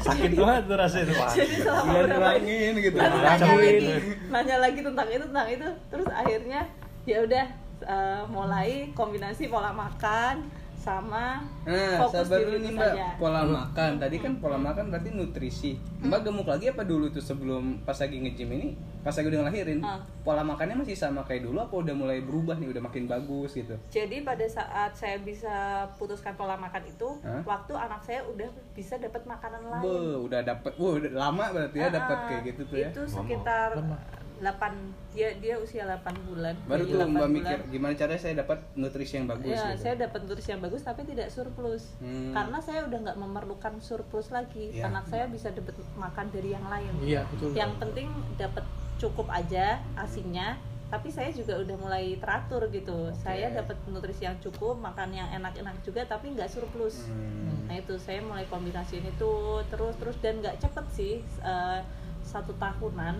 Sakit 0.00 0.30
banget 0.36 0.62
tuh 0.68 0.76
rasanya 0.76 1.04
tuh. 1.08 1.16
Jadi 1.36 1.54
selama 1.60 1.84
Biar 1.84 2.04
berapa 2.04 2.16
ngurangin 2.16 2.74
gitu. 2.80 2.96
Nanya 2.96 3.48
lagi 3.56 3.88
nanya 4.28 4.56
lagi 4.60 4.80
tentang 4.84 5.08
itu 5.08 5.24
tentang 5.28 5.48
itu 5.52 5.68
terus 5.92 6.08
akhirnya 6.12 6.60
ya 7.04 7.18
udah 7.24 7.46
eh, 7.84 8.22
mulai 8.32 8.70
kombinasi 8.92 9.48
pola 9.48 9.72
makan 9.72 10.48
sama 10.86 11.42
Nah, 11.66 11.98
fokus 12.00 12.14
sabar 12.22 12.38
di 12.38 12.44
dulu 12.46 12.56
nih 12.60 12.72
Mbak. 12.72 12.92
aja. 12.94 13.06
Pola 13.18 13.42
makan. 13.42 13.90
Tadi 13.98 14.16
kan 14.16 14.32
pola 14.38 14.54
makan 14.56 14.84
berarti 14.86 15.10
nutrisi. 15.10 15.74
Mbak 15.98 16.20
gemuk 16.22 16.46
lagi 16.46 16.70
apa 16.70 16.82
dulu 16.82 17.10
tuh 17.10 17.18
sebelum 17.20 17.82
pas 17.82 17.98
lagi 17.98 18.16
nge-gym 18.16 18.50
ini? 18.52 18.68
Pas 19.02 19.10
lagi 19.10 19.26
udah 19.28 19.40
ngelahirin, 19.40 19.82
Ah. 19.82 19.98
pola 20.22 20.42
makannya 20.42 20.76
masih 20.76 20.94
sama 20.94 21.22
kayak 21.22 21.42
dulu 21.42 21.58
apa 21.60 21.74
udah 21.76 21.90
mulai 21.92 22.18
berubah 22.20 22.54
nih, 22.54 22.68
udah 22.68 22.82
makin 22.84 23.06
bagus 23.06 23.50
gitu? 23.52 23.74
Jadi 23.88 24.22
pada 24.22 24.46
saat 24.46 24.90
saya 24.92 25.18
bisa 25.18 25.54
putuskan 25.94 26.34
pola 26.34 26.54
makan 26.54 26.82
itu, 26.84 27.08
Hah? 27.20 27.42
waktu 27.44 27.72
anak 27.72 28.00
saya 28.00 28.22
udah 28.24 28.46
bisa 28.72 28.94
dapat 28.96 29.22
makanan 29.24 29.62
lain. 29.64 29.82
Be, 29.82 29.94
udah 30.24 30.40
dapet, 30.44 30.72
wah 30.76 30.92
udah 30.92 31.12
lama 31.12 31.44
berarti 31.50 31.76
ya 31.76 31.88
dapat 31.88 32.16
Ah, 32.16 32.26
kayak 32.28 32.42
gitu 32.46 32.62
tuh 32.64 32.78
ya. 32.78 32.88
Itu 32.88 33.02
sekitar 33.04 33.74
Lama. 33.74 33.98
8 34.36 35.16
dia 35.16 35.32
dia 35.40 35.56
usia 35.56 35.88
8 35.88 36.28
bulan. 36.28 36.52
Baru 36.68 36.84
tuh 36.84 37.00
8 37.00 37.08
Mbak 37.08 37.12
bulan. 37.16 37.30
mikir 37.32 37.58
gimana 37.72 37.92
caranya 37.96 38.20
saya 38.20 38.34
dapat 38.36 38.58
nutrisi 38.76 39.14
yang 39.16 39.26
bagus 39.26 39.48
Ya, 39.48 39.64
gitu. 39.72 39.80
saya 39.80 39.94
dapat 39.96 40.20
nutrisi 40.24 40.48
yang 40.52 40.62
bagus 40.62 40.82
tapi 40.84 41.02
tidak 41.08 41.28
surplus. 41.32 41.84
Hmm. 41.98 42.36
Karena 42.36 42.58
saya 42.60 42.84
udah 42.84 42.98
nggak 43.00 43.18
memerlukan 43.18 43.74
surplus 43.80 44.28
lagi. 44.28 44.76
Ya. 44.76 44.88
Anak 44.88 45.08
saya 45.08 45.24
bisa 45.26 45.48
dapat 45.50 45.72
makan 45.96 46.26
dari 46.28 46.52
yang 46.52 46.66
lain. 46.68 46.92
iya 47.00 47.24
betul 47.32 47.56
Yang 47.56 47.72
penting 47.80 48.08
dapat 48.36 48.64
cukup 48.96 49.28
aja 49.28 49.80
asinya, 49.96 50.56
tapi 50.88 51.08
saya 51.08 51.28
juga 51.32 51.56
udah 51.56 51.76
mulai 51.76 52.16
teratur 52.16 52.68
gitu. 52.68 53.12
Saya 53.16 53.52
dapat 53.52 53.76
nutrisi 53.88 54.24
yang 54.24 54.36
cukup, 54.38 54.76
makan 54.76 55.12
yang 55.12 55.28
enak-enak 55.32 55.80
juga 55.80 56.04
tapi 56.04 56.36
nggak 56.36 56.48
surplus. 56.48 57.08
Hmm. 57.08 57.64
Nah 57.66 57.76
itu 57.76 57.96
saya 57.96 58.20
mulai 58.20 58.44
kombinasiin 58.46 59.02
itu 59.02 59.32
terus 59.68 59.96
terus 59.96 60.16
dan 60.20 60.38
nggak 60.38 60.60
cepet 60.60 60.86
sih 60.92 61.14
eh, 61.40 61.80
satu 62.26 62.50
tahunan 62.56 63.14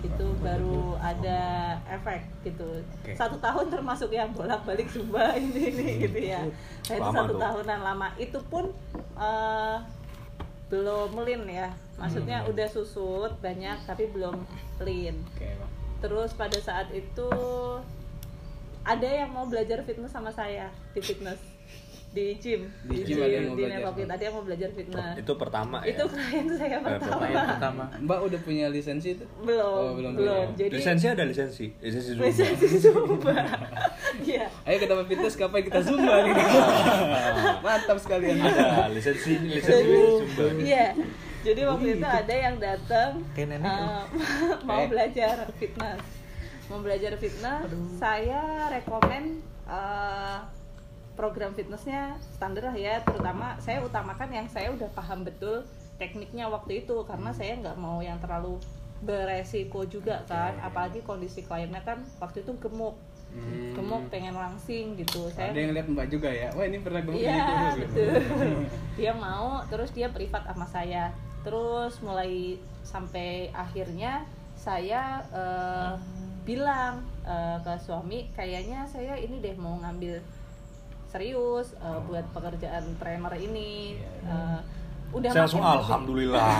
itu 0.00 0.26
baru 0.40 0.96
ada 0.96 1.40
efek 1.86 2.24
gitu. 2.42 2.80
Oke. 2.96 3.12
Satu 3.12 3.36
tahun 3.36 3.68
termasuk 3.68 4.08
yang 4.08 4.32
bolak 4.32 4.64
balik 4.64 4.88
zumba 4.88 5.30
ini 5.38 5.70
ini 5.70 5.88
gitu 6.02 6.18
ya. 6.18 6.40
Nah 6.88 6.94
itu 6.96 7.04
Lama 7.04 7.14
satu 7.14 7.32
tuh. 7.36 7.40
tahunan 7.40 7.78
lama. 7.78 8.08
Itu 8.16 8.40
pun 8.42 8.72
eh, 9.14 9.76
belum 10.66 11.10
lean 11.20 11.44
ya. 11.44 11.68
Maksudnya 11.96 12.42
Hmm. 12.42 12.50
udah 12.50 12.66
susut 12.66 13.32
banyak 13.38 13.76
tapi 13.84 14.08
belum. 14.08 14.34
Oke, 14.76 15.12
Bang. 15.38 15.70
Terus 16.00 16.32
pada 16.32 16.58
saat 16.58 16.88
itu 16.90 17.28
ada 18.82 19.08
yang 19.08 19.30
mau 19.30 19.44
belajar 19.44 19.80
fitness 19.82 20.10
sama 20.10 20.28
saya 20.28 20.68
di 20.92 21.00
fitness 21.00 21.40
di 22.16 22.26
gym 22.34 22.60
Di 22.82 22.96
gym 23.04 23.16
ada 23.18 23.28
yang 23.28 23.44
mau 23.44 23.52
di 23.52 23.62
belajar. 23.62 23.78
Nepal 23.84 24.08
ada 24.08 24.22
yang 24.24 24.34
mau 24.34 24.42
belajar 24.42 24.68
fitness 24.72 25.14
Itu 25.14 25.32
pertama 25.36 25.76
ya. 25.78 25.92
itu 25.92 26.04
klien 26.06 26.46
saya 26.56 26.76
pertama 26.80 27.12
Pertanyaan 27.12 27.46
pertama 27.52 27.84
Mbak 28.00 28.18
udah 28.22 28.40
punya 28.40 28.66
lisensi 28.66 29.08
itu? 29.12 29.24
belum 29.38 29.76
Oh, 29.76 29.92
belum 29.92 30.12
belum, 30.14 30.46
jadi 30.54 30.72
Lisensi 30.72 31.06
ada 31.06 31.22
lisensi, 31.22 31.66
lisensi 31.76 32.10
zumba. 32.10 32.24
lisensi 32.24 32.66
zumba 32.80 33.36
iya 34.26 34.48
Ayo 34.64 34.76
tempat 34.80 35.06
fitness 35.06 35.34
kapan 35.34 35.60
kita 35.62 35.80
zumba 35.80 36.14
nih? 36.22 36.32
Mantap 37.64 37.98
sekalian. 37.98 38.40
Ada 38.40 38.88
lisensi, 38.88 39.36
lisensi 39.38 39.68
jadi 39.68 40.00
zumba. 40.26 40.44
iya 40.58 40.86
jadi 41.42 41.60
waktu 41.62 41.88
itu 41.92 42.02
ada 42.02 42.34
yang 42.34 42.56
datang 42.56 43.10
eh, 43.30 44.02
mau 44.64 44.80
Eh. 44.80 44.88
belajar 44.88 45.46
fitness 45.54 46.00
mau 46.66 46.82
belajar 46.82 47.14
fitness 47.14 47.70
saya 47.94 48.42
rekomen 48.68 49.38
eh, 49.62 50.38
program 51.16 51.50
fitnessnya 51.50 52.14
standar 52.20 52.68
lah 52.68 52.76
ya 52.76 53.00
terutama 53.00 53.56
saya 53.58 53.80
utamakan 53.80 54.28
yang 54.30 54.46
saya 54.46 54.70
udah 54.70 54.86
paham 54.92 55.24
betul 55.24 55.64
tekniknya 55.96 56.46
waktu 56.46 56.84
itu 56.84 56.96
karena 57.02 57.32
Hmm. 57.32 57.38
saya 57.38 57.52
nggak 57.56 57.76
mau 57.76 57.98
yang 57.98 58.20
terlalu 58.20 58.60
beresiko 59.00 59.84
juga 59.84 60.24
kan 60.24 60.56
apalagi 60.60 61.00
kondisi 61.00 61.40
kliennya 61.40 61.80
kan 61.80 62.04
waktu 62.16 62.40
itu 62.40 62.52
gemuk 62.56 62.96
Hmm. 63.26 63.74
gemuk 63.74 64.06
pengen 64.08 64.32
langsing 64.32 64.96
gitu 64.96 65.28
saya 65.28 65.52
Ada 65.52 65.60
yang 65.60 65.72
lihat 65.74 65.88
Mbak 65.90 66.06
juga 66.08 66.30
ya? 66.30 66.48
Wah 66.54 66.64
ini 66.64 66.78
pernah 66.78 67.02
gemuk 67.02 67.20
Iya 67.20 67.36
gitu. 67.74 67.82
betul. 67.82 68.14
dia 68.96 69.12
mau, 69.12 69.60
terus 69.66 69.90
dia 69.92 70.08
privat 70.08 70.46
sama 70.46 70.64
saya. 70.64 71.10
Terus 71.44 72.00
mulai 72.00 72.56
sampai 72.80 73.50
akhirnya 73.52 74.24
saya 74.56 75.20
eh, 75.28 75.92
bilang 76.48 77.02
eh, 77.26 77.58
ke 77.60 77.74
suami 77.76 78.30
kayaknya 78.32 78.86
saya 78.86 79.18
ini 79.18 79.42
deh 79.42 79.58
mau 79.58 79.74
ngambil 79.78 80.22
serius 81.06 81.72
eh, 81.76 81.98
buat 82.04 82.26
pekerjaan 82.30 82.84
trainer 82.96 83.34
ini 83.36 83.98
Eh, 84.22 84.60
udah 85.08 85.30
Saya 85.30 85.46
langsung 85.46 85.62
makin- 85.62 85.78
alhamdulillah. 85.78 86.50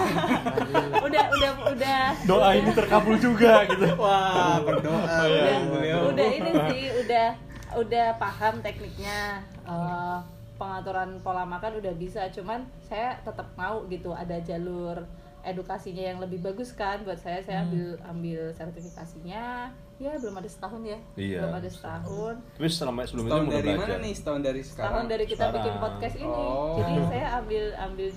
udah 1.07 1.24
udah 1.28 1.53
udah. 1.68 2.03
Doa 2.24 2.49
ini 2.55 2.70
terkabul 2.72 3.18
juga 3.18 3.66
gitu. 3.66 3.90
Wah, 3.97 4.62
berdoa. 4.62 5.03
Udah, 5.03 5.59
beliau. 5.68 6.01
udah 6.14 6.28
ini 6.32 6.51
sih 6.70 6.84
udah 6.97 7.28
udah 7.76 8.07
paham 8.16 8.62
tekniknya 8.62 9.42
eh, 9.66 10.18
pengaturan 10.55 11.18
pola 11.20 11.42
makan 11.42 11.82
udah 11.82 11.94
bisa. 11.94 12.30
Cuman 12.30 12.64
saya 12.80 13.18
tetap 13.20 13.51
mau 13.55 13.82
gitu 13.86 14.14
ada 14.14 14.38
jalur 14.38 15.03
edukasinya 15.42 16.07
yang 16.07 16.18
lebih 16.18 16.38
bagus 16.40 16.70
kan. 16.70 17.03
Buat 17.03 17.18
saya 17.18 17.42
saya 17.42 17.66
ambil 17.66 17.99
ambil 18.07 18.40
sertifikasinya 18.55 19.74
ya 19.97 20.12
belum 20.14 20.34
ada 20.34 20.44
setahun 20.47 20.82
ya 20.82 20.99
Iya. 21.14 21.40
belum 21.40 21.57
ada 21.57 21.70
setahun 21.70 22.34
Tapi 22.53 22.68
selama 22.68 23.01
sebelum 23.03 23.24
itu 23.24 23.30
Setahun 23.30 23.47
udah 23.47 23.55
dari 23.55 23.66
belajar. 23.66 23.88
mana 23.88 23.97
nih? 23.99 24.14
Setahun 24.14 24.40
dari 24.42 24.61
sekarang. 24.61 24.84
setahun 24.86 25.07
dari 25.07 25.24
kita 25.24 25.36
Sekarang. 25.38 25.57
bikin 25.57 25.74
podcast 25.78 26.16
ini 26.16 26.28
Oh. 26.28 26.76
jadi 26.76 27.01
saya 27.07 27.26
ambil 27.38 27.64
ambil 27.78 28.09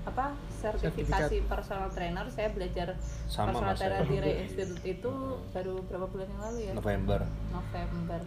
apa 0.00 0.26
sertifikasi 0.50 1.36
personal 1.44 1.88
trainer 1.88 2.24
saya 2.26 2.48
belajar 2.48 2.88
Sama, 3.26 3.52
personal 3.52 3.68
Mas, 3.68 3.78
trainer 3.78 4.00
ya. 4.00 4.06
di 4.06 4.16
Ray 4.18 4.34
Institute 4.42 4.82
itu 4.82 5.12
baru 5.50 5.74
berapa 5.82 6.06
bulan 6.06 6.26
yang 6.26 6.40
lalu 6.42 6.58
ya 6.60 6.72
November. 6.72 7.20
November 7.50 8.20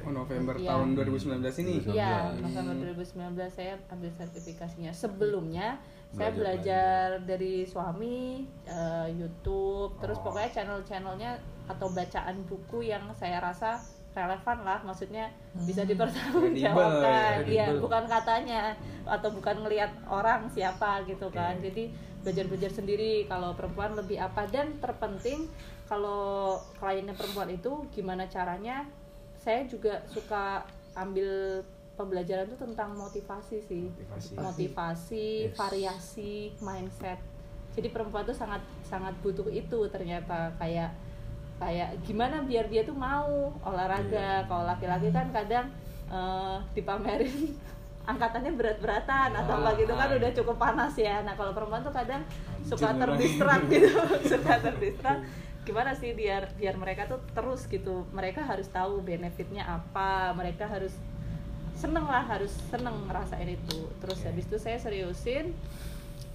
Oh, 0.00 0.08
November 0.10 0.56
Iya. 0.56 0.72
tahun 0.72 0.96
2019 0.96 1.60
ini. 1.60 1.76
2019. 1.76 1.92
Iya, 1.92 2.16
November 2.40 2.72
2019 2.88 3.52
saya 3.52 3.76
ambil 3.86 4.08
sertifikasinya. 4.10 4.96
Sebelumnya 4.96 5.76
saya 6.10 6.32
Belajar- 6.32 7.20
belajar 7.20 7.28
dari 7.28 7.54
suami, 7.62 8.18
eh, 8.64 9.08
YouTube, 9.12 10.00
terus 10.00 10.16
Oh. 10.16 10.24
pokoknya 10.24 10.50
channel-channelnya 10.50 11.30
atau 11.70 11.86
bacaan 11.94 12.42
buku 12.50 12.90
yang 12.90 13.06
saya 13.14 13.38
rasa 13.38 13.78
relevan 14.10 14.66
lah, 14.66 14.82
maksudnya 14.82 15.30
bisa 15.54 15.86
dipertanggungjawabkan. 15.86 17.46
Kredibel. 17.46 17.78
bukan 17.78 18.04
katanya 18.10 18.74
atau 19.06 19.30
bukan 19.30 19.62
ngelihat 19.62 19.90
orang 20.10 20.50
siapa 20.50 21.06
gitu 21.06 21.30
kan. 21.30 21.54
Jadi 21.62 21.94
belajar-belajar 22.20 22.74
sendiri 22.74 23.24
kalau 23.30 23.54
perempuan 23.54 23.94
lebih 23.96 24.20
apa 24.20 24.44
dan 24.50 24.76
terpenting 24.82 25.48
kalau 25.88 26.58
kliennya 26.78 27.16
perempuan 27.16 27.48
itu 27.50 27.86
gimana 27.90 28.28
caranya 28.28 28.84
saya 29.40 29.64
juga 29.64 30.04
suka 30.04 30.62
ambil 30.94 31.62
pembelajaran 31.96 32.44
itu 32.48 32.56
tentang 32.60 32.92
motivasi 32.92 33.56
sih 33.64 33.88
Motivasi. 33.88 34.32
motivasi 34.36 35.26
Yes. 35.48 35.56
variasi 35.56 36.32
mindset 36.60 37.18
jadi 37.72 37.88
perempuan 37.88 38.28
tuh 38.28 38.36
sangat 38.36 38.60
sangat 38.84 39.16
butuh 39.24 39.48
itu 39.48 39.80
ternyata 39.88 40.52
kayak 40.60 40.92
kayak 41.60 42.00
gimana 42.08 42.40
biar 42.40 42.66
dia 42.72 42.82
tuh 42.82 42.96
mau 42.96 43.52
olahraga. 43.60 44.48
Kalau 44.48 44.64
laki-laki 44.64 45.12
kan 45.12 45.28
kadang 45.28 45.68
eh, 46.08 46.56
dipamerin 46.72 47.52
angkatannya 48.10 48.56
berat-beratan 48.56 49.36
atau 49.36 49.60
apa 49.60 49.76
gitu 49.76 49.92
kan 49.92 50.08
udah 50.08 50.30
cukup 50.32 50.56
panas 50.56 50.96
ya. 50.96 51.20
Nah 51.20 51.36
kalau 51.36 51.52
perempuan 51.52 51.84
tuh 51.84 51.92
kadang 51.92 52.24
suka 52.64 52.96
terdistrak 52.96 53.60
gitu 53.68 53.92
suka 54.32 54.52
terdistrak 54.64 55.20
gimana 55.60 55.92
sih 55.92 56.16
biar 56.16 56.56
biar 56.56 56.74
mereka 56.80 57.06
tuh 57.06 57.20
terus 57.36 57.68
gitu? 57.68 58.08
Mereka 58.16 58.40
harus 58.42 58.66
tahu 58.72 59.04
benefitnya 59.04 59.68
apa 59.68 60.32
mereka 60.32 60.64
harus 60.64 60.96
seneng 61.76 62.08
lah 62.08 62.24
harus 62.24 62.56
seneng 62.72 62.96
ngerasain 63.04 63.46
itu. 63.52 63.92
Terus 64.00 64.18
habis 64.24 64.48
itu 64.48 64.56
saya 64.56 64.80
seriusin 64.80 65.52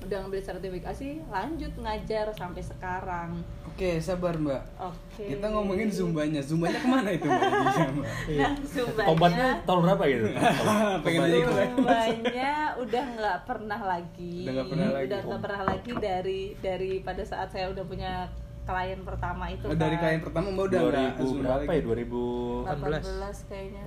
udah 0.05 0.17
ngambil 0.19 0.39
sertifikasi 0.39 1.07
lanjut 1.25 1.73
ngajar 1.75 2.25
sampai 2.31 2.61
sekarang 2.61 3.29
Oke, 3.67 3.99
sabar 3.99 4.31
Mbak. 4.33 4.63
oke 4.79 5.19
Kita 5.25 5.51
ngomongin 5.51 5.91
zumbanya. 5.91 6.39
Zumbanya 6.39 6.79
ke 6.79 6.87
mana 6.87 7.11
itu 7.11 7.27
Mbak? 7.27 7.43
Iya, 7.43 7.87
Mbak. 7.91 8.07
nah 8.31 8.51
zumbanya 8.63 9.07
Tobatnya 9.11 9.47
tahun 9.61 9.79
berapa 9.83 10.03
gitu? 10.05 10.25
Pengen 11.03 11.19
aja 11.21 11.37
zumbanya 11.67 12.51
udah 12.77 13.03
nggak 13.11 13.37
pernah 13.43 13.79
lagi 13.81 14.35
Udah 14.39 14.53
nggak 14.53 14.67
pernah 14.69 14.87
lagi. 14.87 15.05
udah 15.05 15.19
nggak 15.21 15.41
pernah 15.43 15.61
lagi 15.65 15.91
dari 15.99 16.41
dari 16.57 16.91
pada 17.01 17.23
saat 17.23 17.51
saya 17.51 17.67
udah 17.67 17.83
punya 17.83 18.31
klien 18.63 18.99
pertama 19.03 19.43
itu 19.47 19.65
Oh, 19.65 19.75
dari 19.75 19.95
kan. 19.95 20.01
klien 20.07 20.21
pertama 20.23 20.47
Mbak 20.49 20.65
udah 20.65 20.79
nggak 20.79 21.11
2000 21.11 21.27
zumba 21.27 21.43
berapa 21.59 21.71
ya? 21.75 21.81
2018 21.83 23.43
18 23.43 23.49
kayaknya 23.51 23.81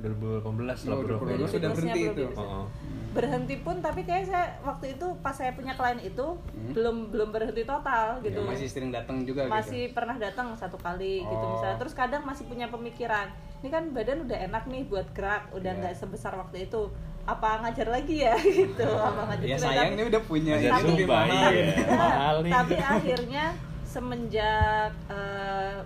2018 0.00 0.42
lah 0.86 0.94
Oh, 0.94 1.02
bro. 1.02 1.16
2018 1.20 1.46
sudah 1.50 1.68
berhenti 1.70 2.00
itu. 2.02 2.12
belum 2.16 2.32
Heeh. 2.34 2.64
berhenti 3.10 3.56
pun 3.58 3.76
tapi 3.78 4.00
kayak 4.02 4.24
saya 4.24 4.44
waktu 4.60 4.94
itu 4.94 5.06
pas 5.18 5.32
saya 5.32 5.50
punya 5.50 5.74
klien 5.74 5.98
itu 6.00 6.22
Hmm. 6.22 6.70
belum 6.70 6.96
belum 7.10 7.28
berhenti 7.28 7.62
total 7.64 8.18
gitu 8.20 8.38
Ya, 8.38 8.46
masih 8.46 8.66
sering 8.66 8.88
datang 8.88 9.22
juga 9.22 9.44
masih 9.46 9.90
pernah 9.90 10.14
datang 10.16 10.54
satu 10.54 10.76
kali 10.76 11.20
gitu 11.20 11.34
Oh. 11.42 11.52
misalnya 11.52 11.76
terus 11.76 11.92
kadang 11.92 12.22
masih 12.22 12.44
punya 12.44 12.66
pemikiran 12.66 13.28
ini 13.58 13.68
kan 13.68 13.90
badan 13.90 14.24
udah 14.24 14.38
enak 14.42 14.64
nih 14.64 14.82
buat 14.84 15.10
gerak 15.10 15.50
udah 15.50 15.68
Iya. 15.68 15.80
nggak 15.80 15.94
sebesar 15.96 16.32
waktu 16.34 16.64
itu 16.64 16.86
apa 17.22 17.60
ngajar 17.60 17.88
lagi 17.88 18.16
ya 18.22 18.34
gitu 18.62 18.86
apa 19.10 19.20
ngajar 19.26 19.42
gitu. 19.44 19.52
Ya 19.52 19.58
sayang 19.60 19.84
tapi- 19.84 19.94
ini 19.96 20.02
udah 20.06 20.22
punya 20.22 20.54
zumba, 20.78 21.18
mahal. 21.20 21.50
iya. 21.50 21.62
ya. 21.66 21.74
Mahal 22.00 22.36
nih. 22.40 22.52
tapi 22.52 22.74
akhirnya 22.78 23.44
semenjak 23.84 24.90
eh, 25.08 25.76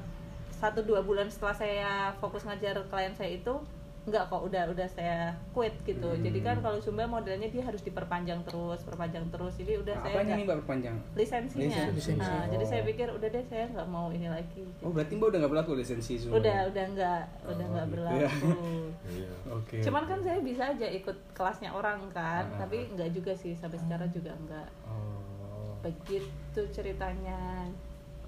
satu 0.54 0.80
dua 0.82 1.00
bulan 1.00 1.26
setelah 1.26 1.52
saya 1.52 1.92
fokus 2.16 2.40
ngajar 2.42 2.78
klien 2.86 3.12
saya 3.12 3.32
itu 3.34 3.54
enggak 4.04 4.24
kok 4.26 4.42
udah 4.42 4.68
udah 4.68 4.84
saya 4.86 5.18
quit 5.50 5.72
gitu 5.82 6.04
Hmm. 6.06 6.20
jadi 6.20 6.38
kan 6.42 6.56
kalau 6.58 6.76
Zumba 6.76 7.04
modelnya 7.06 7.46
dia 7.46 7.60
harus 7.60 7.80
diperpanjang 7.80 8.36
terus 8.42 8.80
perpanjang 8.80 9.24
terus 9.28 9.54
jadi 9.54 9.80
udah 9.80 9.96
saya 9.96 10.12
Apanya 10.12 10.24
nggak- 10.26 10.36
nih 10.36 10.44
Mbak 10.44 10.56
perpanjang? 10.60 10.96
lisensinya 11.14 11.82
Lisensi. 11.88 12.20
Nah, 12.20 12.36
Oh. 12.36 12.44
jadi 12.50 12.64
saya 12.66 12.82
pikir 12.82 13.08
udah 13.08 13.24
deh 13.26 13.44
saya 13.44 13.64
nggak 13.66 13.88
mau 13.88 14.08
ini 14.08 14.28
lagi 14.28 14.60
Oh 14.78 14.90
berarti 14.90 15.12
Mbak 15.14 15.26
udah 15.26 15.38
nggak 15.40 15.52
berlaku 15.52 15.70
lisensi 15.74 16.12
Zumba? 16.16 16.36
udah 16.36 16.58
udah 16.68 16.84
nggak 16.90 17.22
udah 17.46 17.66
nggak 17.66 17.86
gitu 17.86 17.94
berlaku 17.94 18.48
Iya. 19.14 19.30
Oke. 19.50 19.76
cuman 19.80 20.02
kan 20.04 20.18
saya 20.20 20.38
bisa 20.38 20.62
aja 20.66 20.86
ikut 20.86 21.16
kelasnya 21.30 21.70
orang 21.70 22.04
kan 22.10 22.44
Ah. 22.46 22.60
tapi 22.60 22.88
nggak 22.90 23.08
juga 23.10 23.32
sih 23.32 23.52
sampai 23.52 23.76
sekarang 23.78 24.08
juga 24.10 24.36
nggak 24.38 24.68
Oh. 24.86 25.80
begitu 25.80 26.60
ceritanya 26.70 27.68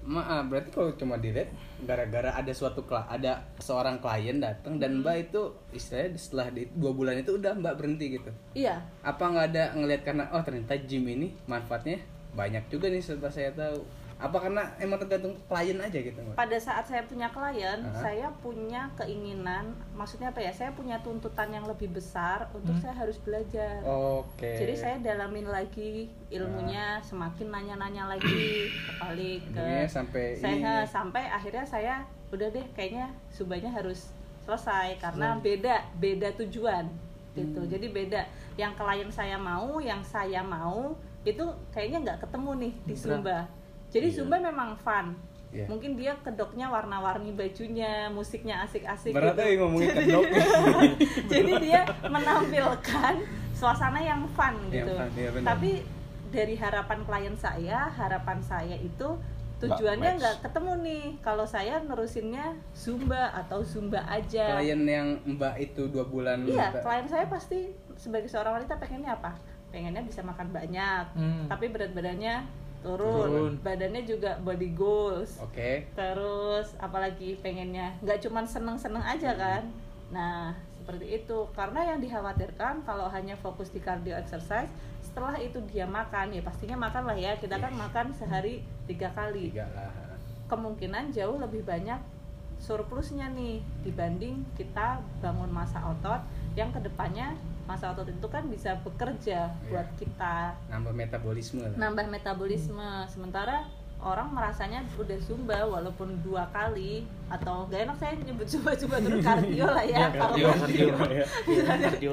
Maaf, 0.07 0.47
berarti 0.47 0.71
kalau 0.71 0.95
cuma 0.95 1.19
dilihat 1.19 1.51
gara-gara 1.83 2.31
ada 2.31 2.51
suatu 2.55 2.79
ada 2.87 3.43
seorang 3.59 3.99
klien 3.99 4.39
datang 4.39 4.79
dan 4.79 5.03
Mbak 5.03 5.15
itu 5.27 5.51
istilahnya 5.75 6.15
setelah 6.15 6.47
di, 6.55 6.63
dua 6.71 6.95
bulan 6.95 7.19
itu 7.19 7.35
udah 7.35 7.51
Mbak 7.59 7.75
berhenti 7.75 8.15
gitu. 8.15 8.31
iya 8.55 8.79
Apa 9.03 9.27
nggak 9.27 9.45
ada 9.51 9.63
ngelihat 9.75 10.01
karena 10.07 10.23
oh 10.31 10.39
ternyata 10.39 10.79
gym 10.79 11.11
ini 11.11 11.35
manfaatnya 11.43 11.99
banyak 12.31 12.63
juga 12.71 12.87
nih 12.87 13.03
setelah 13.03 13.33
saya 13.35 13.51
tahu. 13.51 13.83
Apa 14.17 14.41
karena 14.41 14.65
emang 14.77 14.97
tergantung 14.97 15.37
klien 15.45 15.77
aja 15.77 15.93
gitu 15.93 16.17
Mbak? 16.17 16.33
pada 16.33 16.57
saat 16.57 16.83
saya 16.83 17.05
punya 17.05 17.29
klien, 17.29 17.79
Aha. 17.85 18.01
saya 18.01 18.27
punya 18.41 18.89
keinginan, 18.97 19.69
maksudnya 19.93 20.33
apa 20.33 20.41
ya? 20.41 20.49
Saya 20.49 20.73
punya 20.73 20.97
tuntutan 20.99 21.53
yang 21.53 21.63
lebih 21.63 21.93
besar 21.93 22.49
untuk 22.49 22.73
saya 22.81 22.97
harus 22.97 23.21
belajar. 23.21 23.77
Oke. 23.85 24.57
Jadi 24.57 24.73
saya 24.73 24.95
dalamin 24.97 25.45
lagi 25.45 26.09
ilmunya, 26.27 26.97
semakin 26.99 27.47
nanya-nanya 27.47 28.09
lagi, 28.09 28.73
kembali 28.89 29.31
ke 29.47 29.61
Ujungnya 29.61 29.85
sampai 29.85 30.23
saya 30.33 30.81
ini. 30.81 30.89
sampai 30.89 31.23
akhirnya 31.29 31.65
saya 31.65 31.93
udah 32.27 32.47
deh 32.49 32.65
kayaknya 32.73 33.07
subanya 33.29 33.69
harus 33.69 34.09
selesai 34.43 34.97
karena 34.97 35.35
Hmm. 35.35 35.45
beda 35.45 35.75
beda 35.95 36.33
tujuan 36.39 36.89
gitu. 37.37 37.61
Jadi 37.63 37.85
beda 37.87 38.25
yang 38.57 38.73
klien 38.73 39.13
saya 39.13 39.37
mau, 39.37 39.77
yang 39.77 40.01
saya 40.01 40.41
mau 40.41 40.97
itu 41.21 41.43
kayaknya 41.69 42.01
nggak 42.01 42.19
ketemu 42.25 42.51
nih 42.65 42.73
di 42.83 42.93
Berat. 42.97 43.45
Jadi 43.87 44.07
Iya. 44.07 44.15
Zumba 44.17 44.37
memang 44.37 44.75
fun. 44.75 45.15
Iya. 45.47 45.63
Mungkin 45.65 45.95
dia 45.95 46.11
kedoknya 46.17 46.67
warna-warni 46.67 47.31
bajunya, 47.31 48.09
musiknya 48.09 48.61
asik-asik 48.61 49.11
Berat 49.11 49.33
gitu. 49.33 49.41
eh 49.41 49.53
ngomongin 49.55 49.89
kedok. 49.91 50.23
Jadi 51.31 51.51
dia 51.61 51.81
menampilkan 52.03 53.13
suasana 53.53 53.97
yang 53.97 54.27
fun 54.29 54.53
Yang 54.67 54.75
gitu. 54.75 54.93
fun, 54.93 55.09
iya 55.15 55.29
benar. 55.31 55.47
Tapi 55.47 55.71
dari 56.27 56.55
harapan 56.55 56.99
klien 57.01 57.35
saya, 57.35 57.87
harapan 57.89 58.39
saya 58.41 58.75
itu 58.75 59.15
tujuannya 59.57 60.19
nggak 60.19 60.35
ketemu 60.43 60.71
nih. 60.83 61.03
Kalau 61.19 61.47
saya 61.47 61.79
nerusinnya 61.79 62.45
zumba 62.73 63.31
atau 63.33 63.63
zumba 63.63 64.03
aja. 64.05 64.59
klien 64.59 64.83
yang 64.83 65.07
Mbak 65.25 65.55
itu 65.63 65.87
dua 65.87 66.03
bulan. 66.03 66.43
Iya, 66.43 66.69
Mbak- 66.69 66.83
klien 66.83 67.07
saya 67.07 67.25
pasti 67.25 67.59
sebagai 67.95 68.27
seorang 68.27 68.61
wanita 68.61 68.75
pengennya 68.75 69.15
apa? 69.15 69.33
Pengennya 69.67 69.99
bisa 70.01 70.21
makan 70.21 70.51
banyak, 70.51 71.03
Hmm. 71.13 71.47
tapi 71.47 71.67
berat 71.67 71.91
badannya 71.91 72.45
turun, 72.79 73.27
Turun. 73.27 73.53
badannya 73.61 74.03
juga 74.03 74.37
body 74.39 74.69
goals. 74.73 75.37
Oke. 75.41 75.87
Terus 75.91 76.73
apalagi 76.77 77.37
pengennya 77.41 77.97
nggak 78.01 78.19
cuman 78.23 78.45
seneng-seneng 78.45 79.01
aja 79.01 79.33
kan? 79.33 79.63
Nah 80.09 80.53
seperti 80.77 81.19
itu 81.19 81.37
karena 81.51 81.83
yang 81.83 81.99
dikhawatirkan 81.99 82.87
kalau 82.87 83.11
hanya 83.11 83.35
fokus 83.35 83.67
di 83.69 83.83
cardio 83.83 84.15
exercise 84.15 84.71
setelah 85.03 85.35
itu 85.35 85.59
dia 85.67 85.83
makan 85.83 86.31
ya 86.31 86.39
pastinya 86.39 86.79
makan 86.79 87.11
lah 87.11 87.17
ya 87.19 87.35
kita 87.35 87.59
kan 87.59 87.75
makan 87.75 88.15
sehari 88.15 88.63
tiga 88.87 89.11
kali 89.11 89.51
Tiga 89.51 89.67
lah. 89.75 89.91
kemungkinan 90.47 91.11
jauh 91.11 91.35
lebih 91.43 91.67
banyak 91.67 91.99
surplusnya 92.63 93.27
nih 93.35 93.59
dibanding 93.83 94.47
kita 94.55 95.03
bangun 95.19 95.51
masa 95.51 95.83
otot 95.91 96.23
yang 96.55 96.71
ke 96.71 96.79
depannya 96.79 97.35
masa 97.67 97.91
otot 97.91 98.07
itu 98.07 98.27
kan 98.31 98.47
bisa 98.47 98.79
bekerja 98.81 99.51
buat 99.67 99.87
kita. 99.99 100.55
Nambah 100.71 100.93
metabolisme 100.95 101.59
lah. 101.67 101.75
nambah 101.75 102.07
metabolisme. 102.07 102.89
Sementara 103.11 103.67
orang 103.97 104.29
merasanya 104.29 104.85
udah 104.95 105.19
zumba 105.19 105.57
walaupun 105.65 106.21
dua 106.21 106.45
kali 106.53 107.03
atau 107.33 107.65
gak 107.67 107.89
enak 107.89 107.97
saya 107.97 108.13
nyebut 108.15 108.45
zumba 108.47 108.71
zumba 108.77 109.01
terus 109.01 109.19
kardio 109.25 109.65
lah 109.67 109.83
ya. 109.93 110.07
Kalau 110.13 110.35
Kardio, 110.37 110.47
kardio. 110.55 110.87
misalnya 111.49 111.87
Kardio 111.91 112.11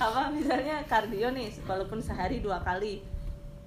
apa 0.00 0.20
misalnya 0.30 0.76
kardio 0.88 1.28
nih 1.34 1.48
walaupun 1.68 1.98
sehari 2.00 2.40
dua 2.40 2.62
kali. 2.64 3.04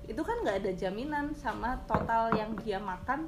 Itu 0.08 0.24
kan 0.24 0.40
nggak 0.42 0.64
ada 0.64 0.72
jaminan 0.74 1.36
sama 1.36 1.76
total 1.84 2.32
yang 2.34 2.56
dia 2.64 2.80
makan 2.80 3.28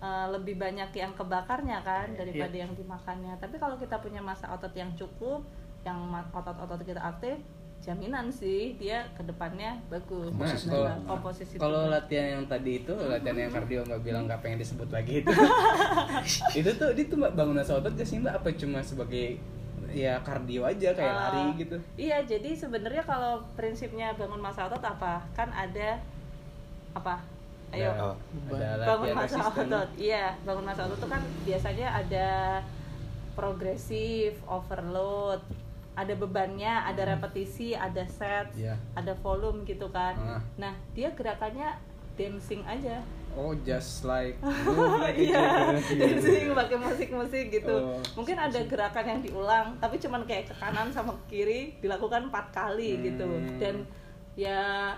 eh, 0.00 0.26
lebih 0.32 0.56
banyak 0.56 0.90
yang 0.96 1.12
kebakarnya 1.12 1.78
kan 1.84 2.16
daripada 2.16 2.56
yang 2.56 2.72
dimakannya. 2.72 3.36
Tapi 3.36 3.60
kalau 3.60 3.76
kita 3.76 4.00
punya 4.00 4.24
masa 4.24 4.48
otot 4.50 4.72
yang 4.72 4.90
cukup 4.96 5.44
yang 5.80 5.98
otot-otot 6.30 6.80
kita 6.82 6.98
aktif 6.98 7.40
jaminan 7.80 8.28
sih 8.28 8.76
dia 8.76 9.08
ke 9.16 9.24
depannya 9.24 9.80
bagus 9.88 10.28
Nah, 10.30 10.44
Komposisi 10.44 10.68
kalau 10.68 10.92
komposisi 11.08 11.54
kalau 11.56 11.80
tubuh. 11.80 11.94
latihan 11.96 12.26
yang 12.36 12.44
tadi 12.44 12.72
itu 12.78 12.92
latihan 12.92 13.36
yang 13.38 13.50
kardio 13.50 13.80
nggak 13.82 14.02
bilang 14.02 14.22
nggak 14.28 14.40
pengen 14.40 14.60
disebut 14.60 14.88
lagi 14.92 15.24
itu 15.24 15.32
itu 16.60 16.70
tuh 16.76 16.92
itu 16.92 17.14
mbak 17.16 17.32
bangunan 17.32 17.64
otot 17.64 17.88
gak 17.88 18.04
sih 18.04 18.20
mbak 18.20 18.36
apa 18.36 18.52
cuma 18.52 18.84
sebagai 18.84 19.40
ya 19.90 20.20
kardio 20.20 20.62
aja 20.62 20.92
kayak 20.92 21.08
Ah, 21.10 21.20
lari 21.32 21.42
gitu 21.58 21.76
Iya, 21.96 22.22
jadi 22.22 22.52
sebenarnya 22.52 23.02
kalau 23.02 23.40
prinsipnya 23.56 24.12
bangun 24.14 24.38
masa 24.38 24.68
otot 24.68 24.78
apa? 24.78 25.24
Kan 25.32 25.50
ada 25.50 25.98
apa? 26.92 27.18
Ayo. 27.72 27.90
Oh. 27.98 28.14
ada 28.52 28.86
bangun 28.86 29.08
masa 29.16 29.34
resisten 29.34 29.66
otot. 29.66 29.88
Iya, 29.96 30.38
bangun 30.44 30.62
masa 30.62 30.86
otot 30.86 30.94
itu 30.94 31.08
kan 31.08 31.22
biasanya 31.42 31.88
ada 31.96 32.28
progresif, 33.32 34.38
overload, 34.46 35.42
ada 36.00 36.14
bebannya, 36.14 36.70
ada 36.82 37.02
repetisi, 37.06 37.72
ada 37.72 38.00
set, 38.02 38.48
Iya. 38.54 38.74
ada 38.94 39.12
volume 39.14 39.62
gitu 39.62 39.86
kan. 39.88 40.16
Ah. 40.16 40.40
Nah, 40.56 40.72
dia 40.90 41.10
gerakannya 41.10 41.76
dancing 42.14 42.64
aja. 42.64 43.00
oh 43.30 43.54
just 43.62 44.02
like 44.02 44.34
Iya, 45.14 45.70
chicken. 45.78 46.18
dancing 46.18 46.50
pakai 46.50 46.76
musik-musik 46.76 47.46
gitu. 47.52 47.70
Oh, 47.70 48.02
Mungkin 48.14 48.34
ada 48.34 48.58
gerakan 48.60 49.06
yang 49.06 49.20
diulang, 49.20 49.78
tapi 49.78 49.96
cuman 49.96 50.24
kayak 50.24 50.50
ke 50.50 50.54
kanan 50.56 50.90
sama 50.90 51.14
ke 51.14 51.38
kiri 51.38 51.60
dilakukan 51.78 52.26
empat 52.26 52.50
kali 52.50 52.98
gitu. 53.00 53.22
Hmm. 53.22 53.54
Dan 53.56 53.74
ya 54.34 54.90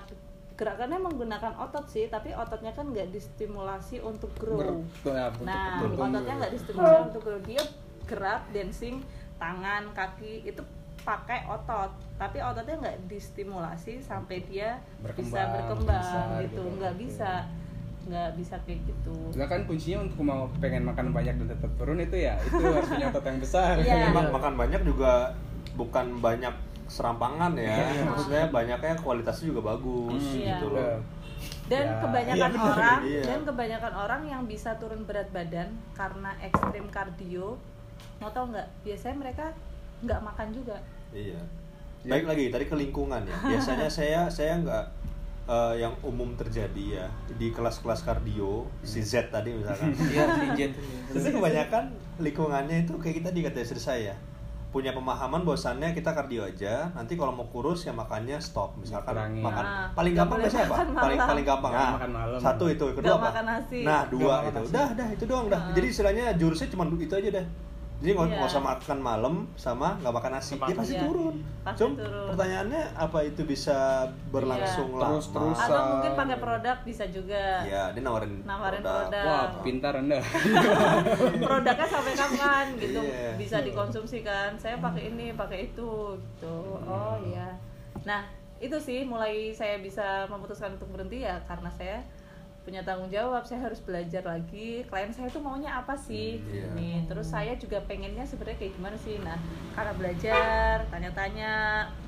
gerakannya 0.52 0.96
menggunakan 0.98 1.52
otot 1.58 1.84
sih, 1.86 2.08
tapi 2.08 2.32
ototnya 2.32 2.70
kan 2.70 2.88
nggak 2.88 3.10
distimulasi 3.10 4.00
untuk 4.00 4.32
grow. 4.34 4.80
Ber- 5.04 5.12
ya, 5.12 5.28
untuk 5.28 5.44
Nah, 5.44 5.84
ototnya 5.84 6.34
nggak 6.38 6.52
distimulasi 6.52 7.00
untuk 7.10 7.22
grow. 7.22 7.40
Dia 7.42 7.62
gerak, 8.02 8.48
dancing, 8.48 9.04
tangan, 9.36 9.92
kaki 9.92 10.46
itu 10.46 10.62
pakai 11.02 11.44
otot, 11.44 11.90
tapi 12.14 12.38
ototnya 12.38 12.78
nggak 12.78 12.98
distimulasi 13.06 13.98
sampai 13.98 14.42
dia 14.44 14.78
bisa 14.78 15.02
Berkembang, 15.02 15.48
berkembang 15.52 15.98
besar 15.98 16.26
gitu, 16.38 16.62
gitu. 16.62 16.62
nggak 16.78 16.94
bisa, 16.96 17.30
nggak 18.04 18.30
bisa 18.34 18.54
kayak 18.62 18.80
gitu. 18.84 19.16
Nah 19.32 19.46
kan 19.46 19.60
kuncinya 19.64 19.98
untuk 20.00 20.22
mau 20.22 20.46
pengen 20.56 20.82
makan 20.84 21.10
banyak 21.10 21.34
dan 21.36 21.48
tetap 21.48 21.70
turun 21.74 21.98
itu 21.98 22.16
ya 22.16 22.38
itu 22.40 22.62
harus 22.68 22.86
punya 22.88 23.06
otot 23.08 23.24
yang 23.24 23.38
besar. 23.38 23.74
Iya. 23.76 24.10
Mak- 24.10 24.30
makan 24.30 24.54
banyak 24.56 24.82
juga 24.82 25.34
bukan 25.72 26.06
banyak 26.18 26.54
serampangan 26.84 27.56
ya 27.56 27.72
Iya. 27.88 28.04
maksudnya 28.04 28.44
banyaknya 28.46 28.94
kualitasnya 28.96 29.46
juga 29.48 29.72
bagus 29.72 30.20
Iya. 30.30 30.60
gitu 30.60 30.68
loh 30.70 31.00
dan 31.64 31.88
Ya, 31.88 31.98
kebanyakan 31.98 32.50
iya 32.52 32.60
orang 32.62 33.00
iya. 33.08 33.22
dan 33.24 33.40
kebanyakan 33.42 33.92
orang 33.96 34.22
yang 34.22 34.42
bisa 34.44 34.76
turun 34.76 35.02
berat 35.02 35.32
badan 35.32 35.72
karena 35.92 36.36
ekstrim 36.38 36.84
kardio 36.86 37.56
mau 38.20 38.28
tau 38.28 38.44
nggak 38.46 38.68
biasanya 38.82 39.16
mereka 39.16 39.56
nggak 40.02 40.20
makan 40.20 40.46
juga. 40.50 40.76
Iya. 41.10 41.40
Baik 42.02 42.26
lagi 42.26 42.44
tadi 42.48 42.64
ke 42.64 42.74
lingkungan 42.74 43.22
ya. 43.22 43.36
Biasanya 43.50 43.86
saya 43.86 44.20
saya 44.28 44.58
nggak 44.58 44.84
eh, 45.44 45.74
yang 45.78 45.94
umum 46.02 46.34
terjadi 46.34 46.84
ya 46.96 47.06
di 47.32 47.48
kelas-kelas 47.48 48.02
kardio 48.02 48.66
si 48.82 49.00
Z 49.00 49.28
tadi 49.28 49.52
misalkan. 49.52 49.94
Iya, 50.10 50.24
si 50.32 50.46
Jen. 50.54 50.70
itu 51.08 51.28
kebanyakan 51.30 51.90
lingkungannya 52.18 52.82
itu 52.82 52.92
kayak 52.96 53.16
kita 53.18 53.30
di 53.30 53.40
kata 53.40 53.58
istri 53.60 53.78
saya 53.78 54.14
punya 54.68 54.88
pemahaman 54.90 55.44
bahwasannya 55.44 55.92
kita 55.92 56.10
kardio 56.10 56.42
aja 56.42 56.88
nanti 56.90 57.12
kalau 57.12 57.28
mau 57.30 57.44
kurus 57.46 57.84
ya 57.84 57.92
makannya 57.92 58.40
stop. 58.40 58.72
Misalkan 58.74 59.12
Kurangi. 59.12 59.44
makan 59.44 59.64
Ah, 59.64 59.86
paling 59.92 60.14
gampang 60.16 60.38
biasanya 60.40 60.64
apa? 60.64 60.76
paling 60.96 61.18
paling 61.20 61.44
gampang. 61.44 61.72
Ah, 61.72 61.90
makan 61.92 62.10
malam. 62.10 62.38
satu 62.40 62.64
itu 62.66 62.84
kedua 62.90 63.04
Nggak 63.04 63.14
apa? 63.14 63.28
makan 63.28 63.44
nasi. 63.46 63.78
nah 63.84 64.00
dua 64.08 64.34
makan 64.40 64.48
itu. 64.48 64.58
nasi. 64.58 64.72
dah 64.72 64.88
dah 64.96 65.08
itu 65.12 65.24
doang 65.28 65.46
dah 65.46 65.60
Ah. 65.60 65.72
jadi 65.72 65.86
istilahnya 65.86 66.24
jurusnya 66.34 66.68
cuma 66.68 66.88
itu 66.90 67.12
aja 67.12 67.28
dah 67.30 67.46
jadi 68.02 68.12
nggak 68.12 68.26
Iya. 68.26 68.36
nggak 68.36 68.50
usah 68.50 68.62
makan 68.64 68.98
malam 69.00 69.34
sama 69.54 69.94
nggak 69.96 70.10
makan 70.12 70.32
nasi 70.32 70.52
dia 70.56 70.74
pasti 70.74 70.92
Iya. 70.92 71.02
turun 71.02 71.36
Pasti 71.62 71.78
Cuma 71.78 71.94
turun. 71.94 72.26
pertanyaannya 72.28 72.82
apa 72.92 73.18
itu 73.22 73.42
bisa 73.44 73.78
berlangsung 74.28 74.88
Iya. 74.88 74.98
lama 74.98 75.10
Terus-terus. 75.14 75.54
atau 75.56 75.70
Usah. 75.70 75.86
mungkin 75.88 76.12
pakai 76.12 76.36
produk 76.36 76.76
bisa 76.82 77.04
juga 77.06 77.44
Iya, 77.62 77.82
dia 77.90 78.02
nawarin, 78.02 78.42
Nawarin 78.42 78.82
produk. 78.82 79.22
Wah 79.22 79.46
pintar 79.62 79.92
anda. 79.96 80.18
produknya 81.42 81.86
sampai 81.86 82.12
kapan 82.12 82.66
gitu 82.76 83.00
Iya. 83.00 83.30
bisa 83.36 83.56
dikonsumsi 83.60 84.18
kan 84.20 84.50
saya 84.56 84.76
pakai 84.76 85.02
ini 85.08 85.32
pakai 85.32 85.58
itu 85.68 85.90
gitu 86.18 86.56
oh 86.80 87.16
iya 87.22 87.54
nah 88.02 88.26
itu 88.58 88.74
sih 88.76 89.02
mulai 89.02 89.50
saya 89.50 89.78
bisa 89.78 90.26
memutuskan 90.26 90.74
untuk 90.74 90.90
berhenti 90.90 91.22
ya 91.22 91.38
karena 91.44 91.66
saya 91.68 92.02
punya 92.62 92.80
tanggung 92.80 93.10
jawab 93.10 93.42
saya 93.42 93.66
harus 93.66 93.82
belajar 93.82 94.22
lagi 94.22 94.86
klien 94.86 95.10
saya 95.10 95.26
tuh 95.28 95.42
maunya 95.42 95.74
apa 95.74 95.98
sih 95.98 96.38
Hmm, 96.38 96.54
iya. 96.54 96.66
nih 96.72 96.96
terus 97.06 97.26
saya 97.28 97.52
juga 97.54 97.82
pengennya 97.82 98.22
sebenarnya 98.22 98.54
kayak 98.56 98.72
gimana 98.78 98.96
sih 98.96 99.18
nah 99.18 99.34
karena 99.74 99.92
belajar 99.92 100.74
tanya-tanya 100.86 101.52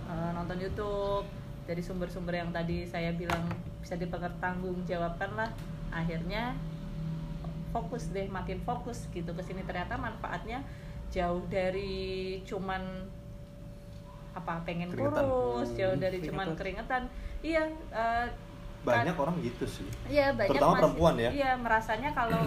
eh, 0.07 0.31
nonton 0.31 0.59
YouTube 0.59 1.27
dari 1.65 1.83
sumber-sumber 1.83 2.37
yang 2.37 2.51
tadi 2.51 2.85
saya 2.85 3.11
bilang 3.13 3.43
bisa 3.83 3.97
dipertanggungjawabkan 3.97 5.31
lah 5.35 5.51
akhirnya 5.91 6.55
fokus 7.71 8.11
deh 8.11 8.31
makin 8.31 8.63
fokus 8.63 9.11
gitu 9.11 9.35
ke 9.35 9.43
sini 9.43 9.67
ternyata 9.67 9.99
manfaatnya 9.99 10.63
jauh 11.11 11.43
dari 11.47 12.39
cuman 12.45 13.11
apa 14.35 14.63
pengen 14.63 14.91
Keringetan. 14.91 15.25
kurus 15.25 15.71
jauh 15.75 15.95
dari 15.95 16.19
keringetan. 16.19 16.29
cuman 16.31 16.49
keringetan 16.55 17.03
iya 17.41 17.65
eh, 17.91 18.27
banyak 18.85 19.17
orang 19.17 19.37
gitu 19.41 19.65
sih 19.67 19.89
Iya 20.07 20.31
banyak 20.31 20.51
Terutama 20.51 20.69
masih- 20.71 20.81
perempuan 20.81 21.15
ya? 21.17 21.31
Iya 21.31 21.51
merasanya 21.57 22.11
kalau 22.13 22.41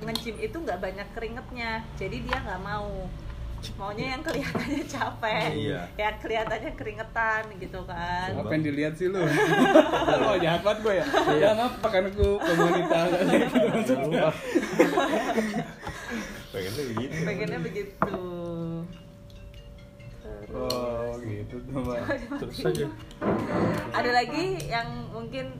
nge-gym 0.00 0.36
itu 0.38 0.56
nggak 0.56 0.78
banyak 0.78 1.08
keringetnya, 1.10 1.70
jadi 1.94 2.16
dia 2.18 2.38
nggak 2.40 2.60
mau. 2.60 3.10
Maunya 3.76 4.16
yang 4.16 4.24
kelihatannya 4.24 4.84
capek, 4.88 5.52
Iya. 5.52 5.80
yang 5.94 6.16
kelihatannya 6.16 6.72
keringetan 6.72 7.44
gitu 7.60 7.84
kan. 7.84 8.32
Apa 8.32 8.56
yang 8.56 8.64
dilihat 8.64 8.96
sih 8.96 9.04
lu? 9.06 9.20
Lu 9.20 10.32
jahat 10.40 10.64
banget 10.64 10.78
gue 10.80 10.94
ya. 10.96 11.04
Ya 11.36 11.48
ngapa 11.52 11.86
kan 11.86 12.02
aku 12.06 12.40
komunitas 12.40 13.08
gitu 13.20 13.56
maksudnya. 13.68 14.22
pengennya 16.50 16.82
begitu 16.88 17.14
Pengennya 17.22 17.58
begitu. 17.60 18.16
Oh 20.48 21.12
gitu 21.20 21.56
tuh 21.60 21.80
mbak. 21.84 22.00
terus 22.40 22.58
aja 22.64 22.86
Ada 23.92 24.10
lagi 24.10 24.44
yang 24.66 24.88
mungkin 25.12 25.52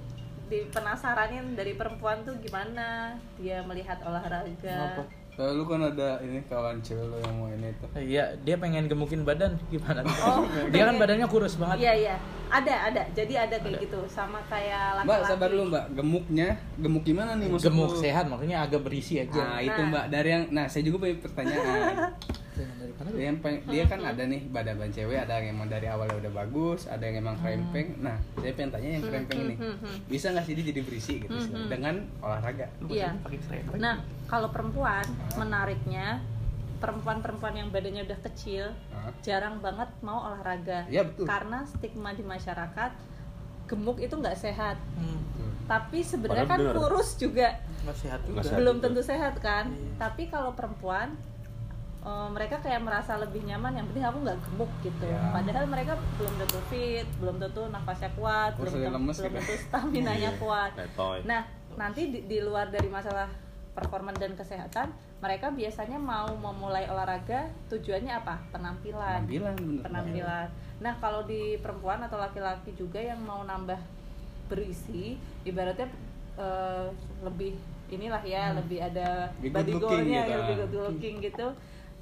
di 0.47 0.67
penasaranin 0.67 1.55
dari 1.55 1.79
perempuan 1.79 2.27
tuh 2.27 2.35
gimana 2.39 3.15
dia 3.39 3.63
melihat 3.63 4.03
olahraga. 4.03 4.99
Apa? 4.99 5.03
Lalu 5.39 5.63
kan 5.63 5.81
ada 5.95 6.21
ini 6.21 6.43
kawan 6.45 6.83
cewek 6.83 7.07
lu 7.07 7.17
yang 7.23 7.35
mau 7.39 7.49
ini 7.49 7.71
tuh. 7.79 7.89
Iya, 7.97 8.35
dia 8.43 8.59
pengen 8.59 8.91
gemukin 8.91 9.23
badan 9.23 9.57
gimana? 9.71 10.03
Oh, 10.05 10.45
dia 10.75 10.83
kan 10.85 10.99
badannya 10.99 11.25
kurus 11.31 11.55
banget. 11.55 11.87
Iya 11.87 11.93
iya, 11.97 12.15
ada 12.51 12.75
ada. 12.91 13.03
Jadi 13.15 13.39
ada 13.39 13.57
kayak 13.57 13.79
gitu, 13.79 14.05
sama 14.11 14.43
kayak 14.51 15.01
laki-laki. 15.01 15.09
Mbak 15.09 15.21
sabar 15.31 15.49
dulu 15.49 15.65
mbak, 15.71 15.85
gemuknya 15.97 16.49
gemuk 16.77 17.05
gimana 17.07 17.31
nih 17.39 17.47
maksud 17.47 17.67
Gemuk 17.71 17.93
lu? 17.95 18.01
sehat 18.03 18.25
maksudnya 18.27 18.59
agak 18.61 18.81
berisi 18.85 19.23
aja. 19.23 19.41
Nah 19.55 19.61
itu 19.63 19.81
Nah. 19.81 19.89
mbak 19.89 20.05
dari 20.11 20.29
yang, 20.35 20.45
nah 20.51 20.67
saya 20.67 20.83
juga 20.83 21.07
punya 21.07 21.15
pertanyaan. 21.23 21.95
Dari 22.63 22.93
mana? 22.93 23.09
dia, 23.11 23.25
yang 23.25 23.39
peng- 23.39 23.65
dia 23.65 23.85
kan 23.85 24.01
ada 24.01 24.23
nih 24.23 24.43
badan 24.47 24.91
cewek, 24.91 25.19
ada 25.19 25.33
yang 25.37 25.55
emang 25.55 25.69
dari 25.69 25.87
awalnya 25.87 26.17
udah 26.19 26.33
bagus, 26.35 26.87
ada 26.87 27.03
yang 27.03 27.21
emang 27.21 27.37
krempeng. 27.39 27.99
Nah 27.99 28.17
saya 28.35 28.53
pengen 28.53 28.71
tanya 28.71 28.89
yang 28.91 29.05
krempeng 29.05 29.39
ini, 29.43 29.55
hmm, 29.57 29.77
hmm. 29.79 29.97
bisa 30.07 30.27
nggak 30.31 30.45
sih 30.45 30.55
dia 30.55 30.65
jadi 30.69 30.81
berisi 30.83 31.13
gitu 31.19 31.33
Hmm, 31.33 31.47
hmm. 31.47 31.69
dengan 31.69 31.95
olahraga? 32.21 32.67
Iya. 32.85 33.11
Nah, 33.77 33.97
kalau 34.27 34.49
perempuan 34.49 35.05
menariknya 35.35 36.21
perempuan-perempuan 36.81 37.55
yang 37.55 37.69
badannya 37.69 38.09
udah 38.09 38.21
kecil 38.25 38.73
jarang 39.21 39.61
banget 39.61 39.89
mau 40.01 40.25
olahraga. 40.27 40.89
Iya, 40.89 41.05
betul. 41.05 41.29
Karena 41.29 41.65
stigma 41.65 42.13
di 42.13 42.25
masyarakat 42.25 42.93
gemuk 43.67 44.01
itu 44.01 44.13
nggak 44.13 44.35
sehat. 44.35 44.77
Hmm, 44.97 45.21
Tapi 45.65 46.03
sebenarnya 46.03 46.49
kan 46.49 46.59
kurus 46.75 47.15
juga 47.15 47.61
nggak 47.85 47.97
sehat 47.97 48.21
juga. 48.27 48.41
Belum 48.57 48.77
tentu 48.81 49.01
sehat 49.01 49.39
kan. 49.39 49.71
Iya. 49.71 49.95
Tapi 49.97 50.27
kalau 50.27 50.57
perempuan 50.57 51.15
eh, 52.01 52.29
mereka 52.31 52.57
kayak 52.59 52.81
merasa 52.81 53.17
lebih 53.17 53.45
nyaman 53.45 53.77
yang 53.77 53.87
penting 53.93 54.05
aku 54.05 54.19
nggak 54.23 54.39
gemuk 54.49 54.71
gitu. 54.81 55.05
Ya. 55.05 55.21
Padahal 55.31 55.65
mereka 55.67 55.93
belum 56.17 56.35
tentu 56.39 56.59
fit, 56.69 57.07
belum 57.21 57.37
tentu 57.37 57.63
nafasnya 57.69 58.11
kuat, 58.15 58.53
Kurus 58.57 58.73
belum 58.73 58.93
lemes 58.97 59.17
belum 59.19 59.33
gitu. 59.33 59.39
tentu 59.41 59.55
stamina 59.61 60.13
nya 60.13 60.31
Iya, 60.33 60.41
kuat. 60.41 60.73
Nah, 61.25 61.43
nanti 61.77 62.03
di, 62.09 62.19
di 62.25 62.39
luar 62.41 62.69
dari 62.69 62.89
masalah 62.89 63.29
performa 63.71 64.11
dan 64.13 64.35
kesehatan, 64.35 64.91
mereka 65.21 65.53
biasanya 65.53 65.95
mau 65.97 66.27
memulai 66.33 66.89
olahraga 66.89 67.49
tujuannya 67.71 68.13
apa? 68.19 68.41
Penampilan. 68.51 69.25
Penampilan 69.25 69.55
bener. 69.57 69.83
Penampilan. 69.87 70.47
Nah, 70.81 70.95
kalau 70.99 71.23
di 71.23 71.61
perempuan 71.61 72.01
atau 72.01 72.17
laki-laki 72.17 72.73
juga 72.75 72.99
yang 72.99 73.21
mau 73.23 73.45
nambah 73.45 73.79
berisi, 74.49 75.15
ibaratnya 75.45 75.87
eh, 76.35 76.87
lebih 77.23 77.55
inilah 77.91 78.23
ya 78.23 78.55
lebih 78.55 78.79
ada 78.79 79.27
Lebih 79.43 79.51
good 79.51 79.55
body 79.55 79.73
looking 79.75 79.83
goalnya 79.83 80.23
gitu. 80.23 80.39
lebih 80.39 80.55
good 80.57 80.75
looking 80.79 81.15
gitu 81.21 81.47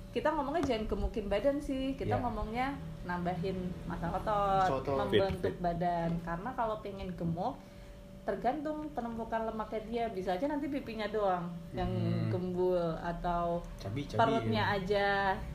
kita 0.08 0.28
ngomongnya 0.30 0.64
jangan 0.64 0.84
gemukin 0.86 1.26
badan 1.26 1.56
sih 1.58 1.92
kita 1.94 2.14
Ya. 2.14 2.20
ngomongnya 2.20 2.66
nambahin 3.04 3.56
massa 3.84 4.08
Massa 4.08 4.18
otot 4.18 4.82
otot. 4.82 4.96
membentuk 4.98 5.36
Fit, 5.42 5.52
fit. 5.52 5.56
badan 5.58 6.10
karena 6.22 6.50
kalau 6.52 6.76
pengen 6.78 7.12
gemuk 7.12 7.54
tergantung 8.22 8.84
penumpukan 8.92 9.46
lemaknya 9.46 9.80
dia 9.82 10.04
bisa 10.10 10.34
aja 10.34 10.44
nanti 10.46 10.68
pipinya 10.68 11.08
doang 11.08 11.48
yang 11.72 11.88
Hmm. 11.88 12.28
gembul 12.28 12.76
atau 12.98 13.64
Cabi, 13.78 14.04
cabi, 14.04 14.18
perutnya 14.18 14.62
ya. 14.66 14.76
aja 14.76 15.08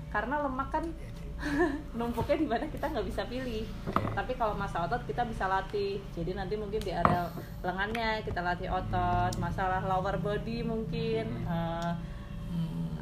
karena 0.10 0.42
lemak 0.42 0.70
kan 0.72 0.86
numpuknya 1.94 2.34
di 2.36 2.48
mana 2.48 2.66
kita 2.68 2.88
nggak 2.88 3.04
bisa 3.04 3.22
pilih 3.26 3.66
tapi 4.12 4.34
kalau 4.34 4.56
masa 4.56 4.82
otot 4.82 5.02
kita 5.04 5.22
bisa 5.24 5.46
latih 5.46 6.00
jadi 6.12 6.34
nanti 6.34 6.56
mungkin 6.56 6.80
di 6.80 6.90
area 6.90 7.30
lengannya 7.60 8.22
kita 8.22 8.40
latih 8.40 8.70
otot 8.70 9.34
masalah 9.38 9.82
lower 9.84 10.18
body 10.18 10.64
mungkin 10.64 11.26
eh, 11.44 11.92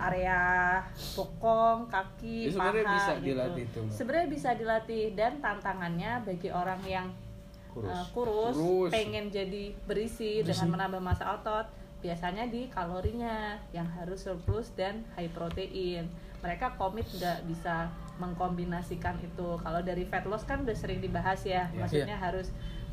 area 0.03 0.39
bokong 1.13 1.85
kaki 1.87 2.47
Jadi 2.47 2.53
sebenarnya 2.53 2.83
paha 2.83 2.95
bisa 2.95 3.11
gitu. 3.13 3.25
dilatih 3.27 3.65
tuh, 3.67 3.81
Mbak. 3.81 3.93
sebenarnya 3.93 4.29
bisa 4.29 4.49
dilatih 4.53 5.03
dan 5.13 5.31
tantangannya 5.37 6.11
bagi 6.21 6.49
orang 6.49 6.81
yang 6.83 7.07
Kurus. 7.69 7.87
eh, 7.89 8.05
kurus, 8.11 8.53
Kurus. 8.53 8.91
pengen 8.91 9.29
jadi 9.29 9.71
berisi, 9.81 10.41
dengan 10.41 10.67
menambah 10.69 10.99
massa 10.99 11.25
otot 11.31 11.63
biasanya 11.99 12.45
di 12.45 12.65
kalorinya 12.67 13.35
yang 13.69 13.85
harus 13.93 14.21
surplus 14.21 14.73
dan 14.73 15.05
high 15.13 15.29
protein 15.29 16.09
mereka 16.39 16.73
komit 16.73 17.05
nggak 17.07 17.45
bisa 17.45 17.87
mengkombinasikan 18.17 19.13
itu 19.19 19.47
kalau 19.57 19.79
dari 19.79 20.03
fat 20.03 20.25
loss 20.25 20.41
kan 20.41 20.65
udah 20.65 20.73
sering 20.73 20.97
dibahas 20.97 21.43
ya 21.43 21.69
Iya. 21.69 21.77
maksudnya 21.77 22.17
harus 22.17 22.49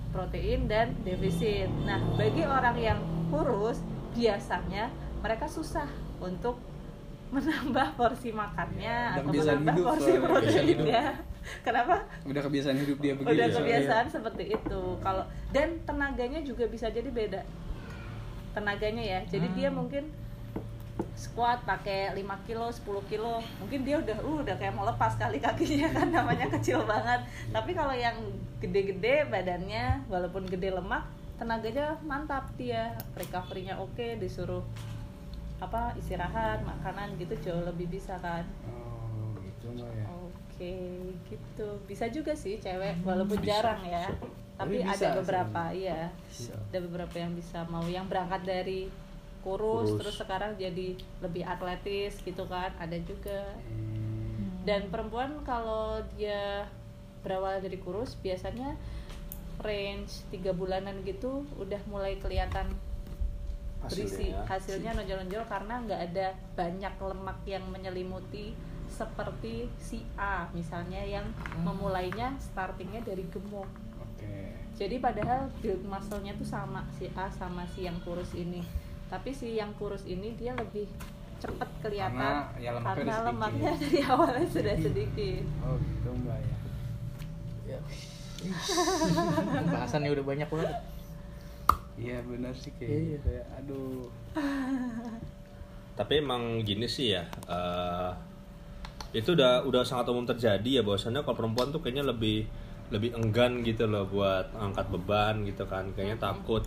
protein 0.09 0.67
dan 0.67 0.93
defisit 1.03 1.73
nah 1.83 1.97
bagi 2.15 2.43
orang 2.43 2.77
yang 2.77 2.99
kurus 3.29 3.81
biasanya 4.13 4.93
mereka 5.19 5.47
susah 5.47 5.89
untuk 6.19 6.61
menambah 7.29 7.89
porsi 8.01 8.33
makannya 8.33 8.97
Udah 9.13 9.21
atau 9.21 9.33
menambah 9.33 9.75
hidup 9.77 9.85
porsi 9.85 10.13
soalnya, 10.13 10.25
proteinnya. 10.25 11.05
Kenapa? 11.65 11.97
Udah 12.25 12.43
kebiasaan 12.45 12.77
hidup 12.81 12.99
dia 13.01 13.13
begitu. 13.17 13.29
udah 13.37 13.47
soalnya. 13.49 13.59
kebiasaan 13.61 14.07
seperti 14.09 14.45
itu. 14.57 14.83
Kalau 15.05 15.25
dan 15.53 15.69
tenaganya 15.85 16.41
juga 16.41 16.65
bisa 16.69 16.89
jadi 16.89 17.09
beda. 17.09 17.43
Tenaganya 18.57 19.05
ya. 19.05 19.21
Jadi 19.29 19.47
dia 19.53 19.69
mungkin 19.69 20.09
squat 21.15 21.63
pakai 21.69 22.17
5 22.17 22.47
kilo 22.49 22.67
10 22.73 23.11
kilo. 23.13 23.45
Mungkin 23.61 23.81
dia 23.85 24.01
udah 24.01 24.17
uh, 24.25 24.39
udah 24.45 24.57
kayak 24.57 24.73
mau 24.73 24.89
lepas 24.89 25.13
kali 25.21 25.37
kakinya 25.37 25.89
kan 25.97 26.09
namanya 26.09 26.49
kecil 26.49 26.85
banget. 26.89 27.29
Tapi 27.53 27.71
kalau 27.77 27.93
yang 27.93 28.17
gede-gede 28.61 29.29
badannya 29.29 30.09
walaupun 30.09 30.49
gede 30.49 30.73
lemak 30.73 31.05
tenaganya 31.37 32.01
mantap. 32.05 32.49
Dia 32.57 32.97
recovery-nya 33.13 33.77
oke 33.77 34.17
disuruh 34.17 34.65
apa 35.59 35.91
istirahat 35.99 36.63
makanan 36.63 37.19
gitu 37.19 37.35
jauh 37.43 37.63
lebih 37.67 37.91
bisa 37.91 38.15
kan 38.23 38.47
Oh, 38.71 39.35
gitu 39.43 39.75
ya. 39.75 40.07
Oke, 40.09 40.75
gitu. 41.27 41.69
Bisa 41.87 42.07
juga 42.11 42.35
sih 42.35 42.59
cewek, 42.59 43.03
walaupun 43.03 43.39
jarang 43.43 43.83
ya. 43.83 44.07
Tapi, 44.59 44.83
Tapi 44.83 44.91
bisa 44.91 45.15
ada 45.15 45.19
beberapa, 45.23 45.63
sih. 45.71 45.87
iya. 45.87 46.11
Bisa. 46.27 46.55
Ada 46.71 46.79
beberapa 46.83 47.15
yang 47.19 47.33
bisa 47.35 47.59
mau 47.71 47.87
yang 47.87 48.07
berangkat 48.11 48.43
dari 48.43 48.91
kurus, 49.43 49.95
Kurus. 49.95 49.99
terus 50.03 50.17
sekarang 50.19 50.59
jadi 50.59 50.99
lebih 51.23 51.47
atletis 51.47 52.19
gitu 52.23 52.43
kan, 52.51 52.75
ada 52.79 52.99
juga. 53.07 53.55
Hmm. 53.71 54.67
Dan 54.67 54.91
perempuan 54.91 55.43
kalau 55.47 56.03
dia 56.19 56.67
berawal 57.23 57.59
dari 57.59 57.79
kurus 57.79 58.15
biasanya 58.19 58.79
range 59.59 60.23
tiga 60.31 60.55
bulanan 60.55 61.03
gitu 61.03 61.43
udah 61.59 61.83
mulai 61.91 62.15
kelihatan 62.23 62.71
berisi 63.87 64.35
Hasilnya 64.35 64.43
ya. 64.43 64.51
hasilnya 64.51 64.91
nonjol-nonjol 64.99 65.45
karena 65.47 65.75
nggak 65.87 66.01
ada 66.11 66.27
banyak 66.59 66.95
lemak 66.99 67.39
yang 67.47 67.65
menyelimuti 67.71 68.53
seperti 68.91 69.71
si 69.79 70.03
A 70.19 70.51
misalnya 70.51 70.99
yang 71.05 71.23
memulainya 71.63 72.35
startingnya 72.43 73.05
dari 73.07 73.23
gemuk 73.31 73.69
Oke. 74.03 74.57
jadi 74.75 74.99
padahal 74.99 75.47
build 75.63 75.85
muscle-nya 75.87 76.35
tuh 76.35 76.49
sama 76.49 76.83
si 76.99 77.07
A 77.15 77.31
sama 77.31 77.63
si 77.71 77.87
yang 77.87 77.97
kurus 78.03 78.35
ini 78.35 78.65
tapi 79.07 79.31
si 79.31 79.55
yang 79.57 79.71
kurus 79.79 80.03
ini 80.05 80.35
dia 80.35 80.53
lebih 80.59 80.91
cepet 81.39 81.71
kelihatan 81.81 82.19
Karena 82.19 82.51
ya 82.59 82.71
lemaknya 82.75 82.99
karena 82.99 83.15
lemaknya 83.31 83.71
dari 83.87 84.01
awalnya 84.03 84.47
sudah 84.51 84.75
sedikit 84.75 85.45
Oh, 85.63 85.79
gitu 85.79 86.11
Mbak 86.11 86.39
ya. 86.43 86.57
Ya. 87.69 87.81
Bahasannya 89.75 90.11
udah 90.15 90.25
banyak 90.25 90.49
banget. 90.51 90.71
Iya 91.99 92.19
benar 92.23 92.55
sih 92.55 92.71
kayak 92.79 92.89
Iya. 92.89 93.03
gitu. 93.13 93.29
ya. 93.35 93.45
Aduh. 93.59 94.07
tapi 95.99 96.23
emang 96.23 96.63
gini 96.63 96.87
sih 96.87 97.11
ya 97.11 97.27
eh, 97.51 98.11
itu 99.11 99.35
udah 99.35 99.67
udah 99.67 99.83
sangat 99.83 100.07
umum 100.15 100.23
terjadi 100.23 100.79
ya 100.79 100.83
bahwasannya 100.87 101.27
kalau 101.27 101.35
perempuan 101.35 101.75
tuh 101.75 101.83
kayaknya 101.83 102.07
lebih 102.07 102.47
lebih 102.89 103.19
enggan 103.19 103.67
gitu 103.67 103.85
loh 103.85 104.07
buat 104.07 104.49
angkat 104.55 104.87
beban 104.89 105.43
gitu 105.45 105.67
kan. 105.67 105.91
Kayaknya 105.93 106.17
takut 106.23 106.63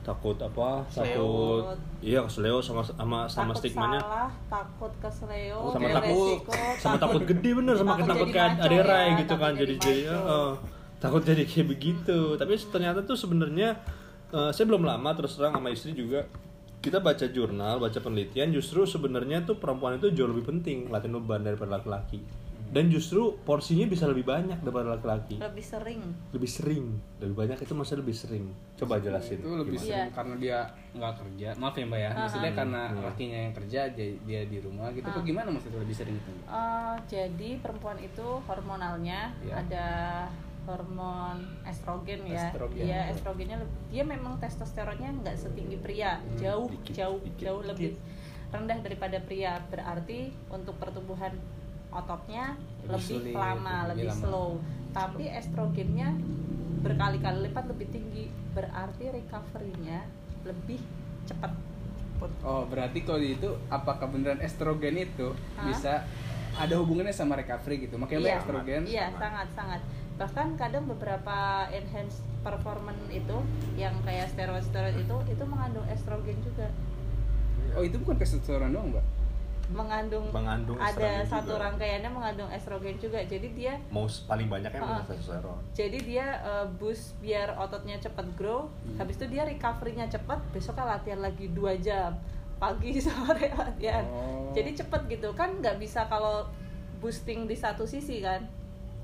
takut 0.00 0.32
apa 0.40 0.80
takut 0.88 1.76
iya 2.00 2.24
kesleo 2.24 2.64
sama 2.64 2.80
sama 2.80 3.28
sama 3.28 3.52
takut 3.52 3.60
stigmanya. 3.60 4.00
salah 4.00 4.32
takut 4.48 4.92
kesleo 4.96 5.58
sama 5.76 5.88
takut 5.92 6.38
resiko, 6.40 6.52
sama 6.80 6.96
takut 6.96 7.22
gede 7.28 7.50
bener 7.52 7.74
sama 7.76 7.90
takut 7.94 8.08
takut 8.08 8.28
kayak 8.32 8.50
ada 8.64 8.76
ya, 8.80 8.82
Rai 8.82 9.08
gitu 9.20 9.34
takut 9.36 9.44
kan 9.44 9.52
jadi 9.60 9.74
jadi 9.76 10.00
eh, 10.08 10.52
takut 11.04 11.20
jadi 11.20 11.42
kayak 11.44 11.66
begitu. 11.68 12.18
Tapi 12.40 12.52
ternyata 12.72 13.04
tuh 13.04 13.14
sebenarnya 13.14 13.76
eh, 14.30 14.50
saya 14.50 14.64
belum 14.64 14.82
lama 14.82 15.10
terus 15.12 15.34
terang 15.34 15.54
sama 15.54 15.68
istri 15.68 15.92
juga 15.92 16.26
kita 16.80 16.96
baca 16.98 17.26
jurnal 17.26 17.76
baca 17.76 17.98
penelitian 17.98 18.50
justru 18.50 18.82
sebenarnya 18.84 19.42
tuh 19.42 19.54
perempuan 19.54 19.96
itu 19.96 20.10
jauh 20.10 20.26
lebih 20.26 20.48
penting 20.48 20.88
latihan 20.88 21.16
beban 21.16 21.42
daripada 21.42 21.76
laki-laki 21.76 22.24
dan 22.70 22.86
justru 22.86 23.34
porsinya 23.42 23.82
bisa 23.84 24.06
lebih 24.06 24.22
banyak 24.22 24.62
daripada 24.62 24.94
laki-laki 24.94 25.36
lebih 25.36 25.60
sering 25.60 26.00
lebih 26.30 26.46
sering 26.46 26.84
lebih 27.18 27.34
banyak 27.34 27.58
itu 27.58 27.72
maksudnya 27.74 28.00
lebih 28.00 28.14
sering 28.14 28.44
coba 28.78 28.96
jelasin 28.96 29.42
Itu 29.42 29.50
lebih 29.58 29.74
gimana? 29.74 29.84
sering 29.84 29.98
Iya. 30.00 30.14
karena 30.14 30.34
dia 30.36 30.58
nggak 30.90 31.14
kerja. 31.14 31.48
Maaf 31.54 31.74
ya 31.76 31.84
Mbak 31.84 32.00
ya. 32.00 32.10
Maksudnya 32.16 32.52
karena 32.52 32.82
lakinya 32.96 33.38
yang 33.40 33.54
kerja 33.54 33.80
jadi 33.90 34.14
dia 34.24 34.40
di 34.42 34.58
rumah 34.58 34.88
gitu. 34.90 35.04
Apa 35.04 35.20
gimana 35.20 35.48
maksudnya 35.50 35.78
lebih 35.78 35.92
sering 35.92 36.16
itu? 36.16 36.30
Eh, 36.48 36.94
jadi 37.06 37.50
perempuan 37.60 37.98
itu 38.00 38.26
hormonalnya 38.42 39.20
Iya. 39.40 39.54
ada 39.60 39.86
hormon 40.64 41.36
estrogen 41.64 42.20
ya. 42.24 42.48
Estrogen. 42.48 42.84
Iya, 42.84 43.00
estrogennya 43.10 43.56
lebih- 43.58 43.78
dia 43.88 44.04
memang 44.04 44.36
testosteronnya 44.38 45.10
nggak 45.20 45.36
setinggi 45.36 45.76
pria, 45.78 46.20
jauh 46.36 46.68
dikit, 46.68 46.92
jauh 46.94 47.18
dikit, 47.18 47.40
jauh 47.40 47.60
dikit. 47.60 47.70
lebih 47.70 47.90
rendah 48.50 48.78
daripada 48.80 49.18
pria. 49.20 49.52
Berarti 49.66 50.18
untuk 50.48 50.76
pertumbuhan 50.76 51.32
ototnya 51.90 52.54
Lebih 52.80 52.92
lebih, 52.92 53.06
sulit, 53.08 53.34
lama, 53.34 53.76
lebih 53.88 53.90
lebih, 53.90 54.08
lama. 54.08 54.20
slow. 54.20 54.50
Tapi 54.90 55.24
estrogennya 55.26 56.08
berkali-kali 56.80 57.38
lipat 57.46 57.64
lebih 57.66 57.86
tinggi. 57.88 58.24
Berarti 58.50 59.04
recovery-nya 59.08 60.06
lebih 60.42 60.80
cepat. 61.24 61.52
Oh, 62.44 62.68
berarti 62.68 63.00
kalau 63.00 63.16
itu 63.18 63.48
apakah 63.66 64.04
beneran 64.04 64.40
estrogen 64.40 64.92
itu 64.98 65.32
Hah? 65.56 65.64
bisa 65.64 66.04
ada 66.52 66.74
hubungannya 66.76 67.14
sama 67.14 67.32
recovery 67.34 67.88
gitu? 67.88 67.96
Makanya 67.96 68.20
Iya, 68.20 68.36
estrogen. 68.36 68.82
Iya, 68.84 69.06
sangat 69.16 69.48
sangat. 69.56 69.80
Bahkan 70.20 70.46
kadang 70.54 70.84
beberapa 70.84 71.38
enhanced 71.72 72.20
performance 72.40 73.00
itu 73.08 73.36
yang 73.74 73.96
kayak 74.04 74.28
steroid-steroid 74.28 75.00
itu 75.00 75.16
itu 75.26 75.44
mengandung 75.44 75.88
estrogen 75.88 76.36
juga. 76.40 76.68
Oh, 77.72 77.80
itu 77.80 77.96
bukan 77.96 78.16
testosteron 78.16 78.70
doang, 78.70 78.92
Mbak. 78.92 79.06
Mengandung, 79.70 80.26
Mengandung 80.34 80.74
ada 80.76 81.22
satu 81.22 81.54
juga. 81.54 81.70
rangkaiannya 81.70 82.10
mengandung 82.10 82.50
estrogen 82.50 82.98
juga. 82.98 83.22
Jadi 83.22 83.54
dia 83.54 83.78
mau 83.88 84.04
paling 84.26 84.50
banyak 84.50 84.66
yang 84.68 84.82
Ah. 84.82 84.98
testosteron 85.00 85.62
jadi 85.70 85.98
dia 86.02 86.26
uh, 86.42 86.66
boost 86.68 87.14
biar 87.18 87.54
ototnya 87.54 87.96
cepat 87.96 88.26
grow. 88.34 88.66
Habis 88.98 89.14
itu 89.16 89.30
dia 89.30 89.46
recovery-nya 89.46 90.10
cepat, 90.10 90.42
besoknya 90.50 90.98
latihan 90.98 91.22
lagi 91.22 91.46
dua 91.48 91.78
jam. 91.78 92.18
Pagi 92.58 92.98
sore 93.06 93.46
latihan. 93.48 94.02
Oh. 94.04 94.50
Jadi 94.52 94.74
cepet 94.74 95.00
gitu 95.08 95.30
kan 95.32 95.54
nggak 95.56 95.78
bisa 95.78 96.04
kalau 96.10 96.50
boosting 96.98 97.46
di 97.46 97.54
satu 97.54 97.86
sisi 97.86 98.18
kan. 98.20 98.42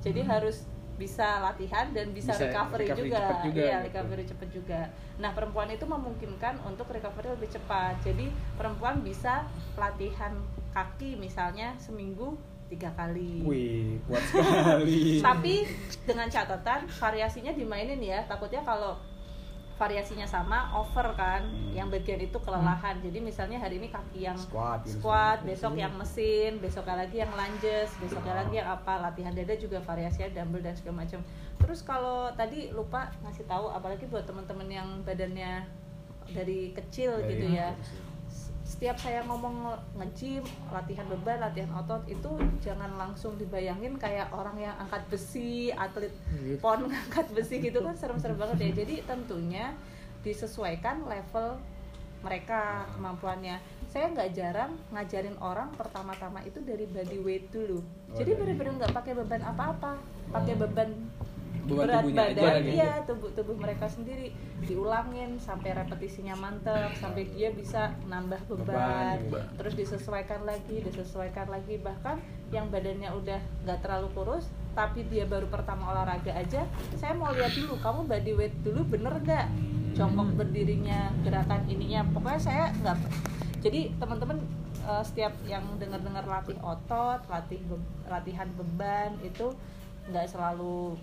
Jadi 0.03 0.21
harus 0.21 0.67
bisa 0.97 1.45
latihan 1.45 1.93
dan 1.93 2.11
bisa, 2.11 2.33
Bisa 2.33 2.49
recovery, 2.49 2.89
recovery 2.89 3.09
juga. 3.09 3.19
cepet 3.21 3.37
juga 3.45 3.61
Iya, 3.61 3.77
gitu. 3.77 3.87
recovery 3.87 4.25
cepet 4.25 4.49
juga. 4.51 4.81
Nah, 5.17 5.31
perempuan 5.37 5.69
itu 5.69 5.85
memungkinkan 5.85 6.55
untuk 6.65 6.89
recovery 6.89 7.29
lebih 7.37 7.51
cepat. 7.53 7.95
Jadi, 8.01 8.27
perempuan 8.57 9.01
bisa 9.01 9.45
latihan 9.77 10.33
kaki 10.73 11.17
misalnya 11.17 11.77
seminggu 11.77 12.37
tiga 12.67 12.91
kali. 12.97 13.45
Wih, 13.47 14.03
kuat 14.09 14.25
sekali. 14.27 15.01
Tapi 15.29 15.55
dengan 16.03 16.27
catatan 16.27 16.89
variasinya 16.91 17.53
dimainin 17.53 18.03
ya. 18.03 18.25
Takutnya 18.27 18.61
kalau 18.61 18.99
variasinya 19.77 20.24
sama 20.24 20.72
over 20.72 21.12
kan, 21.12 21.45
yang 21.77 21.93
bagian 21.93 22.16
itu 22.16 22.41
kelelahan. 22.41 22.97
Jadi 23.05 23.20
misalnya 23.20 23.61
hari 23.61 23.77
ini 23.77 23.93
kaki 23.93 24.24
yang 24.24 24.39
Squat 24.41 24.89
gitu. 24.89 25.05
squat, 25.05 25.45
besok 25.45 25.77
yang 25.77 25.93
mesin, 25.95 26.57
besoknya 26.64 27.05
lagi 27.05 27.20
yang 27.20 27.33
lunges, 27.37 27.93
besoknya 28.01 28.41
lagi 28.41 28.57
yang 28.57 28.68
apa, 28.72 29.05
latihan 29.05 29.37
dada 29.37 29.53
juga 29.61 29.79
variasinya 29.85 30.33
dumbbell 30.33 30.64
dan 30.64 30.74
segala 30.74 31.05
macam. 31.05 31.20
Terus 31.61 31.81
kalau 31.85 32.33
tadi 32.33 32.72
lupa 32.72 33.12
ngasih 33.20 33.45
tahu 33.45 33.68
apalagi 33.68 34.09
buat 34.09 34.24
teman-teman 34.24 34.68
yang 34.68 34.89
badannya 35.05 35.68
dari 36.33 36.74
kecil 36.74 37.22
Dari 37.22 37.29
gitu 37.39 37.47
ya 37.55 37.70
setiap 38.67 38.99
saya 38.99 39.23
ngomong 39.23 39.71
nge-gym, 39.95 40.43
latihan 40.69 41.07
beban, 41.07 41.39
latihan 41.39 41.71
otot 41.73 42.03
itu 42.05 42.27
jangan 42.59 42.91
langsung 42.99 43.39
dibayangin 43.39 43.95
kayak 43.95 44.27
orang 44.29 44.59
yang 44.59 44.75
angkat 44.77 45.07
besi, 45.07 45.71
atlet 45.71 46.11
Iya. 46.35 46.59
pon 46.59 46.91
angkat 47.07 47.31
besi 47.31 47.62
gitu 47.62 47.79
kan 47.79 47.95
serem-serem 47.95 48.35
banget 48.35 48.59
ya. 48.61 48.83
Jadi 48.83 49.07
tentunya 49.07 49.71
disesuaikan 50.21 51.07
level 51.07 51.55
mereka 52.21 52.91
kemampuannya. 52.93 53.62
Saya 53.87 54.11
nggak 54.11 54.35
jarang 54.35 54.75
ngajarin 54.91 55.39
orang 55.39 55.71
pertama-tama 55.73 56.43
itu 56.43 56.59
dari 56.61 56.85
body 56.85 57.19
weight 57.23 57.47
dulu. 57.49 57.79
Oh, 57.79 58.19
Jadi 58.19 58.35
dari- 58.35 58.41
bener-bener 58.43 58.83
nggak 58.83 58.93
pakai 58.93 59.14
beban 59.14 59.47
apa-apa, 59.47 59.95
pakai 60.35 60.59
beban 60.59 60.91
Beban 61.67 61.87
berat 61.87 62.03
tubuhnya 62.07 62.23
aja 62.23 62.43
badan 62.43 62.62
gitu. 62.62 62.75
iya 62.79 62.93
tubuh 63.03 63.31
tubuh 63.35 63.57
mereka 63.59 63.87
sendiri 63.91 64.31
diulangin 64.62 65.31
sampai 65.43 65.71
repetisinya 65.75 66.35
mantap 66.39 66.95
sampai 66.97 67.27
dia 67.35 67.51
bisa 67.51 67.93
nambah 68.07 68.41
beban, 68.47 68.67
Beban, 68.67 69.17
gitu. 69.27 69.39
terus 69.59 69.75
disesuaikan 69.75 70.47
lagi 70.47 70.77
disesuaikan 70.81 71.47
lagi 71.51 71.77
bahkan 71.83 72.23
yang 72.55 72.71
badannya 72.71 73.11
udah 73.11 73.41
nggak 73.67 73.79
terlalu 73.83 74.09
kurus 74.14 74.47
tapi 74.79 75.03
dia 75.11 75.27
baru 75.27 75.49
pertama 75.51 75.91
olahraga 75.91 76.31
aja 76.37 76.62
saya 76.95 77.12
mau 77.17 77.33
lihat 77.35 77.51
dulu 77.57 77.75
kamu 77.83 78.01
body 78.07 78.33
weight 78.39 78.57
dulu 78.62 78.81
bener 78.87 79.19
nggak 79.25 79.47
jongkok 79.97 80.29
berdirinya 80.37 81.11
gerakan 81.25 81.64
ininya 81.67 82.05
pokoknya 82.12 82.41
saya 82.41 82.64
nggak 82.85 82.97
jadi 83.64 83.91
teman-teman 83.99 84.39
eh, 84.85 85.03
setiap 85.03 85.33
yang 85.49 85.64
dengar-dengar 85.81 86.23
latih 86.29 86.55
otot 86.61 87.25
latih 87.27 87.59
be- 87.67 87.89
latihan 88.07 88.47
beban 88.55 89.17
itu 89.25 89.51
nggak 90.12 90.29
selalu 90.31 90.95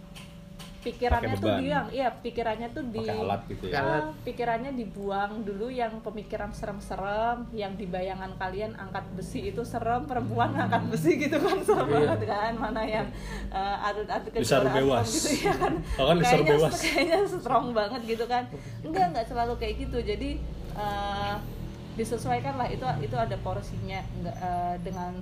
pikirannya 0.84 1.36
tuh 1.36 1.48
beban. 1.48 1.60
dia 1.60 1.80
iya 1.90 2.08
pikirannya 2.12 2.68
tuh 2.70 2.84
di 2.86 3.02
alat 3.02 3.42
gitu 3.48 3.66
ya. 3.66 3.80
Ah, 3.80 4.04
pikirannya 4.22 4.72
dibuang 4.74 5.42
dulu 5.42 5.68
yang 5.68 5.98
pemikiran 6.00 6.52
serem-serem 6.52 7.48
yang 7.52 7.74
di 7.74 7.86
bayangan 7.86 8.36
kalian 8.36 8.76
angkat 8.76 9.08
besi 9.14 9.48
itu 9.48 9.64
serem 9.64 10.04
perempuan 10.04 10.52
angkat 10.54 10.84
besi 10.88 11.16
gitu 11.18 11.40
kan 11.40 11.58
serem 11.60 11.88
Iya. 11.88 11.96
banget 12.04 12.22
kan 12.28 12.54
mana 12.54 12.82
yang 12.84 13.08
uh, 13.50 13.78
atlet-atlet 13.82 14.32
Bisa 14.36 14.60
kejuaraan 14.60 14.76
bewas. 14.78 15.08
gitu 15.10 15.30
ya 15.42 15.54
kan 15.56 15.74
Oh, 15.96 16.06
kan 16.06 16.18
kayaknya 16.20 16.52
bewas. 16.54 16.74
kayaknya 16.78 17.20
strong 17.26 17.66
banget 17.72 18.02
gitu 18.06 18.26
kan 18.26 18.44
enggak 18.82 19.06
enggak 19.10 19.26
selalu 19.26 19.54
kayak 19.56 19.76
gitu 19.82 19.98
jadi 19.98 20.30
uh, 20.74 21.36
disesuaikan 21.94 22.58
lah 22.58 22.68
itu 22.68 22.82
itu 23.00 23.16
ada 23.16 23.38
porsinya 23.40 24.04
enggak 24.14 24.38
uh, 24.38 24.76
dengan 24.82 25.14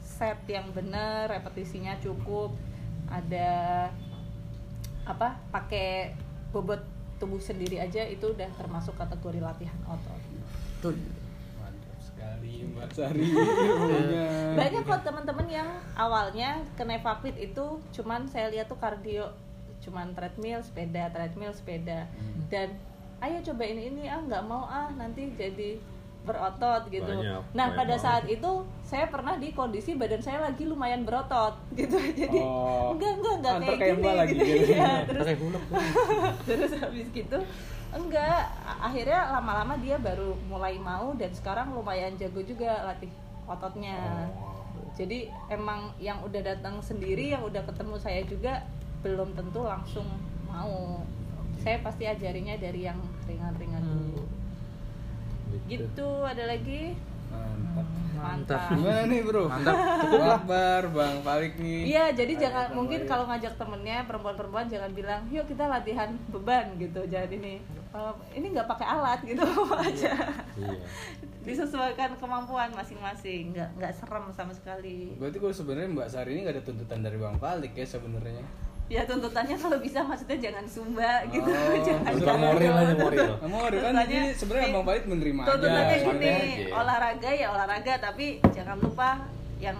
set 0.00 0.42
yang 0.46 0.66
benar 0.70 1.28
repetisinya 1.28 1.94
cukup 1.98 2.50
ada 3.06 3.90
apa 5.04 5.36
pakai 5.50 6.12
bobot 6.50 6.80
tubuh 7.16 7.38
sendiri 7.38 7.78
aja 7.78 8.02
itu 8.02 8.26
udah 8.26 8.48
termasuk 8.52 8.94
kategori 8.94 9.38
latihan 9.38 9.76
otot 9.84 10.20
Tuh. 10.80 10.92
Mantap 11.56 11.98
sekali 11.98 12.64
Mbak 12.66 12.88
Sari 12.90 13.24
ilmunya. 13.24 14.26
banyak 14.52 14.82
kok 14.82 15.00
teman-teman 15.02 15.48
yang 15.48 15.68
awalnya 15.94 16.50
ke 16.72 16.82
Nevapit 16.82 17.36
itu 17.36 17.66
cuman 17.90 18.26
saya 18.26 18.48
lihat 18.48 18.66
tuh 18.66 18.76
kardio 18.76 19.32
cuman 19.80 20.12
treadmill 20.12 20.60
sepeda 20.60 21.08
treadmill 21.08 21.52
sepeda 21.52 22.08
Hmm. 22.10 22.48
dan 22.48 22.68
ayo 23.20 23.40
cobain 23.42 23.76
ini 23.78 24.04
ah 24.04 24.18
nggak 24.18 24.44
mau 24.44 24.64
ah 24.64 24.88
nanti 24.90 25.32
jadi 25.32 25.76
berotot 26.24 26.82
gitu. 26.88 27.04
Banyak, 27.04 27.52
nah 27.52 27.68
banyak 27.68 27.76
pada 27.76 27.94
banget. 27.94 28.04
saat 28.04 28.24
itu 28.26 28.50
saya 28.80 29.06
pernah 29.12 29.36
di 29.36 29.52
kondisi 29.52 29.92
badan 29.92 30.24
saya 30.24 30.40
lagi 30.40 30.64
lumayan 30.64 31.04
berotot 31.04 31.52
gitu. 31.78 31.96
Jadi 32.00 32.40
Oh. 32.40 32.96
enggak 32.96 33.12
enggak 33.20 33.34
enggak 33.36 33.54
kayak, 33.60 33.78
kayak 33.78 33.96
gini 34.00 34.12
lagi 34.16 34.34
gitu. 34.34 34.44
gitu. 34.48 34.72
ya 34.72 34.92
terus 35.04 35.26
terus 36.48 36.70
habis 36.80 37.06
gitu 37.12 37.38
enggak. 37.92 38.40
Akhirnya 38.80 39.20
lama-lama 39.36 39.76
dia 39.78 40.00
baru 40.00 40.32
mulai 40.48 40.80
mau 40.80 41.12
dan 41.14 41.30
sekarang 41.30 41.76
lumayan 41.76 42.16
jago 42.16 42.40
juga 42.40 42.88
latih 42.88 43.12
ototnya. 43.44 44.26
Jadi 44.94 45.26
emang 45.50 45.92
yang 45.98 46.22
udah 46.24 46.40
datang 46.40 46.80
sendiri 46.80 47.34
yang 47.34 47.42
udah 47.44 47.60
ketemu 47.66 47.96
saya 48.00 48.22
juga 48.24 48.64
belum 49.04 49.36
tentu 49.36 49.60
langsung 49.60 50.08
mau. 50.48 51.04
Saya 51.60 51.80
pasti 51.80 52.04
ajarinya 52.04 52.56
dari 52.60 52.84
yang 52.84 52.98
ringan-ringan 53.24 53.80
dulu 53.80 54.13
gitu 55.64 56.08
ada 56.22 56.44
lagi 56.44 56.94
Mantap. 57.34 57.86
Mantap. 58.14 58.60
Gimana 58.70 59.02
nih 59.04 59.20
bro? 59.26 59.44
Mantap. 59.50 59.74
Cukup 60.06 60.22
Akbar, 60.22 60.82
Bang 60.94 61.16
Palik 61.20 61.58
nih. 61.58 61.80
Iya, 61.90 62.04
jadi 62.14 62.32
jangan 62.38 62.66
Bang 62.70 62.76
mungkin 62.78 63.00
Palik. 63.02 63.10
kalau 63.10 63.24
ngajak 63.26 63.54
temennya 63.58 63.98
perempuan-perempuan 64.06 64.66
jangan 64.70 64.90
bilang, 64.94 65.20
yuk 65.28 65.44
kita 65.44 65.66
latihan 65.66 66.14
beban 66.30 66.78
gitu. 66.78 67.02
Jadi 67.04 67.34
ini 67.36 67.54
"Eh, 67.90 68.14
ini 68.34 68.46
nggak 68.54 68.70
pakai 68.70 68.86
alat 68.86 69.20
gitu 69.22 69.42
aja. 69.76 70.14
Iya. 70.54 70.78
Disesuaikan 71.42 72.16
kemampuan 72.16 72.70
masing-masing, 72.72 73.52
nggak 73.52 73.70
nggak 73.76 73.92
serem 73.92 74.24
sama 74.32 74.54
sekali. 74.54 75.12
Berarti 75.18 75.36
kalau 75.36 75.52
sebenarnya 75.52 75.90
Mbak 75.90 76.08
Sari 76.08 76.30
ini 76.32 76.40
gak 76.42 76.54
ada 76.56 76.64
tuntutan 76.64 77.00
dari 77.02 77.18
Bang 77.18 77.36
Palik 77.36 77.74
ya 77.74 77.84
sebenarnya. 77.84 78.46
Ya 78.86 79.00
tuntutannya 79.02 79.56
kalau 79.56 79.78
bisa 79.78 79.98
maksudnya 80.00 80.36
jangan 80.38 80.64
sumba 80.64 81.24
gitu, 81.26 81.48
Oh, 81.48 81.72
jangan 81.88 82.04
Tukang 82.10 82.20
jangan 82.36 82.40
moral 82.44 82.74
aja 82.76 82.94
moral. 82.94 83.30
Kamu 83.34 83.56
ada 83.56 83.76
kan 83.80 83.80
Tuntutannya 83.90 84.04
jadi 84.04 84.28
sebenarnya 84.34 84.68
Bang 84.70 84.84
Palik 84.84 85.04
menerima 85.06 85.40
aja. 85.40 85.48
tuntutannya 85.50 85.96
gini 85.96 86.26
aja. 86.28 86.64
olahraga 86.74 87.30
ya 87.32 87.46
olahraga 87.50 87.92
tapi 87.98 88.26
jangan 88.50 88.76
lupa 88.78 89.10
yang 89.58 89.78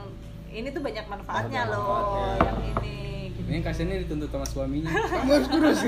ini 0.48 0.68
tuh 0.68 0.80
banyak 0.80 1.04
manfaatnya 1.04 1.60
Banyak 1.60 1.64
loh 1.68 1.84
manfaatnya. 1.84 2.40
yang 2.40 2.58
ini 2.64 2.96
gitu. 3.30 3.44
Ini 3.44 3.58
kasihannya 3.60 3.96
dituntut 4.00 4.30
sama 4.30 4.46
suaminya. 4.46 4.88
Kamu 5.12 5.30
harus 5.30 5.48
kurus. 5.48 5.78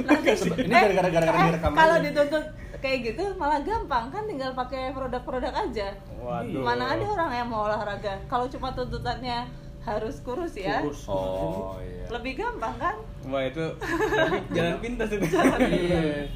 Nanti, 0.00 0.30
Ini 0.64 0.72
eh, 0.72 0.80
gara-gara- 0.80 1.10
gara-gara 1.10 1.36
eh, 1.36 1.46
direkam 1.50 1.70
kalau 1.74 1.96
dituntut 2.00 2.44
kayak 2.76 2.98
gitu 3.02 3.24
malah 3.34 3.60
gampang 3.60 4.04
kan 4.08 4.22
tinggal 4.24 4.52
pakai 4.52 4.88
produk-produk 4.90 5.52
aja 5.54 5.88
Waduh. 6.14 6.60
mana 6.60 6.84
ada 6.90 7.04
orang 7.06 7.30
yang 7.34 7.48
mau 7.48 7.64
olahraga 7.64 8.20
kalau 8.24 8.44
cuma 8.46 8.72
tuntutannya 8.72 9.48
harus 9.84 10.16
kurus 10.20 10.54
ya 10.54 10.80
Kurus. 10.80 11.04
Oh 11.06 11.76
iya. 11.78 12.08
lebih 12.10 12.32
gampang 12.36 12.74
kan 12.76 12.96
Wah 13.24 13.42
itu 13.42 13.64
jalan 14.56 14.76
pintas 14.78 15.08
itu. 15.10 15.24
Iya. 15.24 16.28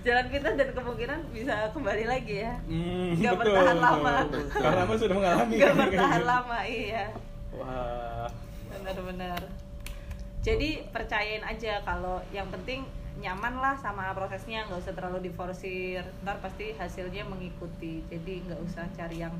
jalan 0.00 0.26
pintas 0.28 0.54
dan 0.54 0.68
kemungkinan 0.70 1.20
bisa 1.30 1.54
kembali 1.70 2.04
lagi 2.04 2.40
ya 2.40 2.52
Hmm, 2.62 3.12
Nggak 3.14 3.34
betul, 3.34 3.52
bertahan 3.52 3.64
betul, 3.70 3.86
lama. 3.86 4.12
betul. 4.22 4.44
Karena 4.54 4.82
Mas 4.82 4.98
sudah 4.98 5.16
mengalami. 5.16 5.52
nggak 5.54 5.74
bertahan 5.74 6.22
lama 6.24 6.58
iya 6.62 7.04
Wah. 7.52 8.28
benar-benar 8.74 9.40
jadi 10.40 10.70
percayain 10.86 11.40
aja 11.42 11.80
kalau 11.82 12.20
yang 12.28 12.44
penting 12.48 12.84
nyaman 13.16 13.56
lah 13.56 13.72
sama 13.74 14.10
prosesnya 14.10 14.66
nggak 14.66 14.76
usah 14.78 14.92
terlalu 14.92 15.24
diforsir 15.24 16.02
ntar 16.20 16.36
pasti 16.38 16.74
hasilnya 16.74 17.24
mengikuti 17.24 18.04
jadi 18.04 18.44
nggak 18.44 18.60
usah 18.60 18.84
cari 18.90 19.22
yang 19.22 19.32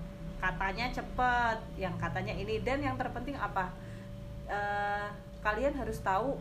katanya 0.45 0.93
cepet 0.93 1.59
yang 1.81 1.97
katanya 1.97 2.37
ini 2.37 2.61
dan 2.61 2.85
yang 2.85 3.01
terpenting 3.01 3.33
apa? 3.41 3.73
Eh, 4.45 5.09
kalian 5.41 5.73
harus 5.73 6.05
tahu 6.05 6.37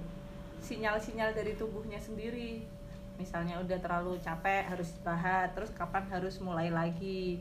sinyal-sinyal 0.59 1.31
dari 1.31 1.55
tubuhnya 1.55 1.95
sendiri. 1.95 2.67
Misalnya 3.15 3.63
udah 3.63 3.79
terlalu 3.79 4.19
capek 4.19 4.67
harus 4.67 4.91
istirahat 4.91 5.55
terus 5.55 5.71
kapan 5.71 6.03
harus 6.11 6.35
mulai 6.43 6.67
lagi? 6.67 7.39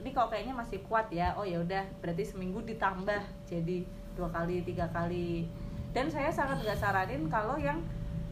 Ini 0.00 0.10
kalau 0.10 0.32
kayaknya 0.32 0.56
masih 0.56 0.82
kuat 0.90 1.06
ya? 1.14 1.36
Oh 1.38 1.46
ya 1.46 1.62
udah 1.62 1.86
berarti 2.02 2.26
seminggu 2.26 2.58
ditambah 2.66 3.22
jadi 3.46 3.86
dua 4.18 4.26
kali 4.34 4.66
tiga 4.66 4.90
kali. 4.90 5.46
Dan 5.94 6.10
saya 6.10 6.34
sangat 6.34 6.66
nggak 6.66 6.78
saranin 6.78 7.30
kalau 7.30 7.54
yang 7.54 7.78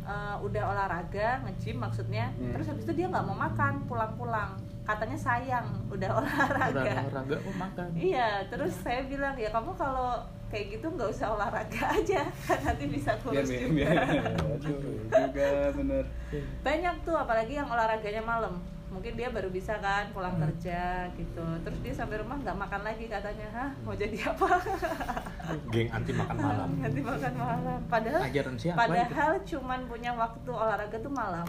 eh, 0.03 0.37
udah 0.43 0.63
olahraga 0.75 1.45
nge-gym 1.47 1.79
maksudnya 1.79 2.33
Hmm. 2.35 2.57
terus 2.57 2.67
habis 2.73 2.83
itu 2.89 2.95
dia 2.97 3.07
nggak 3.07 3.27
mau 3.29 3.37
makan 3.37 3.85
pulang-pulang 3.87 4.57
katanya 4.89 5.19
sayang 5.19 5.67
udah 5.87 6.11
olahraga 6.17 6.73
Udah 6.73 6.85
olahraga 7.05 7.37
oh 7.39 7.55
makan. 7.55 7.89
Iya, 7.93 8.29
terus 8.49 8.73
saya 8.79 9.05
bilang 9.05 9.37
ya 9.37 9.49
kamu 9.49 9.71
kalau 9.75 10.17
kayak 10.49 10.75
gitu 10.75 10.89
nggak 10.89 11.09
usah 11.09 11.29
olahraga 11.31 11.83
aja, 12.01 12.25
kan 12.41 12.59
nanti 12.65 12.85
bisa 12.89 13.13
Biar 13.21 13.23
kurus 13.23 13.49
biar. 13.49 13.61
juga. 13.63 13.75
biar. 13.77 13.97
Aduh, 14.49 14.81
juga 15.05 15.49
bener. 15.77 16.05
Banyak 16.59 16.95
tuh, 17.03 17.15
apalagi 17.15 17.53
yang 17.55 17.69
olahraganya 17.69 18.25
malam. 18.25 18.57
Mungkin 18.89 19.13
dia 19.15 19.29
baru 19.29 19.53
bisa 19.53 19.77
kan 19.77 20.09
pulang 20.09 20.33
Hmm. 20.33 20.49
kerja 20.49 20.81
gitu. 21.13 21.45
Terus 21.61 21.79
dia 21.79 21.93
sampai 21.95 22.17
rumah 22.19 22.41
nggak 22.41 22.57
makan 22.57 22.81
lagi 22.83 23.05
katanya, 23.05 23.45
hah 23.53 23.71
mau 23.85 23.93
jadi 23.93 24.17
apa? 24.33 24.49
Geng 25.69 25.89
anti 25.91 26.13
makan 26.13 26.37
malam. 26.39 26.69
Nanti 26.81 27.01
makan 27.03 27.35
malam. 27.37 27.79
Padahal 27.85 28.21
Ajaran 28.25 28.57
siapa 28.57 28.81
padahal 28.81 29.33
cuman 29.45 29.81
punya 29.85 30.11
waktu 30.15 30.49
olahraga 30.49 30.97
tuh 30.97 31.13
malam. 31.13 31.45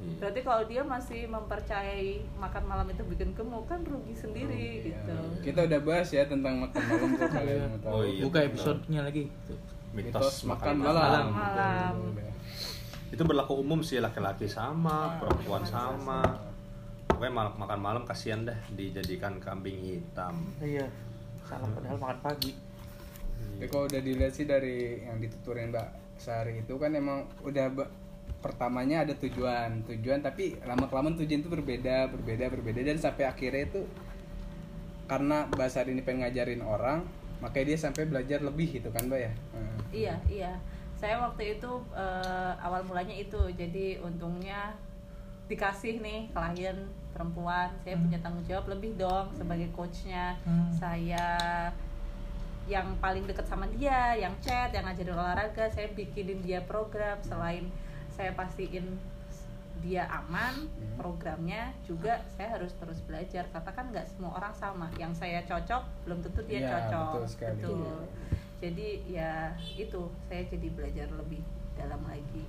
Iya. 0.00 0.16
Berarti 0.16 0.40
kalau 0.40 0.62
dia 0.64 0.82
masih 0.82 1.20
mempercayai 1.28 2.24
makan 2.40 2.62
malam 2.64 2.86
itu 2.88 3.02
bikin 3.04 3.36
gemuk 3.36 3.68
kan 3.68 3.84
rugi 3.84 4.16
sendiri 4.16 4.88
gitu. 4.88 5.12
Ya, 5.12 5.44
Kita 5.44 5.60
udah 5.68 5.80
bahas 5.84 6.08
ya 6.08 6.24
tentang 6.24 6.64
makan 6.64 6.82
malam 6.88 7.10
tuh 7.20 7.28
kalian 7.28 7.58
mau 7.68 7.78
tahu. 7.84 7.92
Oh, 7.92 8.04
iya. 8.08 8.22
Buka 8.24 8.38
episodenya 8.48 9.00
lagi. 9.04 9.24
Mitos, 9.92 10.48
makan 10.48 10.74
malam. 10.80 10.96
malam. 10.96 11.26
Malam. 11.36 11.94
Itu 13.10 13.22
berlaku 13.26 13.58
umum 13.58 13.82
sih 13.84 14.00
laki-laki 14.00 14.46
sama, 14.48 15.20
perempuan 15.20 15.66
sama. 15.66 16.22
Pokoknya 17.10 17.32
malam 17.34 17.54
makan 17.58 17.80
malam 17.82 18.02
kasihan 18.06 18.46
dah 18.46 18.56
dijadikan 18.72 19.36
kambing 19.42 19.76
hitam. 19.82 20.48
Iya. 20.62 20.88
Salah 21.44 21.68
padahal 21.76 21.98
makan 21.98 22.18
pagi. 22.22 22.52
Tapi 23.60 23.66
kalau 23.68 23.84
udah 23.84 24.00
dilihat 24.00 24.32
sih 24.32 24.48
dari 24.48 25.04
yang 25.04 25.20
dituturin 25.20 25.68
Mbak 25.68 25.88
Sari 26.16 26.64
itu 26.64 26.76
kan 26.80 26.92
emang 26.96 27.28
udah 27.44 27.68
pertamanya 28.40 29.04
ada 29.04 29.14
tujuan 29.16 29.84
tujuan 29.84 30.24
tapi 30.24 30.56
lama 30.64 30.88
kelamaan 30.88 31.16
tujuan 31.20 31.44
itu 31.44 31.50
berbeda 31.52 32.08
berbeda 32.08 32.48
berbeda 32.48 32.80
dan 32.80 32.96
sampai 32.96 33.28
akhirnya 33.28 33.68
itu 33.68 33.84
karena 35.06 35.44
bahasa 35.52 35.84
ini 35.84 36.00
pengen 36.00 36.24
ngajarin 36.24 36.64
orang 36.64 37.04
makanya 37.44 37.74
dia 37.74 37.78
sampai 37.88 38.08
belajar 38.08 38.40
lebih 38.44 38.80
gitu 38.80 38.88
kan 38.92 39.08
mbak 39.08 39.20
ya 39.28 39.32
Nah. 39.56 39.76
Iya, 39.90 40.14
iya. 40.30 40.52
Saya 40.94 41.16
waktu 41.18 41.58
itu 41.58 41.70
eh, 41.96 42.52
awal 42.60 42.84
mulanya 42.84 43.16
itu. 43.16 43.40
Jadi 43.56 43.98
untungnya 44.04 44.76
dikasih 45.50 45.98
nih 45.98 46.30
klien 46.30 46.76
perempuan, 47.10 47.74
saya 47.82 47.98
punya 47.98 48.22
tanggung 48.22 48.46
jawab 48.46 48.70
lebih 48.70 48.94
dong 48.94 49.34
sebagai 49.34 49.66
coachnya. 49.74 50.38
Hmm. 50.46 50.70
Saya 50.70 51.26
yang 52.70 52.94
paling 53.02 53.26
dekat 53.26 53.50
sama 53.50 53.66
dia, 53.74 54.14
yang 54.14 54.30
chat, 54.38 54.70
yang 54.70 54.86
ngajarin 54.86 55.18
olahraga, 55.18 55.66
saya 55.74 55.90
bikinin 55.90 56.38
dia 56.38 56.62
program 56.62 57.18
selain 57.26 57.66
saya 58.20 58.36
pastiin 58.36 59.00
dia 59.80 60.04
aman 60.12 60.68
programnya 61.00 61.72
juga 61.88 62.20
saya 62.36 62.52
harus 62.60 62.76
terus 62.76 63.00
belajar. 63.08 63.48
Karena 63.48 63.72
kan 63.72 63.88
nggak 63.88 64.04
semua 64.12 64.36
orang 64.36 64.52
sama. 64.52 64.92
Yang 65.00 65.24
saya 65.24 65.40
cocok 65.48 65.82
belum 66.04 66.20
tentu 66.20 66.40
dia 66.44 66.60
Iya, 66.60 66.68
cocok. 66.68 67.08
betul 67.16 67.24
sekali. 67.24 67.56
Betul. 67.64 67.96
jadi 68.60 68.88
ya 69.08 69.32
itu. 69.80 70.02
Saya 70.28 70.44
jadi 70.52 70.68
belajar 70.68 71.08
lebih 71.16 71.40
dalam 71.80 72.04
lagi. 72.04 72.44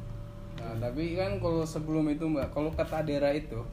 Nah, 0.59 0.76
tapi 0.84 1.15
kan 1.15 1.39
kalau 1.39 1.63
sebelum 1.63 2.11
itu 2.11 2.28
mbak 2.28 2.51
kalau 2.51 2.67
kata 2.76 3.07
Dera 3.07 3.32
itu 3.32 3.63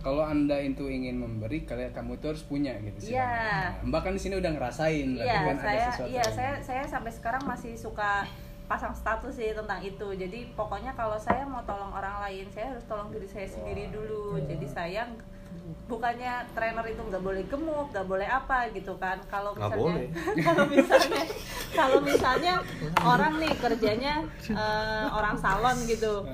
kalau 0.00 0.24
anda 0.24 0.56
itu 0.56 0.88
ingin 0.88 1.20
memberi 1.20 1.68
kalian 1.68 1.92
kamu 1.92 2.16
itu 2.16 2.32
harus 2.32 2.40
punya 2.48 2.72
gitu 2.80 3.12
sih 3.12 3.12
Iya. 3.12 3.28
Nah, 3.76 3.92
mbak 3.92 4.00
kan 4.08 4.12
di 4.16 4.22
sini 4.24 4.40
udah 4.40 4.56
ngerasain 4.56 5.08
Iya, 5.12 5.36
kan 5.44 5.52
ada 5.52 5.60
saya 5.60 5.84
sesuatu 5.92 6.08
iya 6.08 6.24
saya 6.24 6.52
saya 6.64 6.82
sampai 6.88 7.12
sekarang 7.12 7.42
masih 7.44 7.76
suka 7.76 8.24
pasang 8.66 8.92
status 8.92 9.34
sih 9.34 9.54
tentang 9.54 9.80
itu. 9.80 10.08
Jadi 10.12 10.50
pokoknya 10.52 10.92
kalau 10.92 11.16
saya 11.16 11.46
mau 11.46 11.62
tolong 11.62 11.90
orang 11.90 12.22
lain, 12.22 12.46
saya 12.50 12.74
harus 12.74 12.84
tolong 12.84 13.10
diri 13.10 13.26
saya 13.26 13.46
sendiri 13.46 13.90
dulu. 13.90 14.38
Jadi 14.42 14.66
saya 14.66 15.06
ng- 15.06 15.34
bukannya 15.86 16.46
trainer 16.52 16.84
itu 16.84 17.00
nggak 17.00 17.22
boleh 17.22 17.42
gemuk, 17.46 17.86
nggak 17.90 18.06
boleh 18.06 18.26
apa 18.26 18.70
gitu 18.70 18.98
kan. 18.98 19.18
Kalau 19.26 19.54
misalnya 19.54 19.78
kalau 20.46 20.64
misalnya 20.66 21.22
kalau 21.72 21.98
misalnya 22.02 22.54
orang 23.02 23.34
nih 23.38 23.52
kerjanya 23.56 24.14
eh, 24.46 25.06
orang 25.10 25.38
salon 25.38 25.78
gitu. 25.86 26.26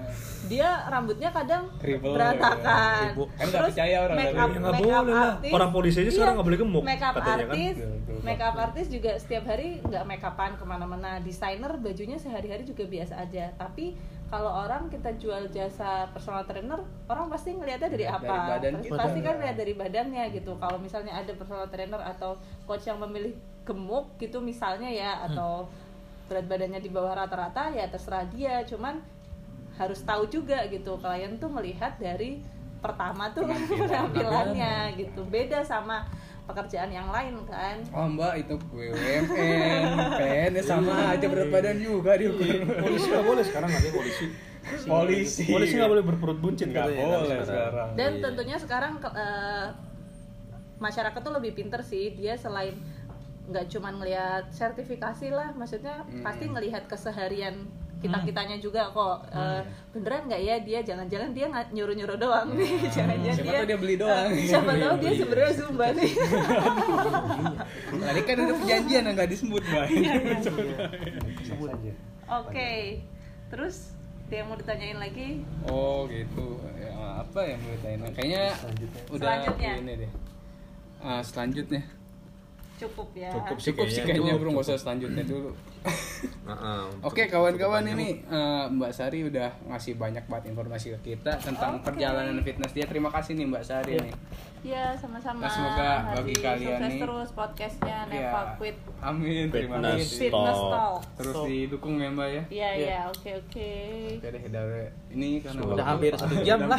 Dia 0.42 0.68
rambutnya 0.86 1.30
kadang 1.30 1.70
Kriwel, 1.76 2.14
berantakan. 2.14 3.14
Ibu. 3.14 3.22
Kan 3.30 3.46
nggak 3.46 3.62
percaya 3.68 3.96
orang 4.00 4.16
make 4.16 4.26
up, 4.28 4.48
Ya, 4.48 4.58
make 4.58 4.74
up 4.74 4.80
boleh 5.00 5.14
lah. 5.14 5.24
artis- 5.32 5.52
Orang 5.52 5.70
polisi 5.70 5.96
aja 5.98 6.10
sekarang 6.10 6.34
nggak 6.34 6.48
boleh 6.48 6.60
gemuk, 6.60 6.82
Make 6.82 6.98
up 7.00 7.14
katanya 7.14 7.30
kan. 7.38 7.46
artis, 7.48 7.76
Betul, 7.76 7.90
betul. 7.96 8.18
make 8.22 8.42
up 8.42 8.54
artis 8.56 8.86
juga 8.88 9.10
setiap 9.16 9.44
hari 9.46 9.68
nggak 9.80 10.04
make 10.04 10.24
upan 10.24 10.50
ke 10.52 10.64
mana-mana. 10.64 11.10
Desainer 11.18 11.72
bajunya 11.76 12.16
sehari-hari 12.16 12.62
juga 12.62 12.84
biasa 12.84 13.14
aja. 13.18 13.54
Tapi 13.54 13.94
kalau 14.26 14.48
orang 14.48 14.88
kita 14.88 15.12
jual 15.14 15.44
jasa 15.48 15.90
personal 16.08 16.42
trainer, 16.42 16.80
orang 17.06 17.26
pasti 17.28 17.52
ngelihatnya 17.52 17.88
dari 17.88 18.02
Dari 18.02 18.16
apa? 18.16 18.34
badan 18.50 18.72
pasti, 18.80 19.20
kan 19.20 19.34
lihat 19.38 19.56
dari 19.56 19.74
badannya 19.74 20.24
gitu. 20.32 20.56
Kalau 20.56 20.78
misalnya 20.78 21.12
ada 21.14 21.32
personal 21.32 21.68
trainer 21.68 22.00
atau 22.00 22.34
coach 22.64 22.82
yang 22.82 22.98
memilih 22.98 23.36
gemuk 23.62 24.16
gitu 24.16 24.40
misalnya 24.40 24.88
ya 24.88 25.22
atau 25.22 25.68
berat 26.26 26.44
badannya 26.44 26.80
di 26.80 26.88
bawah 26.88 27.14
rata-rata 27.14 27.70
ya 27.70 27.86
terserah 27.86 28.24
dia. 28.26 28.64
Cuman 28.64 28.98
harus 29.74 30.00
tahu 30.00 30.26
juga 30.26 30.64
gitu 30.66 30.96
klien 30.96 31.36
tuh 31.36 31.48
melihat 31.48 31.96
dari 31.96 32.44
pertama 32.78 33.30
tuh 33.30 33.46
penampilannya 33.46 34.74
gitu 34.96 35.22
beda 35.24 35.62
sama 35.62 36.04
pekerjaan 36.42 36.90
yang 36.90 37.06
lain 37.08 37.38
kan 37.44 37.78
Oh 37.88 38.04
mbak 38.04 38.34
itu 38.40 38.54
BUMN, 38.66 39.24
PNS 40.12 40.66
sama 40.66 41.14
aja 41.14 41.24
berat 41.24 41.48
badan 41.48 41.78
juga 41.78 42.14
diukur. 42.14 42.42
polisi 42.76 43.06
nggak 43.06 43.24
boleh 43.24 43.42
sekarang 43.42 43.68
nggak 43.68 43.80
ada 43.80 43.92
polisi 43.92 44.26
Polisi. 44.84 45.42
polisi 45.46 45.74
nggak 45.74 45.90
boleh 45.90 46.04
berperut 46.04 46.38
buncit 46.38 46.66
Nggak 46.66 46.90
boleh 46.92 47.38
sekarang. 47.40 47.88
dan 47.94 48.10
Iya. 48.12 48.22
tentunya 48.24 48.56
sekarang 48.56 48.92
eh, 49.00 49.66
masyarakat 50.78 51.20
tuh 51.20 51.32
lebih 51.32 51.52
pinter 51.54 51.78
sih 51.80 52.10
dia 52.12 52.34
selain 52.34 52.74
nggak 53.44 53.66
cuman 53.68 53.94
ngelihat 53.96 54.50
sertifikasi 54.50 55.30
lah 55.30 55.50
maksudnya 55.52 56.02
Hmm. 56.04 56.22
pasti 56.22 56.46
ngelihat 56.46 56.86
keseharian 56.86 57.66
kita 58.02 58.18
kitanya 58.20 58.56
juga 58.58 58.90
kok 58.90 59.30
eh, 59.30 59.62
beneran 59.90 60.26
nggak 60.26 60.42
ya 60.42 60.56
dia 60.58 60.80
jangan-jangan 60.82 61.30
dia 61.30 61.46
nggak 61.46 61.66
nyuruh-nyuruh 61.70 62.18
doang 62.18 62.48
nih 62.52 62.70
jangan-jangan 62.96 63.38
Siapa 63.38 63.54
tahu 63.54 63.64
dia 63.64 63.78
beli 63.78 63.94
doang. 63.96 64.26
eh, 64.28 64.44
siapa 64.44 64.72
tahu 64.74 64.94
dia 64.98 65.12
sebenarnya 65.14 65.52
zumba 65.54 65.86
nih 65.92 66.12
Tadi 67.92 68.20
kan 68.20 68.36
ada 68.36 68.54
perjanjian 68.54 69.02
yang 69.04 69.14
nggak 69.14 69.30
disebut 69.30 69.62
mbak. 69.62 69.86
oke 72.32 72.72
terus 73.48 73.76
ada 74.26 74.34
yang 74.34 74.48
mau 74.48 74.56
ditanyain 74.56 74.96
lagi 74.96 75.28
Oh 75.68 76.08
gitu. 76.08 76.56
Ya, 76.74 76.88
apa 77.20 77.40
yang 77.44 77.60
mau 77.60 77.76
ditanyain? 77.76 78.00
Kayaknya 78.16 78.44
udah 79.12 79.20
Selanjutnya. 79.20 79.72
ini 79.76 79.92
deh. 80.00 80.12
Ah, 81.04 81.20
selanjutnya. 81.20 81.82
Cukup 82.82 83.08
ya 83.14 83.30
Cukup 83.30 83.56
sih 83.56 83.66
Cukup 83.70 83.86
sih 83.86 84.02
kayaknya. 84.02 84.22
kayaknya 84.22 84.34
bro, 84.36 84.48
nggak 84.50 84.66
usah 84.66 84.78
selanjutnya 84.78 85.24
dulu. 85.24 85.50
Heeh, 86.42 86.82
Oke 87.08 87.22
kawan-kawan 87.26 87.84
ini 87.88 88.20
eh, 88.20 88.64
Mbak 88.68 88.92
Sari 88.92 89.26
udah 89.26 89.48
ngasih 89.66 89.94
banyak 89.94 90.24
banget 90.26 90.50
informasi 90.50 90.94
ke 90.98 91.14
kita 91.14 91.38
tentang 91.38 91.78
Oke. 91.78 91.84
perjalanan 91.88 92.38
fitness 92.40 92.72
dia. 92.72 92.84
Terima 92.84 93.08
kasih 93.08 93.38
nih 93.38 93.46
Mbak 93.46 93.64
Sari 93.64 93.94
nih. 93.98 94.14
Ya, 94.62 94.94
sama-sama. 94.94 95.42
Nah, 95.42 95.50
semoga 95.50 95.88
bagi 96.14 96.38
kalian 96.38 96.78
sukses 96.78 96.86
nih- 96.88 97.02
terus 97.02 97.28
podcastnya 97.34 97.98
Neva 98.06 98.14
Iya. 98.14 98.54
Quit 98.54 98.76
Amin. 99.02 99.44
Terima 99.50 99.74
Fitness 99.76 99.98
kasih. 99.98 100.18
Fitness 100.22 100.54
Talk. 100.54 100.70
Talk. 100.70 101.00
Terus 101.18 101.34
didukung 101.44 101.94
ya 101.98 102.08
Mbak 102.08 102.28
ya. 102.30 102.42
Iya, 102.46 102.70
iya, 102.72 102.98
oke, 103.04 103.30
oke. 103.36 103.70
Oke 104.22 104.82
ini 105.12 105.42
karena 105.42 105.60
Udah 105.60 105.74
waktu- 105.74 105.84
hampir 105.84 106.12
satu 106.14 106.34
jam 106.40 106.58
lah. 106.64 106.78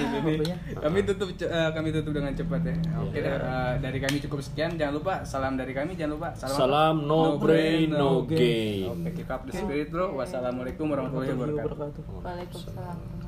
Kami 0.79 0.99
tutup 1.03 1.29
eh, 1.35 1.69
kami 1.69 1.87
tutup 1.91 2.13
dengan 2.13 2.31
cepat 2.31 2.61
ya. 2.63 2.75
Oke 2.97 3.17
deh, 3.19 3.35
eh, 3.35 3.73
dari 3.77 3.99
kami 3.99 4.17
cukup 4.21 4.39
sekian. 4.39 4.71
Jangan 4.73 4.93
lupa 4.95 5.13
salam 5.21 5.53
dari 5.53 5.75
kami. 5.75 5.93
Jangan 5.93 6.11
lupa 6.15 6.29
salam. 6.33 6.55
Salam 6.55 6.95
no 7.03 7.35
brain, 7.35 7.91
no 7.91 8.23
gain. 8.23 8.87
Oke, 8.89 9.09
keep 9.13 9.27
up 9.27 9.43
the 9.43 9.53
spirit 9.53 9.91
bro. 9.91 10.15
Wassalamualaikum 10.15 10.87
warahmatullahi 10.87 11.35
wabarakatuh. 11.35 12.03
Waalaikumsalam. 12.15 13.22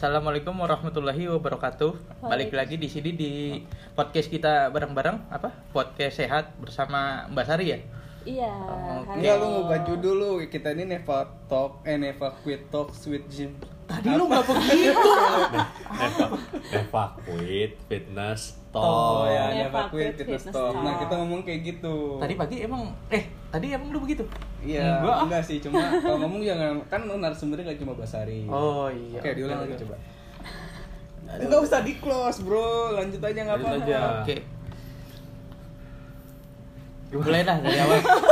Assalamualaikum 0.00 0.56
warahmatullahi 0.56 1.28
wabarakatuh. 1.28 2.24
Balik 2.24 2.56
lagi 2.56 2.80
di 2.80 2.88
sini 2.88 3.12
di 3.12 3.60
podcast 3.92 4.32
kita 4.32 4.72
bareng-bareng 4.72 5.28
apa? 5.28 5.52
Podcast 5.76 6.24
sehat 6.24 6.56
bersama 6.56 7.28
Mbak 7.28 7.44
Sari 7.44 7.66
ya. 7.68 7.78
Iya. 8.24 8.48
Oke. 8.96 9.20
Enggak 9.20 9.34
lu 9.44 9.46
mau 9.60 9.64
baju 9.68 9.94
dulu. 10.00 10.40
Kita 10.48 10.72
ini 10.72 10.88
Neva 10.88 11.28
Talk, 11.52 11.84
eh 11.84 12.00
Neva 12.00 12.32
Quit 12.32 12.72
Talk 12.72 12.96
Sweet 12.96 13.28
Gym. 13.28 13.52
Tadi 13.90 14.08
lu 14.14 14.24
nggak 14.30 14.44
begitu. 14.46 15.10
Eva- 16.00 16.38
evacuate 16.70 17.74
fitness 17.90 18.60
talk 18.70 18.86
Oh 18.86 19.26
ya, 19.26 19.66
Quit 19.90 20.14
Fitness 20.14 20.46
Talk. 20.46 20.78
Nah, 20.78 21.02
kita 21.02 21.14
ngomong 21.18 21.42
kayak 21.42 21.60
gitu. 21.66 22.22
Tadi 22.22 22.34
pagi 22.38 22.62
emang 22.62 22.94
eh 23.10 23.26
tadi 23.50 23.74
emang 23.74 23.90
lu 23.90 23.98
begitu? 23.98 24.22
Iya, 24.62 25.02
Enggak, 25.02 25.16
ah. 25.18 25.24
enggak 25.26 25.42
sih, 25.42 25.58
cuma 25.58 25.82
kalau 26.06 26.22
ngomong 26.22 26.46
jangan 26.46 26.78
kan 26.86 27.00
narasumbernya 27.02 27.74
gak 27.74 27.80
cuma 27.82 27.98
Basari. 27.98 28.46
Oh 28.46 28.86
iya. 28.86 29.18
Oke, 29.18 29.30
diulang 29.34 29.58
lagi 29.66 29.74
coba. 29.82 29.98
Enggak 31.30 31.60
usah 31.66 31.80
di 31.82 31.98
close, 31.98 32.38
Bro. 32.46 32.94
Lanjut 32.94 33.18
aja 33.18 33.40
enggak 33.42 33.58
Lanjut 33.58 33.74
apa-apa. 33.74 33.90
aja. 33.90 33.98
Oke. 34.22 34.36
Mulai 37.10 37.42
dah 37.42 37.58
dari 37.58 37.78
awal. 37.82 37.98